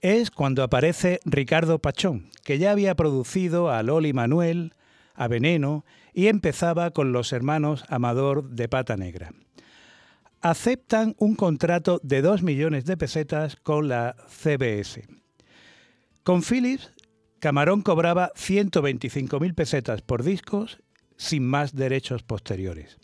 Es 0.00 0.32
cuando 0.32 0.64
aparece 0.64 1.20
Ricardo 1.24 1.78
Pachón, 1.78 2.30
que 2.42 2.58
ya 2.58 2.72
había 2.72 2.96
producido 2.96 3.70
a 3.70 3.84
Loli 3.84 4.12
Manuel, 4.12 4.74
a 5.14 5.28
Veneno 5.28 5.84
y 6.12 6.26
empezaba 6.26 6.90
con 6.90 7.12
los 7.12 7.32
hermanos 7.32 7.84
Amador 7.88 8.50
de 8.50 8.68
Pata 8.68 8.96
Negra. 8.96 9.30
Aceptan 10.40 11.14
un 11.18 11.36
contrato 11.36 12.00
de 12.02 12.20
2 12.20 12.42
millones 12.42 12.84
de 12.84 12.96
pesetas 12.96 13.54
con 13.54 13.86
la 13.86 14.16
CBS. 14.26 15.06
Con 16.24 16.42
Philips, 16.42 16.90
Camarón 17.38 17.82
cobraba 17.82 18.32
125.000 18.34 19.54
pesetas 19.54 20.02
por 20.02 20.24
discos 20.24 20.80
sin 21.16 21.46
más 21.46 21.74
derechos 21.74 22.22
posteriores. 22.22 22.98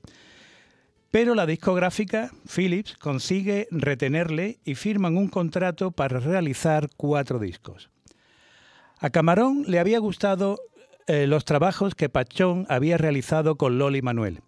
Pero 1.11 1.35
la 1.35 1.47
discográfica, 1.47 2.31
Philips, 2.47 2.97
consigue 2.97 3.67
retenerle 3.71 4.61
y 4.65 4.77
firman 4.77 5.17
un 5.17 5.29
contrato 5.29 5.91
para 5.91 6.21
realizar 6.21 6.89
cuatro 6.97 7.39
discos. 7.41 7.91
A 9.01 9.11
Camarón 9.11 9.65
le 9.67 9.81
había 9.81 9.99
gustado 9.99 10.61
eh, 11.07 11.27
los 11.27 11.45
trabajos 11.45 11.97
que 11.97 12.09
Pachón 12.09 12.67
había 12.69 12.97
realizado 12.97 13.57
con 13.57 13.79
Loli 13.79 14.03
Manuel. 14.03 14.41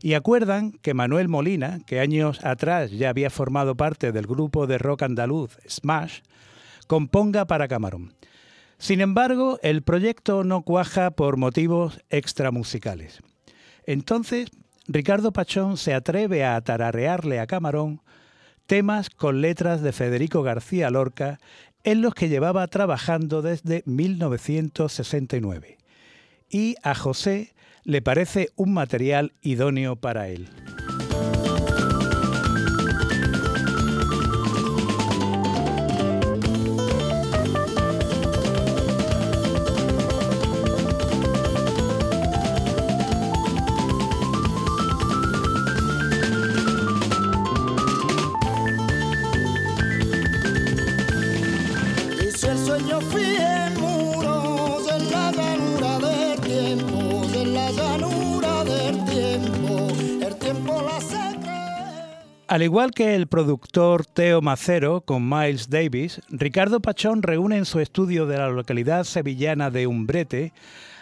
Y 0.00 0.14
acuerdan 0.14 0.72
que 0.72 0.94
Manuel 0.94 1.28
Molina, 1.28 1.80
que 1.86 2.00
años 2.00 2.44
atrás 2.44 2.90
ya 2.90 3.10
había 3.10 3.30
formado 3.30 3.76
parte 3.76 4.10
del 4.10 4.26
grupo 4.26 4.66
de 4.66 4.78
rock 4.78 5.02
andaluz 5.02 5.58
Smash, 5.68 6.20
componga 6.86 7.46
para 7.46 7.68
Camarón. 7.68 8.14
Sin 8.78 9.00
embargo, 9.00 9.58
el 9.62 9.82
proyecto 9.82 10.44
no 10.44 10.62
cuaja 10.62 11.10
por 11.10 11.36
motivos 11.36 12.00
extramusicales. 12.10 13.20
Entonces, 13.86 14.50
Ricardo 14.86 15.32
Pachón 15.32 15.76
se 15.76 15.94
atreve 15.94 16.44
a 16.44 16.60
tararearle 16.60 17.40
a 17.40 17.46
Camarón 17.46 18.00
temas 18.66 19.10
con 19.10 19.40
letras 19.40 19.82
de 19.82 19.92
Federico 19.92 20.42
García 20.42 20.90
Lorca 20.90 21.40
en 21.84 22.02
los 22.02 22.14
que 22.14 22.28
llevaba 22.28 22.66
trabajando 22.68 23.42
desde 23.42 23.82
1969. 23.86 25.78
Y 26.48 26.76
a 26.82 26.94
José 26.94 27.54
le 27.84 28.02
parece 28.02 28.50
un 28.56 28.72
material 28.74 29.32
idóneo 29.42 29.96
para 29.96 30.28
él. 30.28 30.48
Al 62.58 62.64
igual 62.64 62.90
que 62.90 63.14
el 63.14 63.28
productor 63.28 64.04
Teo 64.04 64.42
Macero 64.42 65.02
con 65.02 65.28
Miles 65.28 65.70
Davis, 65.70 66.20
Ricardo 66.28 66.80
Pachón 66.80 67.22
reúne 67.22 67.56
en 67.56 67.64
su 67.64 67.78
estudio 67.78 68.26
de 68.26 68.36
la 68.36 68.48
localidad 68.48 69.04
sevillana 69.04 69.70
de 69.70 69.86
Umbrete 69.86 70.52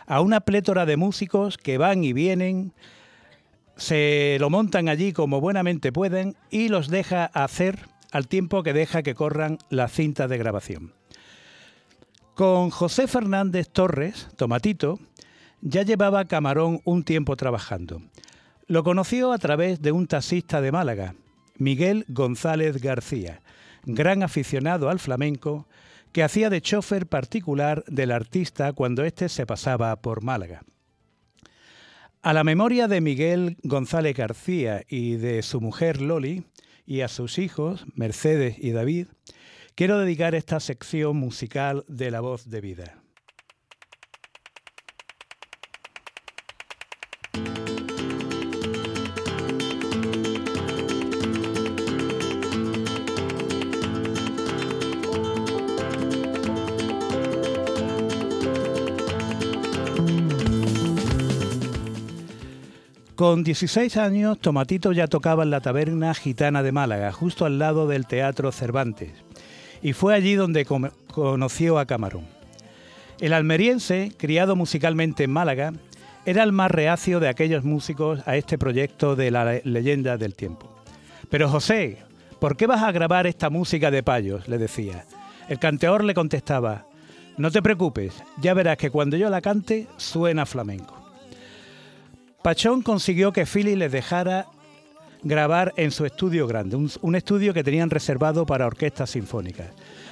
a 0.06 0.20
una 0.20 0.40
plétora 0.40 0.84
de 0.84 0.98
músicos 0.98 1.56
que 1.56 1.78
van 1.78 2.04
y 2.04 2.12
vienen, 2.12 2.74
se 3.74 4.36
lo 4.38 4.50
montan 4.50 4.90
allí 4.90 5.14
como 5.14 5.40
buenamente 5.40 5.92
pueden 5.92 6.36
y 6.50 6.68
los 6.68 6.88
deja 6.88 7.24
hacer 7.24 7.88
al 8.12 8.28
tiempo 8.28 8.62
que 8.62 8.74
deja 8.74 9.02
que 9.02 9.14
corran 9.14 9.56
las 9.70 9.92
cintas 9.92 10.28
de 10.28 10.36
grabación. 10.36 10.92
Con 12.34 12.68
José 12.68 13.06
Fernández 13.06 13.70
Torres, 13.70 14.28
Tomatito, 14.36 14.98
ya 15.62 15.84
llevaba 15.84 16.26
Camarón 16.26 16.82
un 16.84 17.02
tiempo 17.02 17.34
trabajando. 17.34 18.02
Lo 18.66 18.84
conoció 18.84 19.32
a 19.32 19.38
través 19.38 19.80
de 19.80 19.92
un 19.92 20.06
taxista 20.06 20.60
de 20.60 20.70
Málaga, 20.70 21.14
Miguel 21.58 22.04
González 22.08 22.80
García, 22.80 23.42
gran 23.84 24.22
aficionado 24.22 24.88
al 24.88 24.98
flamenco, 24.98 25.68
que 26.12 26.22
hacía 26.22 26.50
de 26.50 26.60
chofer 26.60 27.06
particular 27.06 27.84
del 27.88 28.10
artista 28.10 28.72
cuando 28.72 29.04
éste 29.04 29.28
se 29.28 29.46
pasaba 29.46 29.94
por 29.96 30.22
Málaga. 30.22 30.62
A 32.22 32.32
la 32.32 32.42
memoria 32.42 32.88
de 32.88 33.00
Miguel 33.00 33.56
González 33.62 34.16
García 34.16 34.82
y 34.88 35.16
de 35.16 35.42
su 35.42 35.60
mujer 35.60 36.00
Loli, 36.00 36.44
y 36.86 37.00
a 37.00 37.08
sus 37.08 37.38
hijos, 37.38 37.84
Mercedes 37.94 38.56
y 38.58 38.70
David, 38.70 39.08
quiero 39.74 39.98
dedicar 39.98 40.34
esta 40.34 40.60
sección 40.60 41.16
musical 41.16 41.84
de 41.88 42.10
La 42.10 42.20
Voz 42.20 42.48
de 42.48 42.60
Vida. 42.60 43.05
Con 63.16 63.44
16 63.44 63.96
años, 63.96 64.38
Tomatito 64.38 64.92
ya 64.92 65.06
tocaba 65.06 65.42
en 65.42 65.48
la 65.48 65.62
taberna 65.62 66.12
gitana 66.12 66.62
de 66.62 66.70
Málaga, 66.70 67.12
justo 67.12 67.46
al 67.46 67.58
lado 67.58 67.88
del 67.88 68.06
Teatro 68.06 68.52
Cervantes, 68.52 69.10
y 69.80 69.94
fue 69.94 70.14
allí 70.14 70.34
donde 70.34 70.66
conoció 70.66 71.78
a 71.78 71.86
Camarón. 71.86 72.26
El 73.18 73.32
almeriense, 73.32 74.12
criado 74.18 74.54
musicalmente 74.54 75.24
en 75.24 75.30
Málaga, 75.30 75.72
era 76.26 76.42
el 76.42 76.52
más 76.52 76.70
reacio 76.70 77.18
de 77.18 77.28
aquellos 77.28 77.64
músicos 77.64 78.20
a 78.26 78.36
este 78.36 78.58
proyecto 78.58 79.16
de 79.16 79.30
la 79.30 79.60
leyenda 79.64 80.18
del 80.18 80.34
tiempo. 80.34 80.70
Pero 81.30 81.48
José, 81.48 82.02
¿por 82.38 82.58
qué 82.58 82.66
vas 82.66 82.82
a 82.82 82.92
grabar 82.92 83.26
esta 83.26 83.48
música 83.48 83.90
de 83.90 84.02
payos? 84.02 84.46
le 84.46 84.58
decía. 84.58 85.06
El 85.48 85.58
canteor 85.58 86.04
le 86.04 86.12
contestaba, 86.12 86.84
no 87.38 87.50
te 87.50 87.62
preocupes, 87.62 88.22
ya 88.42 88.52
verás 88.52 88.76
que 88.76 88.90
cuando 88.90 89.16
yo 89.16 89.30
la 89.30 89.40
cante 89.40 89.86
suena 89.96 90.44
flamenco. 90.44 91.05
Pachón 92.46 92.82
consiguió 92.82 93.32
que 93.32 93.44
Philly 93.44 93.74
les 93.74 93.90
dejara 93.90 94.46
grabar 95.24 95.74
en 95.76 95.90
su 95.90 96.06
estudio 96.06 96.46
grande, 96.46 96.76
un, 96.76 97.16
estudio 97.16 97.52
que 97.52 97.64
tenían 97.64 97.90
reservado 97.90 98.46
para 98.46 98.68
orquestas 98.68 99.10
sinfónicas, 99.10 99.70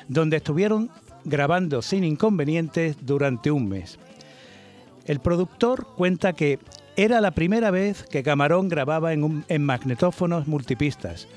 donde 0.08 0.38
estuvieron 0.38 0.90
grabando 1.24 1.80
sin 1.80 2.02
inconvenientes 2.02 2.96
durante 3.02 3.52
un 3.52 3.68
mes. 3.68 4.00
El 5.06 5.20
productor 5.20 5.86
cuenta 5.94 6.32
que 6.32 6.58
era 6.96 7.20
la 7.20 7.30
primera 7.30 7.70
vez 7.70 8.02
que 8.02 8.24
Camarón 8.24 8.68
grababa 8.68 9.12
en, 9.12 9.44
en 9.46 9.64
magnetófonos 9.64 10.48
multipistas, 10.48 11.28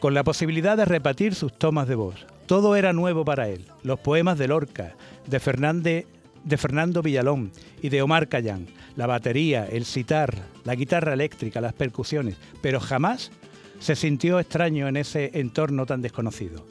con 0.00 0.14
la 0.14 0.24
posibilidad 0.24 0.78
de 0.78 0.86
repetir 0.86 1.34
sus 1.34 1.52
tomas 1.52 1.86
de 1.86 1.96
voz. 1.96 2.26
Todo 2.46 2.76
era 2.76 2.94
nuevo 2.94 3.26
para 3.26 3.50
él. 3.50 3.66
Los 3.82 4.00
poemas 4.00 4.38
de 4.38 4.48
Lorca, 4.48 4.94
de 5.26 5.38
Fernández 5.38 6.06
de 6.44 6.56
Fernando 6.56 7.02
Villalón 7.02 7.50
y 7.82 7.88
de 7.88 8.02
Omar 8.02 8.28
Cayán, 8.28 8.66
la 8.96 9.06
batería, 9.06 9.66
el 9.66 9.84
sitar, 9.84 10.34
la 10.64 10.74
guitarra 10.74 11.14
eléctrica, 11.14 11.60
las 11.60 11.72
percusiones, 11.72 12.36
pero 12.60 12.80
jamás 12.80 13.30
se 13.80 13.96
sintió 13.96 14.38
extraño 14.38 14.88
en 14.88 14.96
ese 14.96 15.30
entorno 15.34 15.86
tan 15.86 16.02
desconocido. 16.02 16.66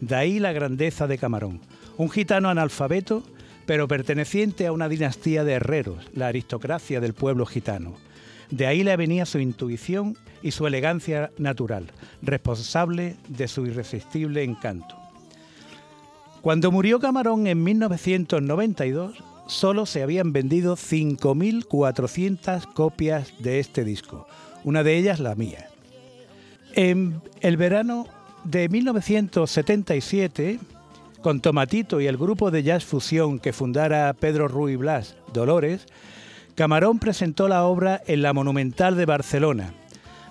De 0.00 0.14
ahí 0.14 0.38
la 0.38 0.52
grandeza 0.52 1.06
de 1.06 1.18
Camarón, 1.18 1.60
un 1.96 2.10
gitano 2.10 2.48
analfabeto, 2.48 3.22
pero 3.66 3.88
perteneciente 3.88 4.66
a 4.66 4.72
una 4.72 4.88
dinastía 4.88 5.44
de 5.44 5.54
herreros, 5.54 6.04
la 6.14 6.28
aristocracia 6.28 7.00
del 7.00 7.14
pueblo 7.14 7.46
gitano. 7.46 7.94
De 8.50 8.66
ahí 8.66 8.84
le 8.84 8.96
venía 8.96 9.26
su 9.26 9.40
intuición 9.40 10.16
y 10.42 10.52
su 10.52 10.66
elegancia 10.66 11.32
natural, 11.38 11.90
responsable 12.22 13.16
de 13.28 13.48
su 13.48 13.66
irresistible 13.66 14.44
encanto. 14.44 15.05
Cuando 16.46 16.70
murió 16.70 17.00
Camarón 17.00 17.48
en 17.48 17.64
1992, 17.64 19.16
solo 19.48 19.84
se 19.84 20.04
habían 20.04 20.32
vendido 20.32 20.76
5.400 20.76 22.72
copias 22.72 23.32
de 23.40 23.58
este 23.58 23.82
disco, 23.82 24.28
una 24.62 24.84
de 24.84 24.96
ellas 24.96 25.18
la 25.18 25.34
mía. 25.34 25.66
En 26.74 27.20
el 27.40 27.56
verano 27.56 28.06
de 28.44 28.68
1977, 28.68 30.60
con 31.20 31.40
Tomatito 31.40 32.00
y 32.00 32.06
el 32.06 32.16
grupo 32.16 32.52
de 32.52 32.62
jazz 32.62 32.84
fusión 32.84 33.40
que 33.40 33.52
fundara 33.52 34.12
Pedro 34.12 34.46
Ruy 34.46 34.76
Blas, 34.76 35.16
Dolores, 35.32 35.86
Camarón 36.54 37.00
presentó 37.00 37.48
la 37.48 37.64
obra 37.64 38.00
en 38.06 38.22
la 38.22 38.32
Monumental 38.32 38.96
de 38.96 39.06
Barcelona, 39.06 39.74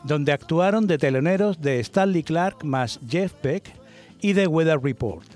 donde 0.05 0.31
actuaron 0.31 0.87
de 0.87 0.97
teloneros 0.97 1.59
de 1.59 1.81
Stanley 1.81 2.23
Clark 2.23 2.63
más 2.63 3.01
Jeff 3.05 3.33
Beck 3.43 3.65
y 4.21 4.31
de 4.31 4.47
Weather 4.47 4.79
Report. 4.81 5.34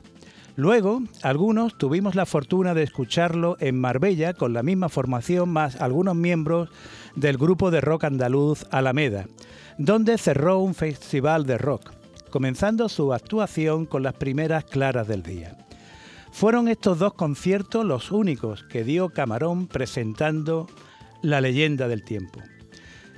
Luego, 0.59 1.01
algunos 1.23 1.77
tuvimos 1.77 2.15
la 2.15 2.25
fortuna 2.25 2.73
de 2.73 2.83
escucharlo 2.83 3.55
en 3.61 3.79
Marbella 3.79 4.33
con 4.33 4.51
la 4.51 4.61
misma 4.61 4.89
formación 4.89 5.47
más 5.47 5.79
algunos 5.79 6.17
miembros 6.17 6.67
del 7.15 7.37
grupo 7.37 7.71
de 7.71 7.79
rock 7.79 8.03
andaluz 8.03 8.65
Alameda, 8.69 9.25
donde 9.77 10.17
cerró 10.17 10.59
un 10.59 10.75
festival 10.75 11.45
de 11.45 11.57
rock, 11.57 11.93
comenzando 12.29 12.89
su 12.89 13.13
actuación 13.13 13.85
con 13.85 14.03
las 14.03 14.15
primeras 14.15 14.65
claras 14.65 15.07
del 15.07 15.23
día. 15.23 15.55
Fueron 16.33 16.67
estos 16.67 16.99
dos 16.99 17.13
conciertos 17.13 17.85
los 17.85 18.11
únicos 18.11 18.65
que 18.65 18.83
dio 18.83 19.07
Camarón 19.11 19.65
presentando 19.65 20.67
la 21.21 21.39
leyenda 21.39 21.87
del 21.87 22.03
tiempo. 22.03 22.41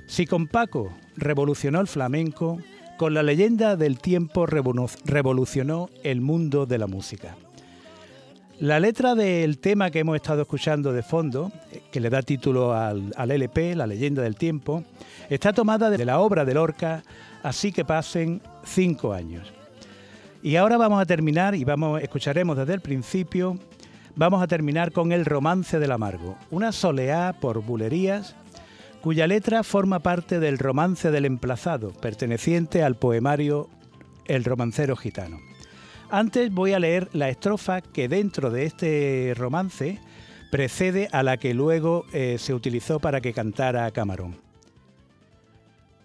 Si 0.06 0.26
con 0.26 0.46
Paco 0.46 0.92
revolucionó 1.16 1.80
el 1.80 1.88
flamenco, 1.88 2.58
con 3.02 3.14
la 3.14 3.24
leyenda 3.24 3.74
del 3.74 3.98
tiempo 3.98 4.46
revolucionó 4.46 5.90
el 6.04 6.20
mundo 6.20 6.66
de 6.66 6.78
la 6.78 6.86
música. 6.86 7.34
La 8.60 8.78
letra 8.78 9.16
del 9.16 9.58
tema 9.58 9.90
que 9.90 9.98
hemos 9.98 10.14
estado 10.14 10.42
escuchando 10.42 10.92
de 10.92 11.02
fondo, 11.02 11.50
que 11.90 11.98
le 11.98 12.10
da 12.10 12.22
título 12.22 12.72
al, 12.72 13.12
LP, 13.16 13.74
La 13.74 13.88
leyenda 13.88 14.22
del 14.22 14.36
tiempo, 14.36 14.84
está 15.28 15.52
tomada 15.52 15.90
de 15.90 16.04
la 16.04 16.20
obra 16.20 16.44
de 16.44 16.54
Lorca, 16.54 17.02
así 17.42 17.72
que 17.72 17.84
pasen 17.84 18.40
cinco 18.62 19.12
años. 19.12 19.52
Y 20.40 20.54
ahora 20.54 20.76
vamos 20.76 21.02
a 21.02 21.04
terminar 21.04 21.56
y 21.56 21.64
vamos, 21.64 22.00
escucharemos 22.00 22.56
desde 22.56 22.74
el 22.74 22.82
principio, 22.82 23.58
vamos 24.14 24.40
a 24.40 24.46
terminar 24.46 24.92
con 24.92 25.10
El 25.10 25.24
romance 25.24 25.80
del 25.80 25.90
amargo, 25.90 26.36
una 26.52 26.70
soleá 26.70 27.34
por 27.40 27.64
bulerías 27.64 28.36
cuya 29.02 29.26
letra 29.26 29.64
forma 29.64 29.98
parte 29.98 30.38
del 30.38 30.58
romance 30.58 31.10
del 31.10 31.24
emplazado, 31.24 31.90
perteneciente 31.90 32.84
al 32.84 32.94
poemario 32.94 33.68
El 34.26 34.44
romancero 34.44 34.94
gitano. 34.94 35.40
Antes 36.08 36.52
voy 36.52 36.72
a 36.72 36.78
leer 36.78 37.08
la 37.12 37.28
estrofa 37.28 37.80
que 37.80 38.08
dentro 38.08 38.50
de 38.50 38.64
este 38.64 39.34
romance 39.36 39.98
precede 40.52 41.08
a 41.10 41.24
la 41.24 41.36
que 41.36 41.52
luego 41.52 42.06
eh, 42.12 42.36
se 42.38 42.54
utilizó 42.54 43.00
para 43.00 43.20
que 43.20 43.32
cantara 43.32 43.90
Camarón. 43.90 44.36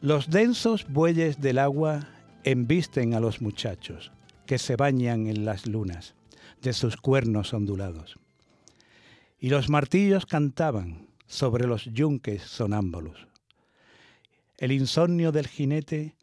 Los 0.02 0.32
densos 0.32 0.88
bueyes 0.89 1.39
del 1.39 1.60
agua 1.60 2.08
embisten 2.43 3.14
a 3.14 3.20
los 3.20 3.41
muchachos 3.41 4.12
que 4.48 4.58
se 4.58 4.76
bañan 4.76 5.28
en 5.28 5.45
las 5.45 5.68
lunas 5.68 6.16
de 6.64 6.74
sus 6.74 6.98
cuernos 6.98 7.54
ondulados. 7.54 8.18
Y 9.39 9.50
los 9.50 9.70
martillos 9.70 10.26
cantaban 10.26 11.07
sobre 11.28 11.67
los 11.67 11.86
yunques 11.86 12.41
sonámbulos. 12.41 13.28
El 14.57 14.71
insomnio 14.71 15.32
del 15.32 15.47
jinete, 15.47 16.15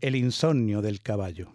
el 0.00 0.14
insomnio 0.14 0.82
del 0.82 1.00
caballo. 1.00 1.52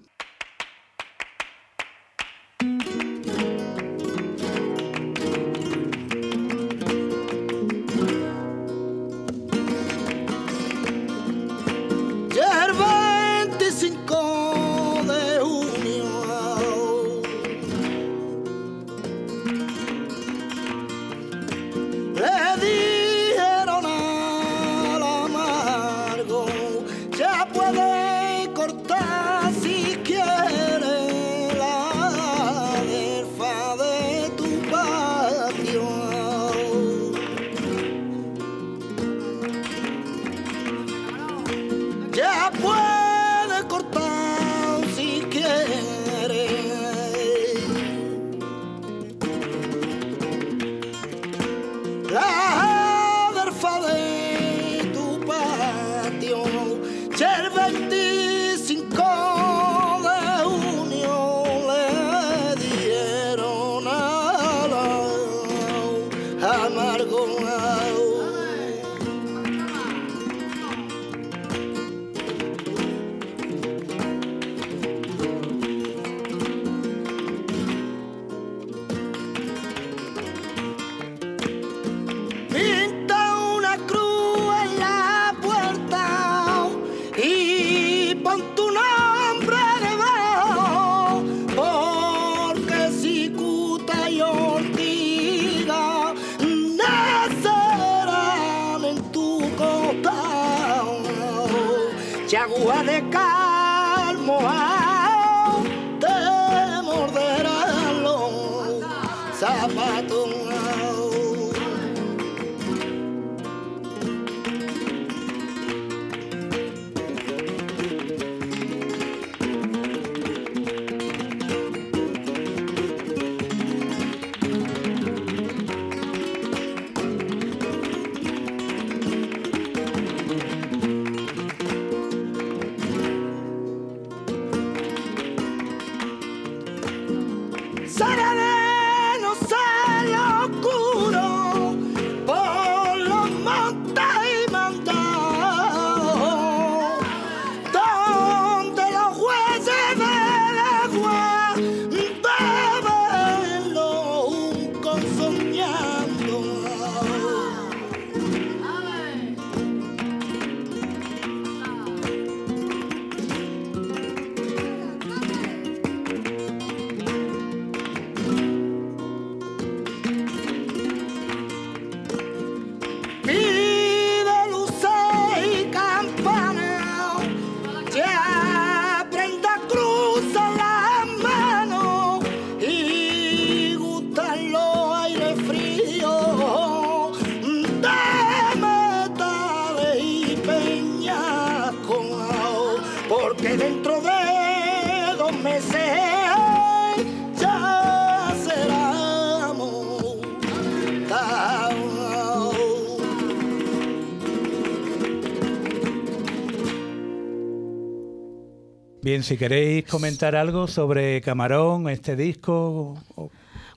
Bien, 209.07 209.23
si 209.23 209.37
queréis 209.37 209.85
comentar 209.85 210.35
algo 210.35 210.67
sobre 210.67 211.21
Camarón, 211.21 211.87
este 211.87 212.17
disco. 212.17 212.97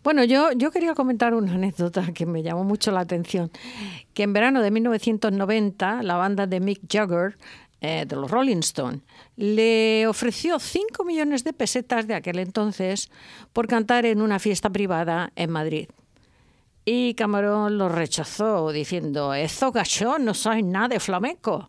Bueno, 0.02 0.24
yo, 0.24 0.50
yo 0.50 0.72
quería 0.72 0.96
comentar 0.96 1.34
una 1.34 1.54
anécdota 1.54 2.12
que 2.12 2.26
me 2.26 2.42
llamó 2.42 2.64
mucho 2.64 2.90
la 2.90 2.98
atención. 2.98 3.48
Que 4.12 4.24
en 4.24 4.32
verano 4.32 4.60
de 4.60 4.72
1990, 4.72 6.02
la 6.02 6.16
banda 6.16 6.48
de 6.48 6.58
Mick 6.58 6.80
Jagger, 6.92 7.38
eh, 7.80 8.06
de 8.08 8.16
los 8.16 8.28
Rolling 8.28 8.56
Stones, 8.56 9.02
le 9.36 10.08
ofreció 10.08 10.58
5 10.58 11.04
millones 11.04 11.44
de 11.44 11.52
pesetas 11.52 12.08
de 12.08 12.14
aquel 12.14 12.40
entonces 12.40 13.08
por 13.52 13.68
cantar 13.68 14.06
en 14.06 14.22
una 14.22 14.40
fiesta 14.40 14.68
privada 14.68 15.30
en 15.36 15.50
Madrid. 15.50 15.88
Y 16.84 17.14
Camarón 17.14 17.78
lo 17.78 17.88
rechazó 17.88 18.72
diciendo, 18.72 19.32
eso 19.32 19.70
gacho, 19.70 20.18
no 20.18 20.34
soy 20.34 20.64
nada 20.64 20.88
de 20.88 20.98
flamenco 20.98 21.68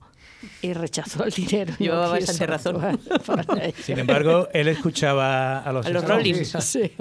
y 0.61 0.73
rechazó 0.73 1.23
el 1.25 1.31
dinero. 1.31 1.73
Llevaba 1.79 2.09
bastante 2.09 2.47
razón. 2.47 2.99
Sin 3.83 3.99
embargo, 3.99 4.47
él 4.53 4.67
escuchaba 4.67 5.59
a 5.59 5.71
los, 5.71 5.85
a 5.85 5.89
los 5.89 6.03
Rolling. 6.07 6.35
Sí. 6.45 6.91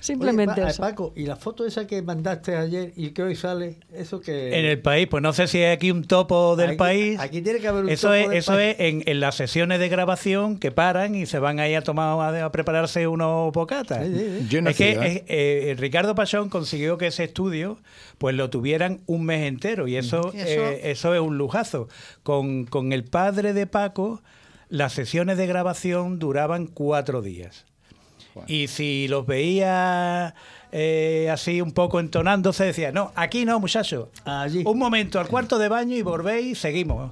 Simplemente 0.00 0.62
Oye, 0.64 0.74
Paco, 0.78 1.12
¿y 1.16 1.24
la 1.26 1.36
foto 1.36 1.66
esa 1.66 1.86
que 1.86 2.02
mandaste 2.02 2.56
ayer 2.56 2.92
y 2.96 3.10
que 3.10 3.22
hoy 3.22 3.36
sale? 3.36 3.76
¿Eso 3.92 4.20
que 4.20 4.58
En 4.58 4.64
el 4.64 4.80
país, 4.80 5.06
pues 5.10 5.22
no 5.22 5.32
sé 5.32 5.46
si 5.46 5.58
hay 5.58 5.72
aquí 5.72 5.90
un 5.90 6.04
topo 6.04 6.56
del 6.56 6.76
país. 6.76 7.18
Aquí 7.20 7.40
tiene 7.42 7.58
que 7.60 7.68
haber 7.68 7.84
un 7.84 7.90
eso 7.90 8.08
topo 8.08 8.14
es, 8.14 8.28
del 8.28 8.38
Eso 8.38 8.52
país. 8.52 8.76
es 8.78 8.80
en, 8.80 9.02
en 9.06 9.20
las 9.20 9.34
sesiones 9.34 9.78
de 9.80 9.88
grabación 9.88 10.58
que 10.58 10.70
paran 10.70 11.14
y 11.14 11.26
se 11.26 11.38
van 11.38 11.60
ahí 11.60 11.74
a 11.74 11.82
tomar 11.82 12.34
a, 12.34 12.44
a 12.46 12.52
prepararse 12.52 13.06
unos 13.06 13.52
bocatas. 13.52 14.06
Sí, 14.06 14.14
sí, 14.14 14.36
sí. 14.40 14.46
Yo 14.48 14.62
no 14.62 14.70
es 14.70 14.76
que 14.76 14.90
¿eh? 14.92 14.98
eh, 15.02 15.24
eh, 15.28 15.74
Ricardo 15.78 16.14
Pachón 16.14 16.48
consiguió 16.48 16.98
que 16.98 17.08
ese 17.08 17.24
estudio 17.24 17.78
pues 18.18 18.34
lo 18.34 18.50
tuvieran 18.50 19.00
un 19.06 19.24
mes 19.24 19.46
entero 19.46 19.86
y 19.86 19.96
eso, 19.96 20.32
Eso- 20.34 20.36
eh, 20.68 20.90
eso 20.90 21.14
es 21.14 21.20
un 21.20 21.38
lujazo. 21.58 21.88
Con, 22.22 22.64
con 22.66 22.92
el 22.92 23.04
padre 23.04 23.52
de 23.52 23.66
Paco, 23.66 24.22
las 24.68 24.92
sesiones 24.92 25.38
de 25.38 25.46
grabación 25.46 26.18
duraban 26.18 26.66
cuatro 26.66 27.22
días. 27.22 27.64
Y 28.46 28.68
si 28.68 29.08
los 29.08 29.26
veía 29.26 30.34
eh, 30.70 31.28
así 31.32 31.60
un 31.60 31.72
poco 31.72 31.98
entonándose, 31.98 32.64
decía, 32.64 32.92
no, 32.92 33.10
aquí 33.16 33.44
no, 33.44 33.58
muchachos. 33.58 34.08
Allí. 34.24 34.62
Un 34.64 34.78
momento, 34.78 35.18
al 35.18 35.26
cuarto 35.26 35.58
de 35.58 35.68
baño 35.68 35.96
y 35.96 36.02
volvéis 36.02 36.46
y 36.46 36.54
seguimos. 36.54 37.10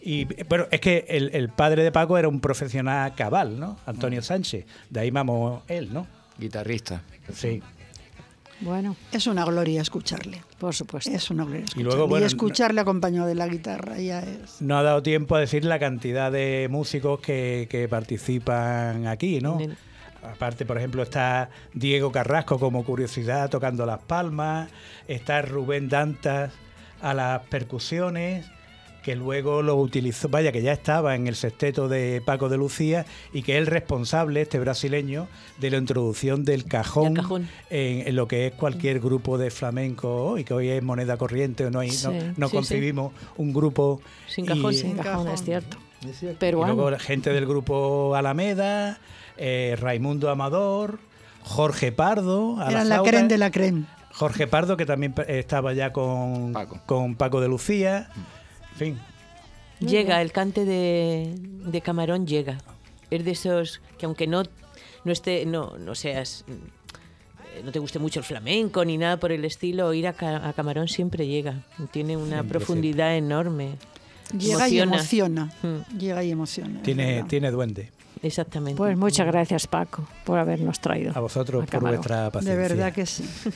Y 0.00 0.24
bueno, 0.44 0.66
es 0.70 0.80
que 0.80 1.04
el, 1.08 1.48
padre 1.50 1.84
de 1.84 1.92
Paco 1.92 2.16
era 2.18 2.26
un 2.28 2.40
profesional 2.40 3.14
cabal, 3.14 3.60
¿no? 3.60 3.76
Antonio 3.86 4.22
Sánchez. 4.22 4.66
De 4.90 5.00
ahí 5.00 5.10
vamos 5.10 5.62
él, 5.68 5.92
¿no? 5.92 6.06
Guitarrista. 6.38 7.02
Sí. 7.32 7.62
Bueno. 8.62 8.96
Es 9.12 9.26
una 9.26 9.44
gloria 9.44 9.82
escucharle. 9.82 10.42
Por 10.58 10.74
supuesto. 10.74 11.10
Es 11.10 11.30
una 11.30 11.44
gloria 11.44 11.64
escucharle. 11.64 11.82
Y, 11.82 11.84
luego, 11.84 12.08
bueno, 12.08 12.26
escucharle 12.26 12.80
acompañado 12.80 13.26
de 13.26 13.34
la 13.34 13.48
guitarra 13.48 13.98
ya 13.98 14.20
es... 14.20 14.60
No 14.60 14.78
ha 14.78 14.82
dado 14.82 15.02
tiempo 15.02 15.36
a 15.36 15.40
decir 15.40 15.64
la 15.64 15.78
cantidad 15.78 16.30
de 16.30 16.68
músicos 16.70 17.20
que, 17.20 17.66
que 17.70 17.88
participan 17.88 19.06
aquí, 19.06 19.40
¿no? 19.40 19.58
Aparte, 20.22 20.64
por 20.64 20.78
ejemplo, 20.78 21.02
está 21.02 21.50
Diego 21.74 22.12
Carrasco 22.12 22.58
como 22.58 22.84
curiosidad 22.84 23.50
tocando 23.50 23.84
las 23.86 23.98
palmas, 23.98 24.70
está 25.08 25.42
Rubén 25.42 25.88
Dantas 25.88 26.52
a 27.00 27.12
las 27.12 27.42
percusiones, 27.46 28.46
que 29.02 29.16
luego 29.16 29.62
lo 29.62 29.76
utilizó, 29.76 30.28
vaya, 30.28 30.52
que 30.52 30.62
ya 30.62 30.72
estaba 30.72 31.14
en 31.14 31.26
el 31.26 31.34
sexteto 31.34 31.88
de 31.88 32.22
Paco 32.24 32.48
de 32.48 32.56
Lucía 32.56 33.04
y 33.32 33.42
que 33.42 33.52
es 33.52 33.58
el 33.58 33.66
responsable, 33.66 34.42
este 34.42 34.58
brasileño, 34.58 35.28
de 35.58 35.70
la 35.70 35.78
introducción 35.78 36.44
del 36.44 36.64
cajón, 36.64 37.18
En, 37.70 38.14
lo 38.14 38.28
que 38.28 38.46
es 38.46 38.52
cualquier 38.52 39.00
grupo 39.00 39.38
de 39.38 39.50
flamenco 39.50 40.38
y 40.38 40.44
que 40.44 40.54
hoy 40.54 40.68
es 40.68 40.82
moneda 40.82 41.16
corriente, 41.16 41.70
no, 41.70 41.80
hay, 41.80 41.90
no, 42.36 42.48
concebimos 42.48 43.12
un 43.36 43.52
grupo 43.52 44.00
sin 44.28 44.46
cajón, 44.46 44.74
sin 44.74 44.96
cajón, 44.96 45.28
es 45.28 45.42
cierto. 45.42 45.76
Pero 46.38 46.62
y 46.62 46.66
luego 46.66 46.90
gente 46.98 47.32
del 47.32 47.46
grupo 47.46 48.14
Alameda, 48.14 48.98
eh, 49.36 49.76
Raimundo 49.78 50.30
Amador, 50.30 50.98
Jorge 51.42 51.92
Pardo. 51.92 52.60
A 52.60 52.70
Era 52.70 52.84
la, 52.84 53.02
creen 53.02 53.28
de 53.28 53.38
la 53.38 53.50
creen. 53.50 53.86
Jorge 54.12 54.46
Pardo, 54.46 54.76
que 54.76 54.84
también 54.84 55.14
estaba 55.28 55.72
ya 55.72 55.92
con 55.92 56.52
Paco, 56.52 56.80
con 56.86 57.14
Paco 57.14 57.40
de 57.40 57.48
Lucía. 57.48 58.08
En 58.16 58.41
fin. 58.76 58.98
Llega, 59.80 60.22
el 60.22 60.32
cante 60.32 60.64
de, 60.64 61.80
Camarón 61.82 62.26
llega. 62.26 62.58
Es 63.10 63.24
de 63.24 63.32
esos 63.32 63.80
que 63.98 64.06
aunque 64.06 64.26
no, 64.26 64.44
no 65.04 65.12
esté, 65.12 65.44
no, 65.44 65.76
no 65.78 65.94
seas 65.94 66.44
no 67.64 67.72
te 67.72 67.78
guste 67.78 67.98
mucho 67.98 68.20
el 68.20 68.24
flamenco 68.24 68.84
ni 68.84 68.96
nada 68.96 69.18
por 69.18 69.32
el 69.32 69.44
estilo, 69.44 69.92
ir 69.92 70.06
a, 70.06 70.14
Camarón 70.14 70.88
siempre 70.88 71.26
llega. 71.26 71.64
Tiene 71.90 72.16
una 72.16 72.42
profundidad 72.44 73.16
enorme. 73.16 73.76
Llega 74.36 74.68
y 74.68 74.80
emociona. 74.80 75.52
Hmm. 75.62 75.98
Llega 75.98 76.24
y 76.24 76.30
emociona. 76.30 76.80
Tiene, 76.82 77.24
tiene 77.24 77.50
duende. 77.50 77.90
Exactamente. 78.22 78.76
Pues 78.76 78.96
muchas 78.96 79.26
gracias, 79.26 79.66
Paco, 79.66 80.06
por 80.24 80.38
habernos 80.38 80.80
traído. 80.80 81.12
A 81.14 81.20
vosotros 81.20 81.66
por 81.68 81.80
vuestra 81.80 82.30
paciencia. 82.30 82.52
De 82.52 82.68
verdad 82.68 82.92
que 82.92 83.04
sí. 83.04 83.24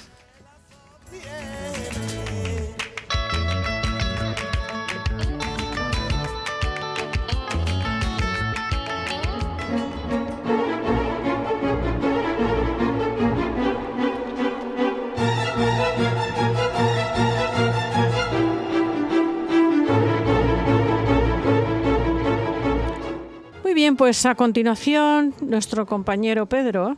bien, 23.86 23.96
pues 23.96 24.26
a 24.26 24.34
continuación 24.34 25.32
nuestro 25.42 25.86
compañero 25.86 26.46
Pedro 26.46 26.96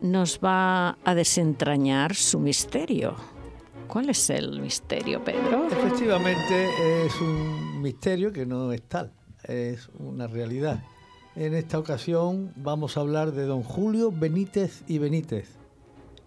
nos 0.00 0.40
va 0.44 0.98
a 1.04 1.14
desentrañar 1.14 2.16
su 2.16 2.40
misterio. 2.40 3.14
¿Cuál 3.86 4.10
es 4.10 4.28
el 4.30 4.60
misterio, 4.60 5.22
Pedro? 5.22 5.68
Efectivamente 5.68 7.06
es 7.06 7.20
un 7.20 7.80
misterio 7.80 8.32
que 8.32 8.44
no 8.44 8.72
es 8.72 8.82
tal, 8.82 9.12
es 9.44 9.88
una 10.00 10.26
realidad. 10.26 10.82
En 11.36 11.54
esta 11.54 11.78
ocasión 11.78 12.52
vamos 12.56 12.96
a 12.96 13.02
hablar 13.02 13.30
de 13.30 13.44
don 13.44 13.62
Julio 13.62 14.10
Benítez 14.10 14.82
y 14.88 14.98
Benítez, 14.98 15.48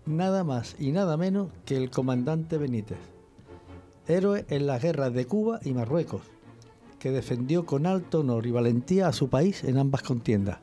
nada 0.05 0.45
más 0.45 0.77
y 0.79 0.93
nada 0.93 1.17
menos 1.17 1.49
que 1.65 1.75
el 1.75 1.89
comandante 1.89 2.57
Benítez, 2.57 2.99
héroe 4.07 4.45
en 4.47 4.65
las 4.65 4.81
guerras 4.81 5.13
de 5.13 5.25
Cuba 5.25 5.59
y 5.61 5.73
Marruecos 5.73 6.21
que 6.99 7.11
defendió 7.11 7.65
con 7.65 7.85
alto 7.85 8.19
honor 8.19 8.45
y 8.45 8.51
valentía 8.51 9.07
a 9.07 9.13
su 9.13 9.29
país 9.29 9.63
en 9.63 9.77
ambas 9.77 10.03
contiendas. 10.03 10.59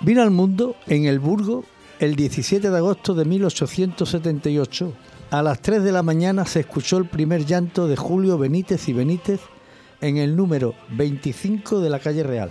Vino 0.00 0.20
al 0.20 0.30
mundo 0.30 0.76
en 0.86 1.06
el 1.06 1.18
Burgo 1.18 1.64
el 1.98 2.14
17 2.14 2.70
de 2.70 2.76
agosto 2.76 3.14
de 3.14 3.24
1878. 3.24 4.92
A 5.30 5.42
las 5.42 5.60
3 5.62 5.82
de 5.82 5.92
la 5.92 6.02
mañana 6.02 6.44
se 6.44 6.60
escuchó 6.60 6.98
el 6.98 7.06
primer 7.06 7.46
llanto 7.46 7.88
de 7.88 7.96
Julio 7.96 8.36
Benítez 8.36 8.86
y 8.90 8.92
Benítez 8.92 9.40
en 10.04 10.18
el 10.18 10.36
número 10.36 10.74
25 10.90 11.80
de 11.80 11.88
la 11.88 11.98
calle 11.98 12.22
Real. 12.22 12.50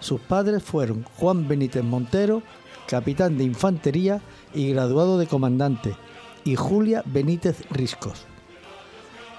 Sus 0.00 0.20
padres 0.20 0.64
fueron 0.64 1.04
Juan 1.16 1.46
Benítez 1.46 1.84
Montero, 1.84 2.42
capitán 2.88 3.38
de 3.38 3.44
infantería 3.44 4.20
y 4.52 4.72
graduado 4.72 5.16
de 5.16 5.28
comandante, 5.28 5.94
y 6.44 6.56
Julia 6.56 7.04
Benítez 7.06 7.62
Riscos. 7.70 8.24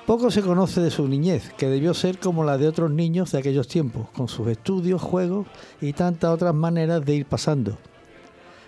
Poco 0.07 0.31
se 0.31 0.41
conoce 0.41 0.79
de 0.79 0.89
su 0.89 1.05
niñez, 1.05 1.51
que 1.57 1.67
debió 1.67 1.93
ser 1.93 2.17
como 2.17 2.45
la 2.45 2.57
de 2.57 2.69
otros 2.69 2.89
niños 2.91 3.33
de 3.33 3.39
aquellos 3.39 3.67
tiempos, 3.67 4.09
con 4.11 4.29
sus 4.29 4.47
estudios, 4.47 5.01
juegos 5.01 5.45
y 5.81 5.91
tantas 5.91 6.33
otras 6.33 6.55
maneras 6.55 7.03
de 7.03 7.15
ir 7.15 7.25
pasando. 7.25 7.77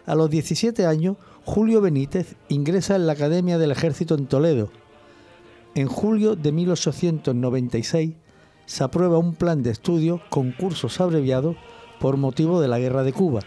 A 0.06 0.16
los 0.16 0.30
17 0.30 0.86
años, 0.86 1.16
Julio 1.46 1.80
Benítez 1.80 2.36
ingresa 2.50 2.98
en 2.98 3.08
la 3.08 3.14
Academia 3.14 3.58
del 3.58 3.72
Ejército 3.72 4.16
en 4.16 4.28
Toledo. 4.28 4.70
En 5.76 5.88
julio 5.88 6.36
de 6.36 6.52
1896 6.52 8.16
se 8.66 8.84
aprueba 8.84 9.18
un 9.18 9.36
plan 9.36 9.64
de 9.64 9.72
estudio 9.72 10.22
con 10.30 10.52
cursos 10.52 11.00
abreviados 11.00 11.56
por 12.00 12.18
motivo 12.18 12.62
de 12.62 12.68
la 12.68 12.80
guerra 12.80 13.04
de 13.04 13.14
Cuba. 13.14 13.42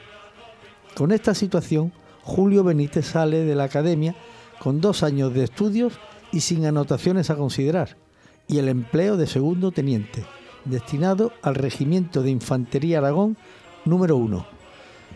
Con 0.95 1.12
esta 1.12 1.35
situación, 1.35 1.93
Julio 2.23 2.64
Benítez 2.64 3.07
sale 3.07 3.45
de 3.45 3.55
la 3.55 3.64
academia 3.64 4.14
con 4.59 4.81
dos 4.81 5.03
años 5.03 5.33
de 5.35 5.45
estudios 5.45 5.99
y 6.33 6.41
sin 6.41 6.66
anotaciones 6.66 7.31
a 7.31 7.37
considerar, 7.37 7.97
y 8.47 8.59
el 8.59 8.69
empleo 8.69 9.16
de 9.16 9.27
segundo 9.27 9.71
teniente, 9.73 10.25
destinado 10.64 11.33
al 11.43 11.55
Regimiento 11.55 12.23
de 12.23 12.31
Infantería 12.31 12.99
Aragón 12.99 13.37
número 13.85 14.16
1, 14.16 14.47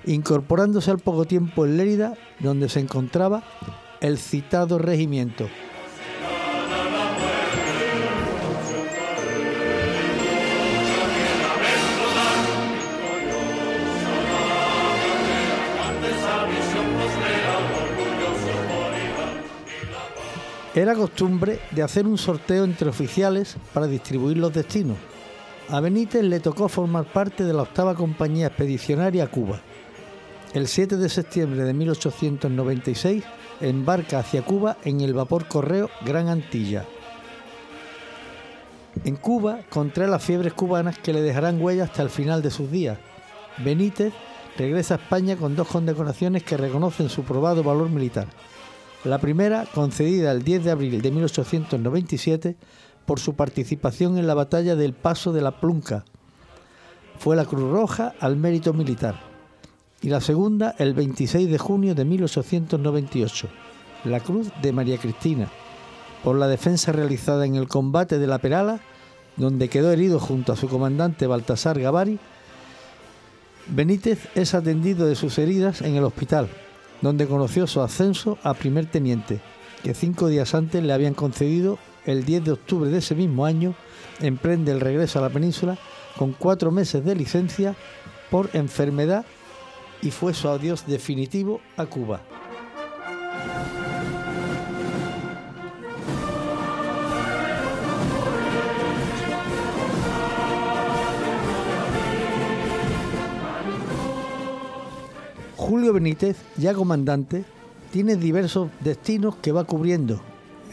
incorporándose 0.06 0.90
al 0.90 0.98
poco 0.98 1.24
tiempo 1.24 1.66
en 1.66 1.76
Lérida, 1.76 2.14
donde 2.40 2.68
se 2.68 2.80
encontraba 2.80 3.42
el 4.00 4.18
citado 4.18 4.78
regimiento. 4.78 5.48
Era 20.74 20.94
costumbre 20.94 21.60
de 21.70 21.82
hacer 21.82 22.06
un 22.06 22.16
sorteo 22.16 22.64
entre 22.64 22.88
oficiales 22.88 23.56
para 23.74 23.86
distribuir 23.86 24.38
los 24.38 24.54
destinos. 24.54 24.96
A 25.68 25.80
Benítez 25.80 26.24
le 26.24 26.40
tocó 26.40 26.66
formar 26.66 27.04
parte 27.04 27.44
de 27.44 27.52
la 27.52 27.62
octava 27.62 27.94
compañía 27.94 28.46
expedicionaria 28.46 29.24
a 29.24 29.26
Cuba. 29.26 29.60
El 30.54 30.66
7 30.68 30.96
de 30.96 31.10
septiembre 31.10 31.64
de 31.64 31.74
1896 31.74 33.22
embarca 33.60 34.20
hacia 34.20 34.42
Cuba 34.42 34.78
en 34.82 35.02
el 35.02 35.12
vapor 35.12 35.46
correo 35.46 35.90
Gran 36.06 36.28
Antilla. 36.28 36.86
En 39.04 39.16
Cuba 39.16 39.60
contrae 39.68 40.08
las 40.08 40.24
fiebres 40.24 40.54
cubanas 40.54 40.98
que 40.98 41.12
le 41.12 41.20
dejarán 41.20 41.60
huella 41.60 41.84
hasta 41.84 42.02
el 42.02 42.08
final 42.08 42.40
de 42.40 42.50
sus 42.50 42.70
días. 42.70 42.98
Benítez 43.58 44.14
regresa 44.56 44.94
a 44.94 44.98
España 44.98 45.36
con 45.36 45.54
dos 45.54 45.68
condecoraciones 45.68 46.42
que 46.44 46.56
reconocen 46.56 47.10
su 47.10 47.24
probado 47.24 47.62
valor 47.62 47.90
militar. 47.90 48.26
La 49.04 49.18
primera, 49.18 49.66
concedida 49.74 50.30
el 50.30 50.44
10 50.44 50.64
de 50.64 50.70
abril 50.70 51.02
de 51.02 51.10
1897 51.10 52.56
por 53.04 53.18
su 53.18 53.34
participación 53.34 54.16
en 54.16 54.28
la 54.28 54.34
batalla 54.34 54.76
del 54.76 54.92
Paso 54.92 55.32
de 55.32 55.42
la 55.42 55.58
Plunca, 55.58 56.04
fue 57.18 57.34
la 57.34 57.44
Cruz 57.44 57.68
Roja 57.72 58.14
al 58.20 58.36
mérito 58.36 58.72
militar. 58.72 59.16
Y 60.02 60.08
la 60.08 60.20
segunda, 60.20 60.76
el 60.78 60.94
26 60.94 61.50
de 61.50 61.58
junio 61.58 61.96
de 61.96 62.04
1898, 62.04 63.48
la 64.04 64.20
Cruz 64.20 64.50
de 64.62 64.72
María 64.72 64.98
Cristina, 64.98 65.48
por 66.22 66.36
la 66.36 66.46
defensa 66.46 66.92
realizada 66.92 67.44
en 67.44 67.56
el 67.56 67.66
combate 67.66 68.18
de 68.18 68.26
la 68.28 68.38
Perala, 68.38 68.80
donde 69.36 69.68
quedó 69.68 69.90
herido 69.90 70.20
junto 70.20 70.52
a 70.52 70.56
su 70.56 70.68
comandante 70.68 71.26
Baltasar 71.26 71.80
Gavari. 71.80 72.20
Benítez 73.66 74.28
es 74.36 74.54
atendido 74.54 75.06
de 75.06 75.16
sus 75.16 75.38
heridas 75.38 75.82
en 75.82 75.96
el 75.96 76.04
hospital, 76.04 76.48
donde 77.02 77.26
conoció 77.26 77.66
su 77.66 77.82
ascenso 77.82 78.38
a 78.42 78.54
primer 78.54 78.86
teniente, 78.86 79.40
que 79.82 79.94
cinco 79.94 80.28
días 80.28 80.54
antes 80.54 80.82
le 80.82 80.92
habían 80.92 81.14
concedido 81.14 81.78
el 82.06 82.24
10 82.24 82.44
de 82.44 82.52
octubre 82.52 82.90
de 82.90 82.98
ese 82.98 83.14
mismo 83.14 83.44
año, 83.44 83.74
emprende 84.20 84.72
el 84.72 84.80
regreso 84.80 85.18
a 85.18 85.22
la 85.22 85.30
península 85.30 85.78
con 86.16 86.32
cuatro 86.32 86.70
meses 86.70 87.04
de 87.04 87.14
licencia 87.14 87.74
por 88.30 88.50
enfermedad 88.54 89.24
y 90.00 90.10
fue 90.10 90.34
su 90.34 90.48
adiós 90.48 90.86
definitivo 90.86 91.60
a 91.76 91.86
Cuba. 91.86 92.22
Julio 105.72 105.94
Benítez, 105.94 106.36
ya 106.58 106.74
comandante, 106.74 107.46
tiene 107.92 108.16
diversos 108.16 108.68
destinos 108.80 109.36
que 109.36 109.52
va 109.52 109.64
cubriendo. 109.64 110.20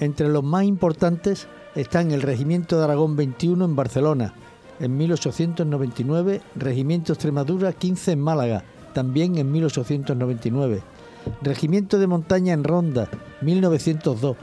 Entre 0.02 0.28
los 0.28 0.44
más 0.44 0.66
importantes 0.66 1.48
están 1.74 2.12
el 2.12 2.22
Regimiento 2.22 2.78
de 2.78 2.84
Aragón 2.84 3.16
21 3.16 3.64
en 3.64 3.78
Barcelona, 3.78 4.34
en 4.78 4.98
1899, 4.98 6.42
Regimiento 6.56 7.14
Extremadura 7.14 7.72
15 7.72 8.12
en 8.12 8.20
Málaga, 8.20 8.66
también 8.94 9.38
en 9.38 9.50
1899, 9.50 10.82
Regimiento 11.44 11.98
de 11.98 12.08
Montaña 12.08 12.52
en 12.52 12.66
Ronda, 12.66 13.10
1902, 13.40 14.36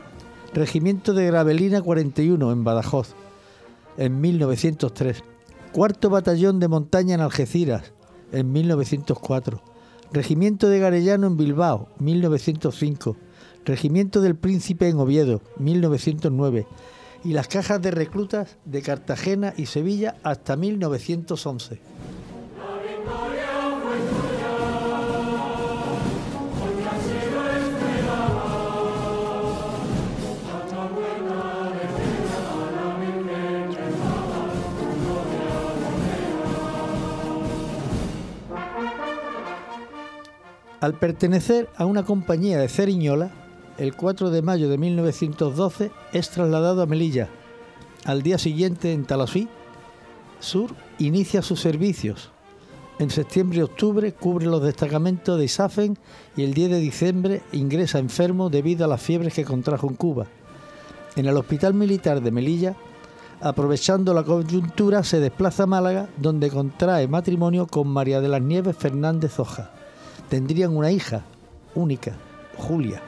Regimiento 0.54 1.12
de 1.12 1.26
Gravelina 1.26 1.82
41 1.82 2.50
en 2.50 2.64
Badajoz, 2.64 3.14
en 3.98 4.22
1903, 4.22 5.22
Cuarto 5.72 6.08
Batallón 6.08 6.60
de 6.60 6.68
Montaña 6.68 7.14
en 7.14 7.20
Algeciras, 7.20 7.92
en 8.32 8.52
1904, 8.52 9.75
Regimiento 10.16 10.70
de 10.70 10.78
Garellano 10.78 11.26
en 11.26 11.36
Bilbao, 11.36 11.90
1905. 11.98 13.18
Regimiento 13.66 14.22
del 14.22 14.34
Príncipe 14.34 14.88
en 14.88 14.96
Oviedo, 14.96 15.42
1909. 15.58 16.66
Y 17.22 17.34
las 17.34 17.48
cajas 17.48 17.82
de 17.82 17.90
reclutas 17.90 18.56
de 18.64 18.80
Cartagena 18.80 19.52
y 19.58 19.66
Sevilla 19.66 20.16
hasta 20.22 20.56
1911. 20.56 21.80
Al 40.86 40.94
pertenecer 40.94 41.68
a 41.76 41.84
una 41.84 42.04
compañía 42.04 42.58
de 42.58 42.68
Ceriñola, 42.68 43.32
el 43.76 43.96
4 43.96 44.30
de 44.30 44.40
mayo 44.40 44.68
de 44.68 44.78
1912 44.78 45.90
es 46.12 46.30
trasladado 46.30 46.80
a 46.80 46.86
Melilla. 46.86 47.28
Al 48.04 48.22
día 48.22 48.38
siguiente 48.38 48.92
en 48.92 49.04
Talasí, 49.04 49.48
Sur, 50.38 50.70
inicia 51.00 51.42
sus 51.42 51.60
servicios. 51.60 52.30
En 53.00 53.10
septiembre 53.10 53.58
y 53.58 53.62
octubre 53.62 54.12
cubre 54.12 54.46
los 54.46 54.62
destacamentos 54.62 55.36
de 55.36 55.46
Isafen 55.46 55.98
y 56.36 56.44
el 56.44 56.54
10 56.54 56.70
de 56.70 56.78
diciembre 56.78 57.42
ingresa 57.50 57.98
enfermo 57.98 58.48
debido 58.48 58.84
a 58.84 58.88
las 58.88 59.02
fiebres 59.02 59.34
que 59.34 59.44
contrajo 59.44 59.88
en 59.88 59.96
Cuba. 59.96 60.28
En 61.16 61.26
el 61.26 61.36
Hospital 61.36 61.74
Militar 61.74 62.20
de 62.20 62.30
Melilla, 62.30 62.76
aprovechando 63.40 64.14
la 64.14 64.22
coyuntura, 64.22 65.02
se 65.02 65.18
desplaza 65.18 65.64
a 65.64 65.66
Málaga, 65.66 66.08
donde 66.16 66.48
contrae 66.48 67.08
matrimonio 67.08 67.66
con 67.66 67.88
María 67.88 68.20
de 68.20 68.28
las 68.28 68.40
Nieves 68.40 68.76
Fernández 68.76 69.40
Hoja 69.40 69.72
tendrían 70.28 70.76
una 70.76 70.90
hija 70.90 71.24
única, 71.74 72.16
Julia. 72.56 73.02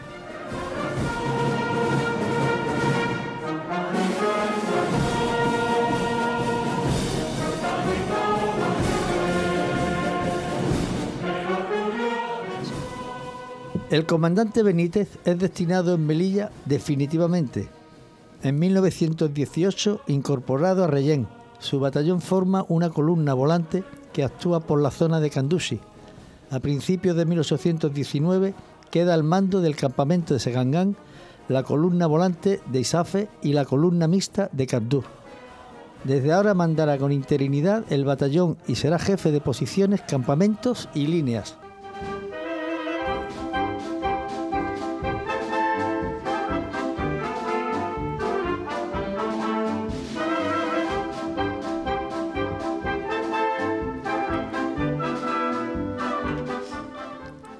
El 13.91 14.05
comandante 14.05 14.63
Benítez 14.63 15.19
es 15.25 15.39
destinado 15.39 15.95
en 15.95 16.07
Melilla 16.07 16.51
definitivamente. 16.67 17.71
En 18.43 18.59
1918, 18.59 20.03
incorporado 20.09 20.85
a 20.85 20.87
Reyén, 20.87 21.27
su 21.59 21.81
batallón 21.81 22.21
forma 22.21 22.67
una 22.69 22.91
columna 22.91 23.33
volante 23.33 23.83
que 24.13 24.25
actúa 24.25 24.61
por 24.61 24.83
la 24.83 24.91
zona 24.91 25.21
de 25.21 25.31
Candusi, 25.31 25.81
a 26.51 26.61
principios 26.61 27.17
de 27.17 27.25
1819 27.25 28.55
queda 28.91 29.15
al 29.15 29.23
mando 29.23 29.61
del 29.61 29.77
campamento 29.77 30.35
de 30.35 30.41
Segangán 30.41 30.97
la 31.49 31.63
columna 31.63 32.07
volante 32.07 32.61
de 32.67 32.81
Isafe 32.81 33.29
y 33.43 33.53
la 33.53 33.65
columna 33.65 34.07
mixta 34.07 34.51
de 34.53 34.67
Cabdur. 34.67 35.05
Desde 36.05 36.33
ahora 36.33 36.55
mandará 36.55 36.99
con 36.99 37.11
interinidad 37.11 37.85
el 37.91 38.05
batallón 38.05 38.57
y 38.67 38.77
será 38.77 38.99
jefe 38.99 39.33
de 39.33 39.41
posiciones, 39.41 40.03
campamentos 40.03 40.89
y 40.95 41.07
líneas. 41.07 41.59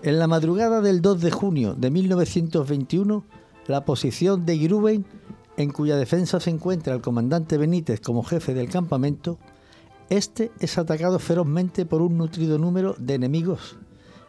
En 0.09 0.19
la 0.19 0.27
madrugada 0.27 0.81
del 0.81 1.03
2 1.03 1.21
de 1.21 1.31
junio 1.31 1.75
de 1.75 1.91
1921, 1.91 3.27
la 3.67 3.85
posición 3.85 4.47
de 4.47 4.57
Giruben, 4.57 5.05
en 5.59 5.71
cuya 5.71 5.97
defensa 5.97 6.41
se 6.41 6.49
encuentra 6.49 6.95
el 6.95 7.03
comandante 7.03 7.59
Benítez 7.59 8.01
como 8.01 8.23
jefe 8.23 8.55
del 8.55 8.71
campamento, 8.71 9.37
este 10.09 10.51
es 10.61 10.79
atacado 10.79 11.19
ferozmente 11.19 11.85
por 11.85 12.01
un 12.01 12.17
nutrido 12.17 12.57
número 12.59 12.97
de 12.99 13.17
enemigos. 13.17 13.77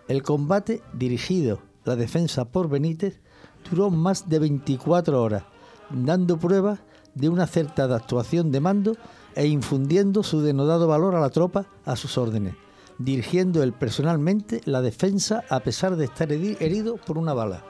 El 0.10 0.22
combate, 0.22 0.82
dirigido 0.92 1.62
la 1.86 1.96
defensa 1.96 2.44
por 2.44 2.68
Benítez, 2.68 3.22
duró 3.70 3.90
más 3.90 4.28
de 4.28 4.40
24 4.40 5.24
horas, 5.24 5.44
dando 5.92 6.38
pruebas 6.38 6.82
de 7.16 7.30
una 7.30 7.44
acertada 7.44 7.96
actuación 7.96 8.52
de 8.52 8.60
mando 8.60 8.98
e 9.34 9.48
infundiendo 9.48 10.24
su 10.24 10.42
denodado 10.42 10.88
valor 10.88 11.16
a 11.16 11.22
la 11.22 11.30
tropa 11.30 11.68
a 11.86 11.96
sus 11.96 12.18
órdenes 12.18 12.56
dirigiendo 13.00 13.64
él 13.64 13.74
personalmente 13.74 14.62
la 14.66 14.82
defensa 14.82 15.44
a 15.50 15.62
pesar 15.62 15.96
de 15.96 16.06
estar 16.06 16.32
herido 16.32 16.98
por 16.98 17.18
una 17.18 17.34
bala. 17.34 17.64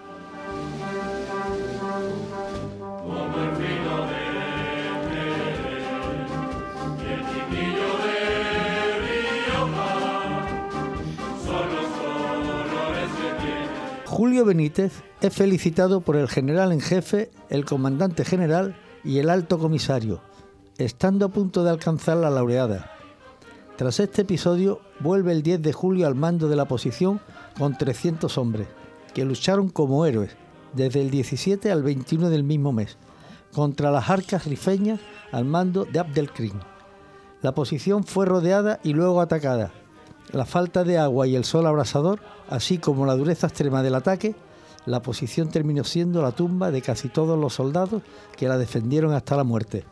Julio 14.05 14.43
Benítez 14.43 15.01
es 15.21 15.33
felicitado 15.33 16.01
por 16.01 16.17
el 16.17 16.27
general 16.27 16.73
en 16.73 16.81
jefe, 16.81 17.31
el 17.49 17.63
comandante 17.63 18.25
general 18.25 18.75
y 19.05 19.19
el 19.19 19.29
alto 19.29 19.59
comisario, 19.59 20.21
estando 20.77 21.27
a 21.27 21.29
punto 21.29 21.63
de 21.63 21.69
alcanzar 21.69 22.17
la 22.17 22.29
laureada. 22.29 22.98
Tras 23.79 24.01
este 24.01 24.23
episodio, 24.23 24.81
vuelve 24.99 25.31
el 25.31 25.41
10 25.41 25.61
de 25.61 25.71
julio 25.71 26.05
al 26.05 26.13
mando 26.13 26.49
de 26.49 26.57
la 26.57 26.67
posición 26.67 27.21
con 27.57 27.77
300 27.77 28.37
hombres, 28.37 28.67
que 29.13 29.23
lucharon 29.23 29.69
como 29.69 30.05
héroes 30.05 30.35
desde 30.73 30.99
el 30.99 31.09
17 31.09 31.71
al 31.71 31.81
21 31.81 32.29
del 32.29 32.43
mismo 32.43 32.73
mes, 32.73 32.97
contra 33.53 33.89
las 33.89 34.09
arcas 34.09 34.45
rifeñas 34.47 34.99
al 35.31 35.45
mando 35.45 35.85
de 35.85 35.97
Abdelkrim. 35.97 36.59
La 37.41 37.53
posición 37.53 38.03
fue 38.03 38.25
rodeada 38.25 38.81
y 38.83 38.91
luego 38.91 39.21
atacada. 39.21 39.71
La 40.33 40.43
falta 40.43 40.83
de 40.83 40.97
agua 40.97 41.27
y 41.27 41.37
el 41.37 41.45
sol 41.45 41.65
abrasador, 41.65 42.19
así 42.49 42.79
como 42.79 43.05
la 43.05 43.15
dureza 43.15 43.47
extrema 43.47 43.81
del 43.81 43.95
ataque, 43.95 44.35
la 44.87 45.01
posición 45.01 45.51
terminó 45.51 45.85
siendo 45.85 46.21
la 46.21 46.33
tumba 46.33 46.69
de 46.69 46.81
casi 46.81 47.07
todos 47.07 47.39
los 47.39 47.53
soldados 47.53 48.01
que 48.35 48.49
la 48.49 48.57
defendieron 48.57 49.13
hasta 49.13 49.37
la 49.37 49.45
muerte. 49.45 49.85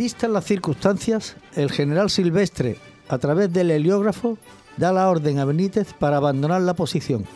Vistas 0.00 0.30
las 0.30 0.46
circunstancias, 0.46 1.36
el 1.54 1.70
general 1.70 2.08
Silvestre, 2.08 2.78
a 3.10 3.18
través 3.18 3.52
del 3.52 3.70
heliógrafo, 3.70 4.38
da 4.78 4.94
la 4.94 5.10
orden 5.10 5.38
a 5.38 5.44
Benítez 5.44 5.92
para 5.92 6.16
abandonar 6.16 6.62
la 6.62 6.72
posición. 6.72 7.26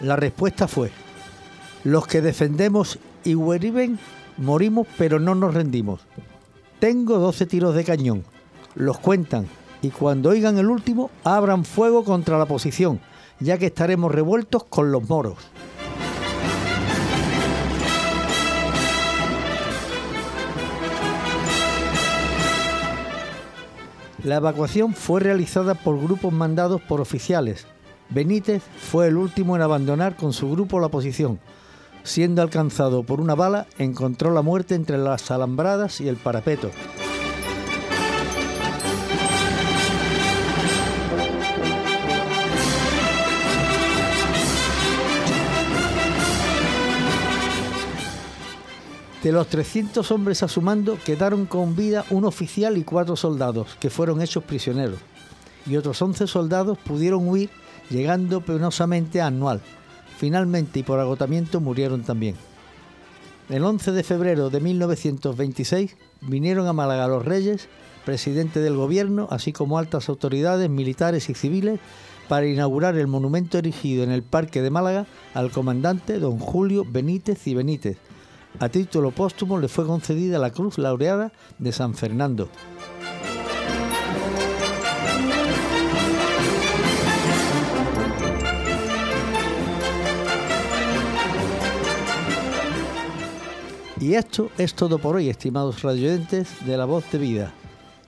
La 0.00 0.14
respuesta 0.14 0.68
fue, 0.68 0.90
los 1.82 2.06
que 2.06 2.20
defendemos 2.20 2.98
Igueriben 3.24 3.98
morimos 4.36 4.86
pero 4.98 5.18
no 5.18 5.34
nos 5.34 5.54
rendimos. 5.54 6.02
Tengo 6.78 7.18
12 7.18 7.46
tiros 7.46 7.74
de 7.74 7.84
cañón, 7.84 8.22
los 8.74 8.98
cuentan 8.98 9.46
y 9.80 9.88
cuando 9.88 10.28
oigan 10.28 10.58
el 10.58 10.68
último 10.68 11.10
abran 11.24 11.64
fuego 11.64 12.04
contra 12.04 12.36
la 12.36 12.44
posición, 12.44 13.00
ya 13.40 13.56
que 13.56 13.68
estaremos 13.68 14.12
revueltos 14.12 14.64
con 14.64 14.92
los 14.92 15.08
moros. 15.08 15.38
La 24.24 24.36
evacuación 24.36 24.94
fue 24.94 25.20
realizada 25.20 25.74
por 25.74 26.00
grupos 26.00 26.32
mandados 26.32 26.80
por 26.80 27.02
oficiales. 27.02 27.66
Benítez 28.08 28.62
fue 28.62 29.08
el 29.08 29.18
último 29.18 29.54
en 29.54 29.60
abandonar 29.60 30.16
con 30.16 30.32
su 30.32 30.50
grupo 30.50 30.80
la 30.80 30.88
posición. 30.88 31.38
Siendo 32.04 32.40
alcanzado 32.40 33.02
por 33.02 33.20
una 33.20 33.34
bala, 33.34 33.66
encontró 33.76 34.32
la 34.32 34.40
muerte 34.40 34.74
entre 34.74 34.96
las 34.96 35.30
alambradas 35.30 36.00
y 36.00 36.08
el 36.08 36.16
parapeto. 36.16 36.70
De 49.24 49.32
los 49.32 49.48
300 49.48 50.10
hombres 50.10 50.42
a 50.42 50.48
su 50.48 50.60
mando 50.60 50.98
quedaron 51.02 51.46
con 51.46 51.74
vida 51.74 52.04
un 52.10 52.26
oficial 52.26 52.76
y 52.76 52.84
cuatro 52.84 53.16
soldados, 53.16 53.74
que 53.80 53.88
fueron 53.88 54.20
hechos 54.20 54.44
prisioneros. 54.44 54.98
Y 55.66 55.78
otros 55.78 56.02
11 56.02 56.26
soldados 56.26 56.76
pudieron 56.76 57.26
huir, 57.26 57.48
llegando 57.88 58.42
penosamente 58.42 59.22
a 59.22 59.28
Anual. 59.28 59.62
Finalmente 60.18 60.80
y 60.80 60.82
por 60.82 61.00
agotamiento 61.00 61.62
murieron 61.62 62.02
también. 62.02 62.36
El 63.48 63.64
11 63.64 63.92
de 63.92 64.02
febrero 64.02 64.50
de 64.50 64.60
1926 64.60 65.96
vinieron 66.20 66.66
a 66.66 66.74
Málaga 66.74 67.08
los 67.08 67.24
reyes, 67.24 67.68
presidente 68.04 68.60
del 68.60 68.76
gobierno, 68.76 69.28
así 69.30 69.54
como 69.54 69.78
altas 69.78 70.10
autoridades 70.10 70.68
militares 70.68 71.30
y 71.30 71.34
civiles, 71.34 71.80
para 72.28 72.46
inaugurar 72.46 72.98
el 72.98 73.06
monumento 73.06 73.56
erigido 73.56 74.04
en 74.04 74.10
el 74.10 74.22
Parque 74.22 74.60
de 74.60 74.68
Málaga 74.68 75.06
al 75.32 75.50
comandante 75.50 76.18
don 76.18 76.38
Julio 76.38 76.84
Benítez 76.86 77.46
y 77.46 77.54
Benítez, 77.54 77.96
a 78.58 78.68
título 78.68 79.10
póstumo 79.10 79.58
le 79.58 79.68
fue 79.68 79.86
concedida 79.86 80.38
la 80.38 80.50
Cruz 80.50 80.78
Laureada 80.78 81.32
de 81.58 81.72
San 81.72 81.94
Fernando. 81.94 82.48
Y 94.00 94.14
esto 94.14 94.50
es 94.58 94.74
todo 94.74 94.98
por 94.98 95.16
hoy, 95.16 95.30
estimados 95.30 95.82
radioyentes 95.82 96.66
de 96.66 96.76
La 96.76 96.84
Voz 96.84 97.10
de 97.10 97.18
Vida. 97.18 97.54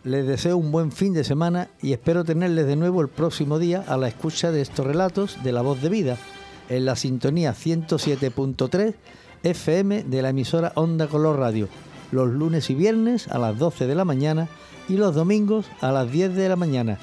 Les 0.04 0.26
deseo 0.26 0.58
un 0.58 0.70
buen 0.70 0.92
fin 0.92 1.14
de 1.14 1.24
semana 1.24 1.70
y 1.80 1.92
espero 1.92 2.22
tenerles 2.22 2.66
de 2.66 2.76
nuevo 2.76 3.00
el 3.00 3.08
próximo 3.08 3.58
día 3.58 3.82
a 3.88 3.96
la 3.96 4.08
escucha 4.08 4.52
de 4.52 4.60
estos 4.60 4.86
relatos 4.86 5.42
de 5.42 5.52
La 5.52 5.62
Voz 5.62 5.80
de 5.80 5.88
Vida 5.88 6.18
en 6.68 6.84
la 6.84 6.96
sintonía 6.96 7.54
107.3 7.54 8.94
FM 9.46 10.02
de 10.02 10.22
la 10.22 10.30
emisora 10.30 10.72
Onda 10.74 11.06
Color 11.06 11.38
Radio, 11.38 11.68
los 12.10 12.28
lunes 12.28 12.68
y 12.68 12.74
viernes 12.74 13.28
a 13.28 13.38
las 13.38 13.56
12 13.56 13.86
de 13.86 13.94
la 13.94 14.04
mañana 14.04 14.48
y 14.88 14.96
los 14.96 15.14
domingos 15.14 15.66
a 15.80 15.92
las 15.92 16.10
10 16.10 16.34
de 16.34 16.48
la 16.48 16.56
mañana. 16.56 16.98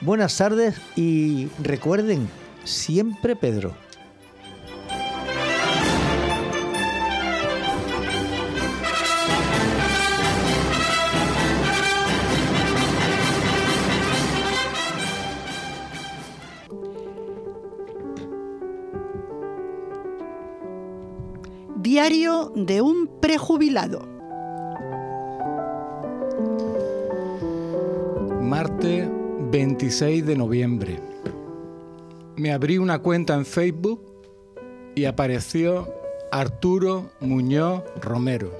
Buenas 0.00 0.36
tardes 0.36 0.80
y 0.94 1.48
recuerden, 1.60 2.28
siempre 2.62 3.34
Pedro. 3.34 3.74
Diario 21.92 22.50
de 22.56 22.80
un 22.80 23.06
prejubilado. 23.20 24.00
Marte 28.40 29.06
26 29.50 30.24
de 30.24 30.34
noviembre. 30.34 30.98
Me 32.36 32.50
abrí 32.50 32.78
una 32.78 33.00
cuenta 33.00 33.34
en 33.34 33.44
Facebook 33.44 34.00
y 34.94 35.04
apareció 35.04 35.86
Arturo 36.30 37.10
Muñoz 37.20 37.82
Romero. 38.00 38.50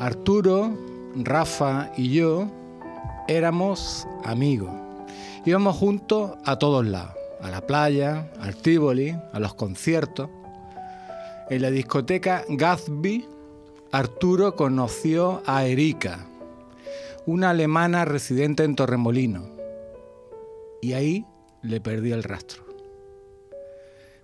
Arturo, 0.00 0.76
Rafa 1.14 1.92
y 1.96 2.14
yo 2.14 2.48
éramos 3.28 4.08
amigos. 4.24 4.72
Íbamos 5.46 5.76
juntos 5.76 6.32
a 6.44 6.58
todos 6.58 6.84
lados, 6.84 7.14
a 7.40 7.48
la 7.48 7.64
playa, 7.64 8.28
al 8.40 8.56
Tívoli, 8.56 9.16
a 9.32 9.38
los 9.38 9.54
conciertos. 9.54 10.28
En 11.50 11.62
la 11.62 11.70
discoteca 11.70 12.44
Gatsby, 12.48 13.28
Arturo 13.90 14.54
conoció 14.54 15.42
a 15.44 15.66
Erika, 15.66 16.26
una 17.26 17.50
alemana 17.50 18.04
residente 18.04 18.64
en 18.64 18.76
Torremolino. 18.76 19.50
Y 20.80 20.94
ahí 20.94 21.26
le 21.62 21.80
perdí 21.80 22.12
el 22.12 22.22
rastro. 22.22 22.64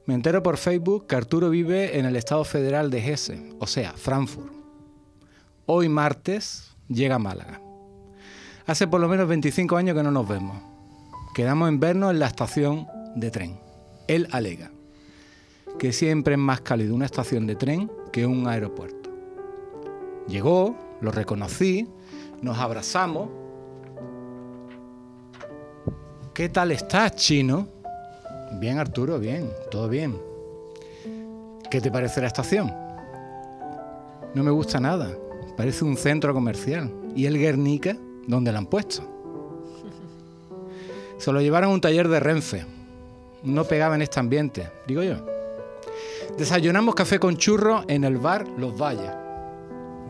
Me 0.07 0.15
entero 0.15 0.43
por 0.43 0.57
Facebook 0.57 1.07
que 1.07 1.17
Arturo 1.17 1.51
vive 1.51 1.99
en 1.99 2.07
el 2.07 2.17
Estado 2.17 2.45
Federal 2.45 2.91
de 2.91 3.13
Hesse, 3.13 3.53
o 3.59 3.67
sea, 3.67 3.93
Frankfurt. 3.93 4.53
Hoy 5.67 5.89
martes 5.89 6.77
llega 6.89 7.17
a 7.17 7.19
Málaga. 7.19 7.61
Hace 8.65 8.87
por 8.87 9.01
lo 9.01 9.09
menos 9.09 9.29
25 9.29 9.77
años 9.77 9.97
que 9.97 10.03
no 10.03 10.11
nos 10.11 10.27
vemos. 10.27 10.57
Quedamos 11.35 11.69
en 11.69 11.79
vernos 11.79 12.13
en 12.13 12.21
la 12.21 12.27
estación 12.27 12.87
de 13.17 13.31
tren. 13.31 13.61
Él 14.07 14.29
alega 14.31 14.71
que 15.79 15.93
siempre 15.93 16.35
es 16.35 16.41
más 16.41 16.61
cálido 16.61 16.95
una 16.95 17.07
estación 17.07 17.47
de 17.47 17.55
tren 17.55 17.91
que 18.13 18.27
un 18.27 18.49
aeropuerto. 18.49 19.11
Llegó, 20.27 20.77
lo 21.01 21.11
reconocí, 21.11 21.89
nos 22.43 22.59
abrazamos. 22.59 23.29
¿Qué 26.35 26.49
tal 26.49 26.73
estás, 26.73 27.17
chino? 27.17 27.69
Bien, 28.61 28.79
Arturo, 28.79 29.19
bien, 29.19 29.51
todo 29.71 29.89
bien. 29.89 30.17
¿Qué 31.71 31.81
te 31.81 31.91
parece 31.91 32.21
la 32.21 32.27
estación? 32.27 32.73
No 34.35 34.43
me 34.43 34.51
gusta 34.51 34.81
nada. 34.81 35.11
Parece 35.57 35.85
un 35.85 35.97
centro 35.97 36.33
comercial. 36.35 36.93
¿Y 37.15 37.27
el 37.27 37.39
Guernica? 37.39 37.97
¿Dónde 38.27 38.53
la 38.53 38.59
han 38.59 38.67
puesto? 38.67 39.03
Se 41.19 41.33
lo 41.33 41.41
llevaron 41.41 41.71
a 41.71 41.75
un 41.75 41.81
taller 41.81 42.09
de 42.09 42.21
Renfe. 42.21 42.65
No 43.43 43.65
pegaba 43.65 43.95
en 43.95 44.03
este 44.03 44.21
ambiente, 44.21 44.71
digo 44.87 45.03
yo. 45.03 45.38
Desayunamos 46.37 46.95
café 46.95 47.19
con 47.19 47.37
churro 47.37 47.85
en 47.89 48.05
el 48.05 48.19
bar 48.19 48.47
Los 48.47 48.77
Valles. 48.77 49.11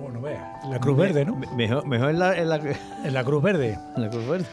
Bueno, 0.01 0.21
vea. 0.21 0.61
La 0.69 0.81
Cruz 0.81 0.97
Verde, 0.97 1.25
¿no? 1.25 1.37
Mejor, 1.37 1.87
mejor 1.87 2.11
en, 2.11 2.19
la, 2.19 2.37
en, 2.37 2.49
la, 2.49 2.57
En 3.05 3.15
la 3.15 3.25
Cruz 3.25 3.43
Verde. 3.43 3.79
en 3.97 4.03
la 4.03 4.11
Cruz 4.11 4.27
Verde. 4.27 4.47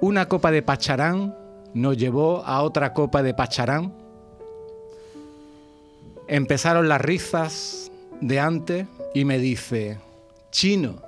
Una 0.00 0.26
copa 0.26 0.50
de 0.50 0.62
pacharán 0.62 1.34
nos 1.74 1.96
llevó 1.96 2.44
a 2.44 2.62
otra 2.62 2.92
copa 2.92 3.22
de 3.22 3.34
pacharán. 3.34 3.92
Empezaron 6.28 6.88
las 6.88 7.00
risas 7.00 7.90
de 8.20 8.38
antes 8.38 8.86
y 9.14 9.24
me 9.24 9.38
dice, 9.38 9.98
chino, 10.50 11.02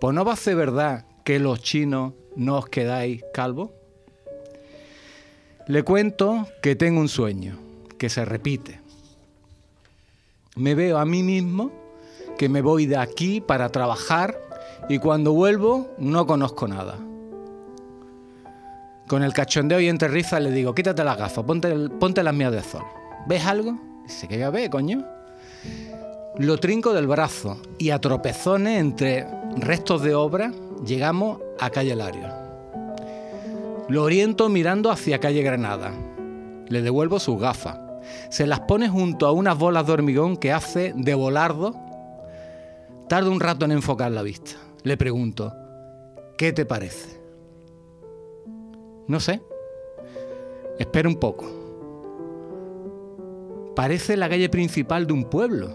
pues 0.00 0.14
no 0.14 0.24
va 0.24 0.34
a 0.34 0.36
ser 0.36 0.56
verdad 0.56 1.06
que 1.24 1.38
los 1.38 1.60
chinos 1.60 2.12
no 2.36 2.58
os 2.58 2.68
quedáis 2.68 3.24
calvos. 3.32 3.70
Le 5.66 5.82
cuento 5.82 6.46
que 6.62 6.74
tengo 6.74 7.00
un 7.00 7.08
sueño, 7.08 7.58
que 8.00 8.08
se 8.08 8.24
repite. 8.24 8.80
Me 10.56 10.74
veo 10.74 10.96
a 10.96 11.04
mí 11.04 11.22
mismo 11.22 11.70
que 12.38 12.48
me 12.48 12.62
voy 12.62 12.86
de 12.86 12.96
aquí 12.96 13.42
para 13.42 13.68
trabajar 13.68 14.40
y 14.88 14.98
cuando 14.98 15.34
vuelvo 15.34 15.90
no 15.98 16.26
conozco 16.26 16.66
nada. 16.66 16.96
Con 19.06 19.22
el 19.22 19.34
cachondeo 19.34 19.80
y 19.80 19.88
entre 19.88 20.08
risas 20.08 20.40
le 20.40 20.50
digo, 20.50 20.74
quítate 20.74 21.04
las 21.04 21.18
gafas, 21.18 21.44
ponte, 21.44 21.90
ponte 22.00 22.22
las 22.22 22.32
mías 22.32 22.52
de 22.52 22.62
sol. 22.62 22.84
¿Ves 23.28 23.44
algo? 23.44 23.78
Dice, 24.04 24.26
¿qué 24.26 24.36
voy 24.36 24.44
a 24.44 24.50
ver, 24.50 24.70
coño? 24.70 25.04
Lo 26.38 26.56
trinco 26.56 26.94
del 26.94 27.06
brazo 27.06 27.60
y 27.76 27.90
a 27.90 28.00
tropezones 28.00 28.80
entre 28.80 29.26
restos 29.58 30.00
de 30.00 30.14
obra 30.14 30.52
llegamos 30.86 31.38
a 31.58 31.68
calle 31.68 31.94
Lario. 31.94 32.28
Lo 33.88 34.04
oriento 34.04 34.48
mirando 34.48 34.90
hacia 34.90 35.20
calle 35.20 35.42
Granada. 35.42 35.92
Le 36.68 36.80
devuelvo 36.80 37.18
sus 37.18 37.38
gafas. 37.38 37.89
Se 38.30 38.46
las 38.46 38.60
pone 38.60 38.88
junto 38.88 39.26
a 39.26 39.32
unas 39.32 39.58
bolas 39.58 39.86
de 39.86 39.92
hormigón 39.92 40.36
que 40.36 40.52
hace 40.52 40.92
de 40.96 41.14
volardo. 41.14 41.74
Tarda 43.08 43.30
un 43.30 43.40
rato 43.40 43.64
en 43.64 43.72
enfocar 43.72 44.12
la 44.12 44.22
vista. 44.22 44.52
Le 44.82 44.96
pregunto, 44.96 45.52
¿qué 46.36 46.52
te 46.52 46.64
parece? 46.64 47.20
No 49.06 49.18
sé. 49.18 49.40
Espera 50.78 51.08
un 51.08 51.16
poco. 51.16 51.46
Parece 53.74 54.16
la 54.16 54.28
calle 54.28 54.48
principal 54.48 55.06
de 55.06 55.12
un 55.12 55.24
pueblo. 55.24 55.70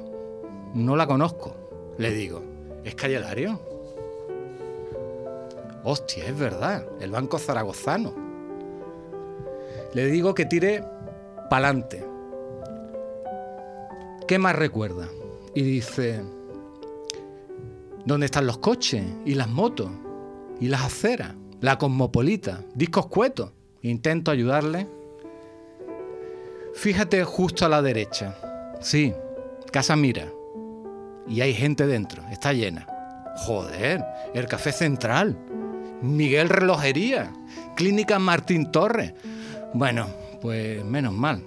No 0.73 0.95
la 0.95 1.07
conozco. 1.07 1.55
Le 1.97 2.11
digo, 2.11 2.41
¿es 2.83 2.95
calle 2.95 3.19
Lario? 3.19 3.59
Hostia, 5.83 6.25
es 6.25 6.37
verdad, 6.37 6.87
el 6.99 7.11
Banco 7.11 7.37
Zaragozano. 7.37 8.13
Le 9.93 10.07
digo 10.07 10.33
que 10.33 10.45
tire 10.45 10.83
pa'lante. 11.49 12.14
¿Qué 14.27 14.39
más 14.39 14.55
recuerda? 14.55 15.07
Y 15.53 15.61
dice, 15.61 16.21
¿dónde 18.05 18.25
están 18.25 18.47
los 18.47 18.57
coches 18.57 19.03
y 19.25 19.35
las 19.35 19.49
motos? 19.49 19.89
y 20.59 20.67
las 20.67 20.83
aceras, 20.83 21.33
la 21.61 21.77
cosmopolita, 21.77 22.61
discos 22.73 23.07
cuetos. 23.07 23.51
Intento 23.81 24.31
ayudarle. 24.31 24.87
Fíjate 26.73 27.23
justo 27.23 27.65
a 27.65 27.69
la 27.69 27.81
derecha. 27.81 28.35
Sí, 28.81 29.13
Casa 29.71 29.95
Mira. 29.95 30.31
Y 31.27 31.41
hay 31.41 31.53
gente 31.53 31.87
dentro, 31.87 32.23
está 32.31 32.53
llena. 32.53 32.87
Joder, 33.37 34.03
el 34.33 34.47
Café 34.47 34.71
Central. 34.71 35.37
Miguel 36.01 36.49
Relojería. 36.49 37.31
Clínica 37.75 38.19
Martín 38.19 38.71
Torres. 38.71 39.13
Bueno, 39.73 40.07
pues 40.41 40.83
menos 40.83 41.13
mal. 41.13 41.43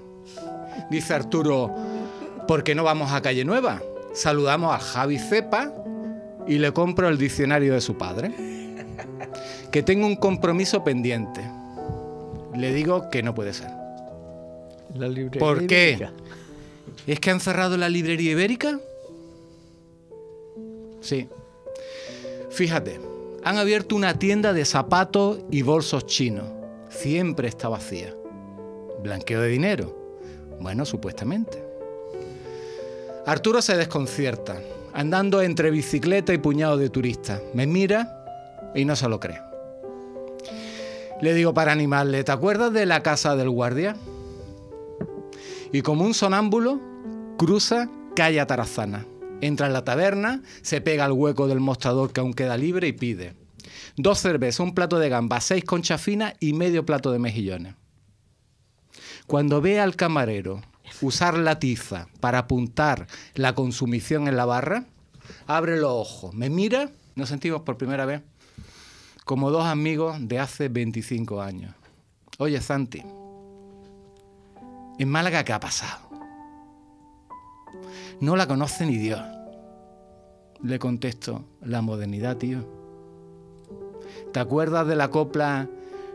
Dice 0.90 1.14
Arturo, 1.14 1.74
¿por 2.49 2.65
qué 2.65 2.75
no 2.75 2.83
vamos 2.83 3.12
a 3.12 3.20
Calle 3.20 3.45
Nueva? 3.45 3.83
Saludamos 4.15 4.75
a 4.75 4.79
Javi 4.79 5.19
Cepa 5.19 5.70
y 6.49 6.59
le 6.59 6.73
compro 6.73 7.09
el 7.09 7.19
diccionario 7.19 7.75
de 7.75 7.81
su 7.83 7.97
padre. 7.97 8.35
Que 9.70 9.83
tengo 9.83 10.07
un 10.07 10.16
compromiso 10.16 10.83
pendiente. 10.83 11.43
Le 12.57 12.73
digo 12.73 13.11
que 13.11 13.23
no 13.23 13.35
puede 13.35 13.53
ser. 13.53 13.70
¿Por 15.39 15.66
qué? 15.66 16.09
¿Es 17.07 17.20
que 17.20 17.31
han 17.31 17.41
cerrado 17.41 17.77
la 17.77 17.91
librería 17.91 18.33
ibérica? 18.33 18.81
Sí. 21.03 21.29
Fíjate, 22.49 22.99
han 23.45 23.59
abierto 23.59 23.95
una 23.95 24.19
tienda 24.19 24.55
de 24.55 24.65
zapatos 24.65 25.41
y 25.51 25.61
bolsos 25.61 26.07
chinos. 26.07 26.49
Siempre 26.89 27.47
está 27.47 27.69
vacía. 27.69 28.15
¿Blanqueo 29.03 29.43
de 29.43 29.49
dinero? 29.49 30.16
Bueno, 30.61 30.87
supuestamente. 30.87 31.68
Arturo 33.28 33.60
se 33.60 33.76
desconcierta, 33.76 34.59
andando 34.94 35.42
entre 35.42 35.70
bicicleta 35.70 36.32
y 36.32 36.38
puñado 36.38 36.78
de 36.78 36.88
turistas. 36.88 37.42
Me 37.52 37.66
mira 37.66 38.24
y 38.74 38.86
no 38.86 38.96
se 38.96 39.06
lo 39.06 39.20
cree. 39.20 39.38
Le 41.20 41.34
digo 41.34 41.52
para 41.52 41.72
animarle, 41.72 42.24
¿te 42.24 42.32
acuerdas 42.32 42.72
de 42.72 42.86
la 42.86 43.02
casa 43.02 43.36
del 43.36 43.50
guardia? 43.50 43.96
Y 45.72 45.82
como 45.82 46.06
un 46.06 46.14
sonámbulo, 46.14 46.80
cruza 47.36 47.90
calle 48.16 48.42
Tarazana. 48.46 49.05
Entra 49.42 49.66
en 49.66 49.74
la 49.74 49.84
taberna, 49.84 50.42
se 50.62 50.80
pega 50.80 51.05
al 51.05 51.12
hueco 51.12 51.48
del 51.48 51.60
mostrador 51.60 52.14
que 52.14 52.20
aún 52.20 52.32
queda 52.32 52.56
libre 52.56 52.88
y 52.88 52.92
pide 52.92 53.34
dos 53.98 54.20
cervezas, 54.20 54.60
un 54.60 54.74
plato 54.74 54.98
de 54.98 55.10
gamba, 55.10 55.42
seis 55.42 55.64
conchas 55.64 56.00
finas 56.00 56.32
y 56.40 56.55
medio 56.55 56.86
plato 56.86 57.12
de 57.12 57.18
mejillones. 57.18 57.74
Cuando 59.26 59.60
ve 59.60 59.80
al 59.80 59.96
camarero 59.96 60.62
usar 61.01 61.39
la 61.39 61.59
tiza 61.59 62.09
para 62.20 62.39
apuntar 62.39 63.07
la 63.35 63.55
consumición 63.55 64.29
en 64.29 64.37
la 64.37 64.45
barra, 64.45 64.85
abre 65.47 65.79
los 65.79 65.93
ojos, 65.93 66.35
me 66.35 66.51
mira, 66.51 66.91
nos 67.15 67.29
sentimos 67.29 67.62
por 67.62 67.77
primera 67.77 68.07
vez 68.07 68.23
como 69.25 69.51
dos 69.51 69.66
amigos 69.66 70.16
de 70.20 70.39
hace 70.39 70.69
25 70.69 71.43
años. 71.43 71.75
Oye, 72.39 72.61
Santi, 72.62 73.03
en 74.99 75.09
Málaga, 75.09 75.45
¿qué 75.45 75.53
ha 75.53 75.61
pasado? 75.61 76.09
No 78.20 78.37
la 78.37 78.47
conoce 78.47 78.87
ni 78.87 78.97
Dios. 78.97 79.20
Le 80.62 80.79
contesto, 80.79 81.45
la 81.61 81.83
modernidad, 81.83 82.39
tío. 82.39 82.66
¿Te 84.33 84.41
acuerdas 84.41 84.87
de 84.87 84.97
la 84.97 85.11
copla 85.11 85.69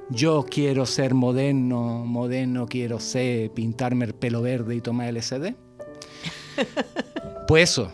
yo 0.09 0.45
quiero 0.49 0.85
ser 0.85 1.13
moderno, 1.13 2.03
moderno 2.05 2.67
quiero 2.67 2.99
ser, 2.99 3.51
pintarme 3.51 4.05
el 4.05 4.13
pelo 4.13 4.41
verde 4.41 4.75
y 4.75 4.81
tomar 4.81 5.13
LSD? 5.13 5.53
Pues 7.47 7.71
eso, 7.71 7.91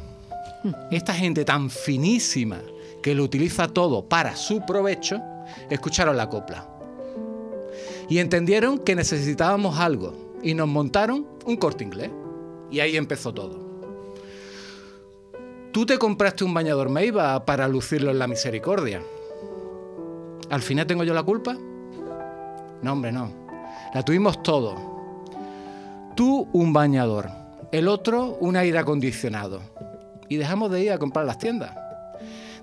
esta 0.91 1.13
gente 1.13 1.43
tan 1.43 1.69
finísima 1.69 2.61
que 3.01 3.15
lo 3.15 3.23
utiliza 3.23 3.67
todo 3.67 4.07
para 4.07 4.35
su 4.35 4.65
provecho, 4.65 5.21
escucharon 5.69 6.17
la 6.17 6.29
copla. 6.29 6.67
Y 8.09 8.19
entendieron 8.19 8.79
que 8.79 8.95
necesitábamos 8.95 9.79
algo 9.79 10.37
y 10.43 10.53
nos 10.53 10.67
montaron 10.67 11.27
un 11.45 11.57
corte 11.57 11.83
inglés. 11.83 12.11
Y 12.71 12.79
ahí 12.79 12.97
empezó 12.97 13.33
todo. 13.33 13.67
Tú 15.71 15.85
te 15.85 15.97
compraste 15.97 16.43
un 16.43 16.53
bañador 16.53 16.89
Meiba 16.89 17.45
para 17.45 17.67
lucirlo 17.67 18.11
en 18.11 18.19
la 18.19 18.27
misericordia. 18.27 19.01
¿Al 20.49 20.61
final 20.61 20.87
tengo 20.87 21.03
yo 21.03 21.13
la 21.13 21.23
culpa? 21.23 21.57
No, 22.81 22.93
hombre, 22.93 23.11
no. 23.11 23.29
La 23.93 24.03
tuvimos 24.03 24.41
todo. 24.43 24.75
Tú 26.15 26.47
un 26.53 26.73
bañador, 26.73 27.29
el 27.71 27.87
otro 27.87 28.37
un 28.39 28.55
aire 28.55 28.77
acondicionado. 28.79 29.61
Y 30.27 30.37
dejamos 30.37 30.71
de 30.71 30.83
ir 30.83 30.91
a 30.91 30.97
comprar 30.97 31.25
las 31.25 31.37
tiendas. 31.37 31.75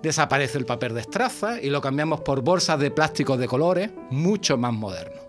Desaparece 0.02 0.58
el 0.58 0.66
papel 0.66 0.94
de 0.94 1.00
estraza 1.00 1.60
y 1.60 1.70
lo 1.70 1.80
cambiamos 1.80 2.20
por 2.20 2.42
bolsas 2.42 2.78
de 2.78 2.90
plástico 2.90 3.36
de 3.36 3.48
colores 3.48 3.90
mucho 4.10 4.56
más 4.56 4.72
modernos. 4.72 5.20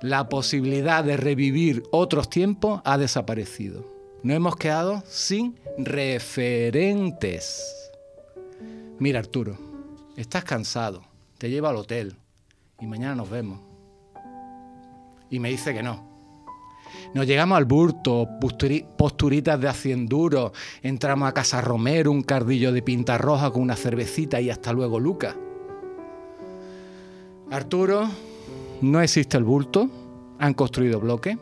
La 0.00 0.28
posibilidad 0.28 1.04
de 1.04 1.16
revivir 1.16 1.84
otros 1.92 2.28
tiempos 2.28 2.80
ha 2.84 2.98
desaparecido. 2.98 3.84
Nos 4.22 4.36
hemos 4.36 4.56
quedado 4.56 5.02
sin 5.06 5.58
referentes. 5.78 7.62
Mira 8.98 9.18
Arturo, 9.18 9.58
estás 10.16 10.44
cansado, 10.44 11.02
te 11.38 11.50
lleva 11.50 11.70
al 11.70 11.76
hotel, 11.76 12.16
y 12.82 12.86
mañana 12.86 13.14
nos 13.14 13.30
vemos. 13.30 13.60
Y 15.30 15.38
me 15.38 15.50
dice 15.50 15.72
que 15.72 15.82
no. 15.82 16.10
Nos 17.14 17.26
llegamos 17.26 17.56
al 17.56 17.64
burto, 17.64 18.28
posturitas 18.98 19.60
de 19.60 19.68
hacienduro, 19.68 20.52
entramos 20.82 21.28
a 21.28 21.32
Casa 21.32 21.60
Romero, 21.60 22.10
un 22.10 22.22
cardillo 22.22 22.72
de 22.72 22.82
pinta 22.82 23.16
roja 23.18 23.50
con 23.50 23.62
una 23.62 23.76
cervecita 23.76 24.40
y 24.40 24.50
hasta 24.50 24.72
luego, 24.72 24.98
Luca. 24.98 25.36
Arturo, 27.50 28.08
no 28.80 29.00
existe 29.00 29.36
el 29.36 29.44
bulto, 29.44 29.88
han 30.38 30.54
construido 30.54 31.00
bloque. 31.00 31.38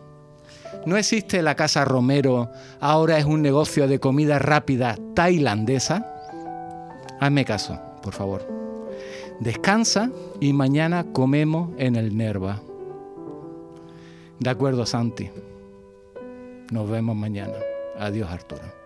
No 0.87 0.97
existe 0.97 1.43
la 1.43 1.57
Casa 1.57 1.85
Romero, 1.85 2.51
ahora 2.81 3.19
es 3.19 3.25
un 3.25 3.43
negocio 3.43 3.89
de 3.89 3.99
comida 3.99 4.39
rápida 4.39 4.99
tailandesa. 5.15 6.07
Hazme 7.19 7.45
caso, 7.45 7.81
por 8.03 8.13
favor. 8.13 8.60
Descansa 9.41 10.11
y 10.39 10.53
mañana 10.53 11.13
comemos 11.13 11.71
en 11.79 11.97
el 11.97 12.17
Nerva. 12.17 12.61
De 14.39 14.51
acuerdo, 14.51 14.85
Santi. 14.85 15.31
Nos 16.71 16.89
vemos 16.89 17.17
mañana. 17.17 17.55
Adiós, 17.99 18.31
Arturo. 18.31 18.80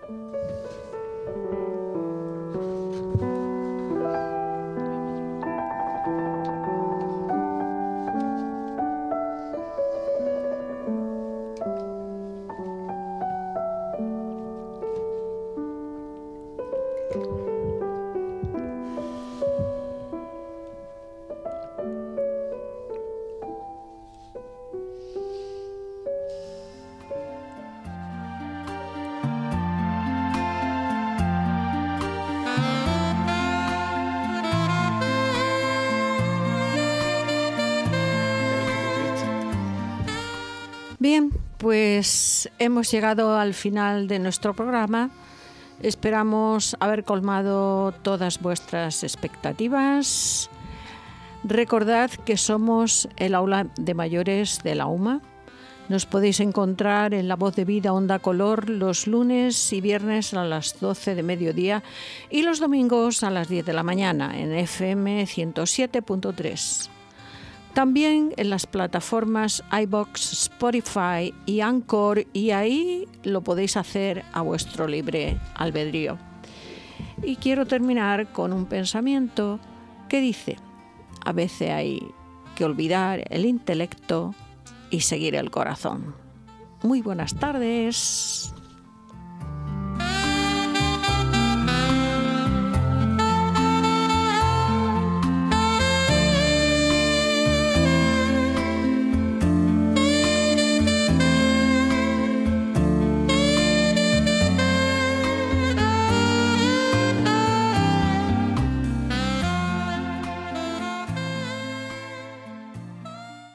Pues 42.04 42.50
hemos 42.58 42.90
llegado 42.90 43.38
al 43.38 43.54
final 43.54 44.08
de 44.08 44.18
nuestro 44.18 44.52
programa. 44.52 45.08
Esperamos 45.80 46.76
haber 46.78 47.02
colmado 47.04 47.92
todas 48.02 48.42
vuestras 48.42 49.02
expectativas. 49.04 50.50
Recordad 51.44 52.10
que 52.10 52.36
somos 52.36 53.08
el 53.16 53.34
aula 53.34 53.68
de 53.78 53.94
mayores 53.94 54.62
de 54.62 54.74
la 54.74 54.84
UMA. 54.84 55.22
Nos 55.88 56.04
podéis 56.04 56.40
encontrar 56.40 57.14
en 57.14 57.26
La 57.26 57.36
Voz 57.36 57.56
de 57.56 57.64
Vida 57.64 57.94
Onda 57.94 58.18
Color 58.18 58.68
los 58.68 59.06
lunes 59.06 59.72
y 59.72 59.80
viernes 59.80 60.34
a 60.34 60.44
las 60.44 60.78
12 60.80 61.14
de 61.14 61.22
mediodía 61.22 61.82
y 62.28 62.42
los 62.42 62.60
domingos 62.60 63.22
a 63.22 63.30
las 63.30 63.48
10 63.48 63.64
de 63.64 63.72
la 63.72 63.82
mañana 63.82 64.38
en 64.38 64.52
FM 64.52 65.24
107.3. 65.24 66.90
También 67.74 68.32
en 68.36 68.50
las 68.50 68.66
plataformas 68.66 69.64
iBox, 69.82 70.32
Spotify 70.32 71.34
y 71.44 71.60
Anchor 71.60 72.24
y 72.32 72.52
ahí 72.52 73.08
lo 73.24 73.42
podéis 73.42 73.76
hacer 73.76 74.24
a 74.32 74.42
vuestro 74.42 74.86
libre 74.86 75.40
albedrío. 75.56 76.16
Y 77.24 77.34
quiero 77.36 77.66
terminar 77.66 78.30
con 78.30 78.52
un 78.52 78.66
pensamiento 78.66 79.58
que 80.08 80.20
dice, 80.20 80.56
a 81.24 81.32
veces 81.32 81.70
hay 81.70 82.00
que 82.54 82.64
olvidar 82.64 83.24
el 83.30 83.44
intelecto 83.44 84.36
y 84.90 85.00
seguir 85.00 85.34
el 85.34 85.50
corazón. 85.50 86.14
Muy 86.84 87.02
buenas 87.02 87.34
tardes. 87.34 88.53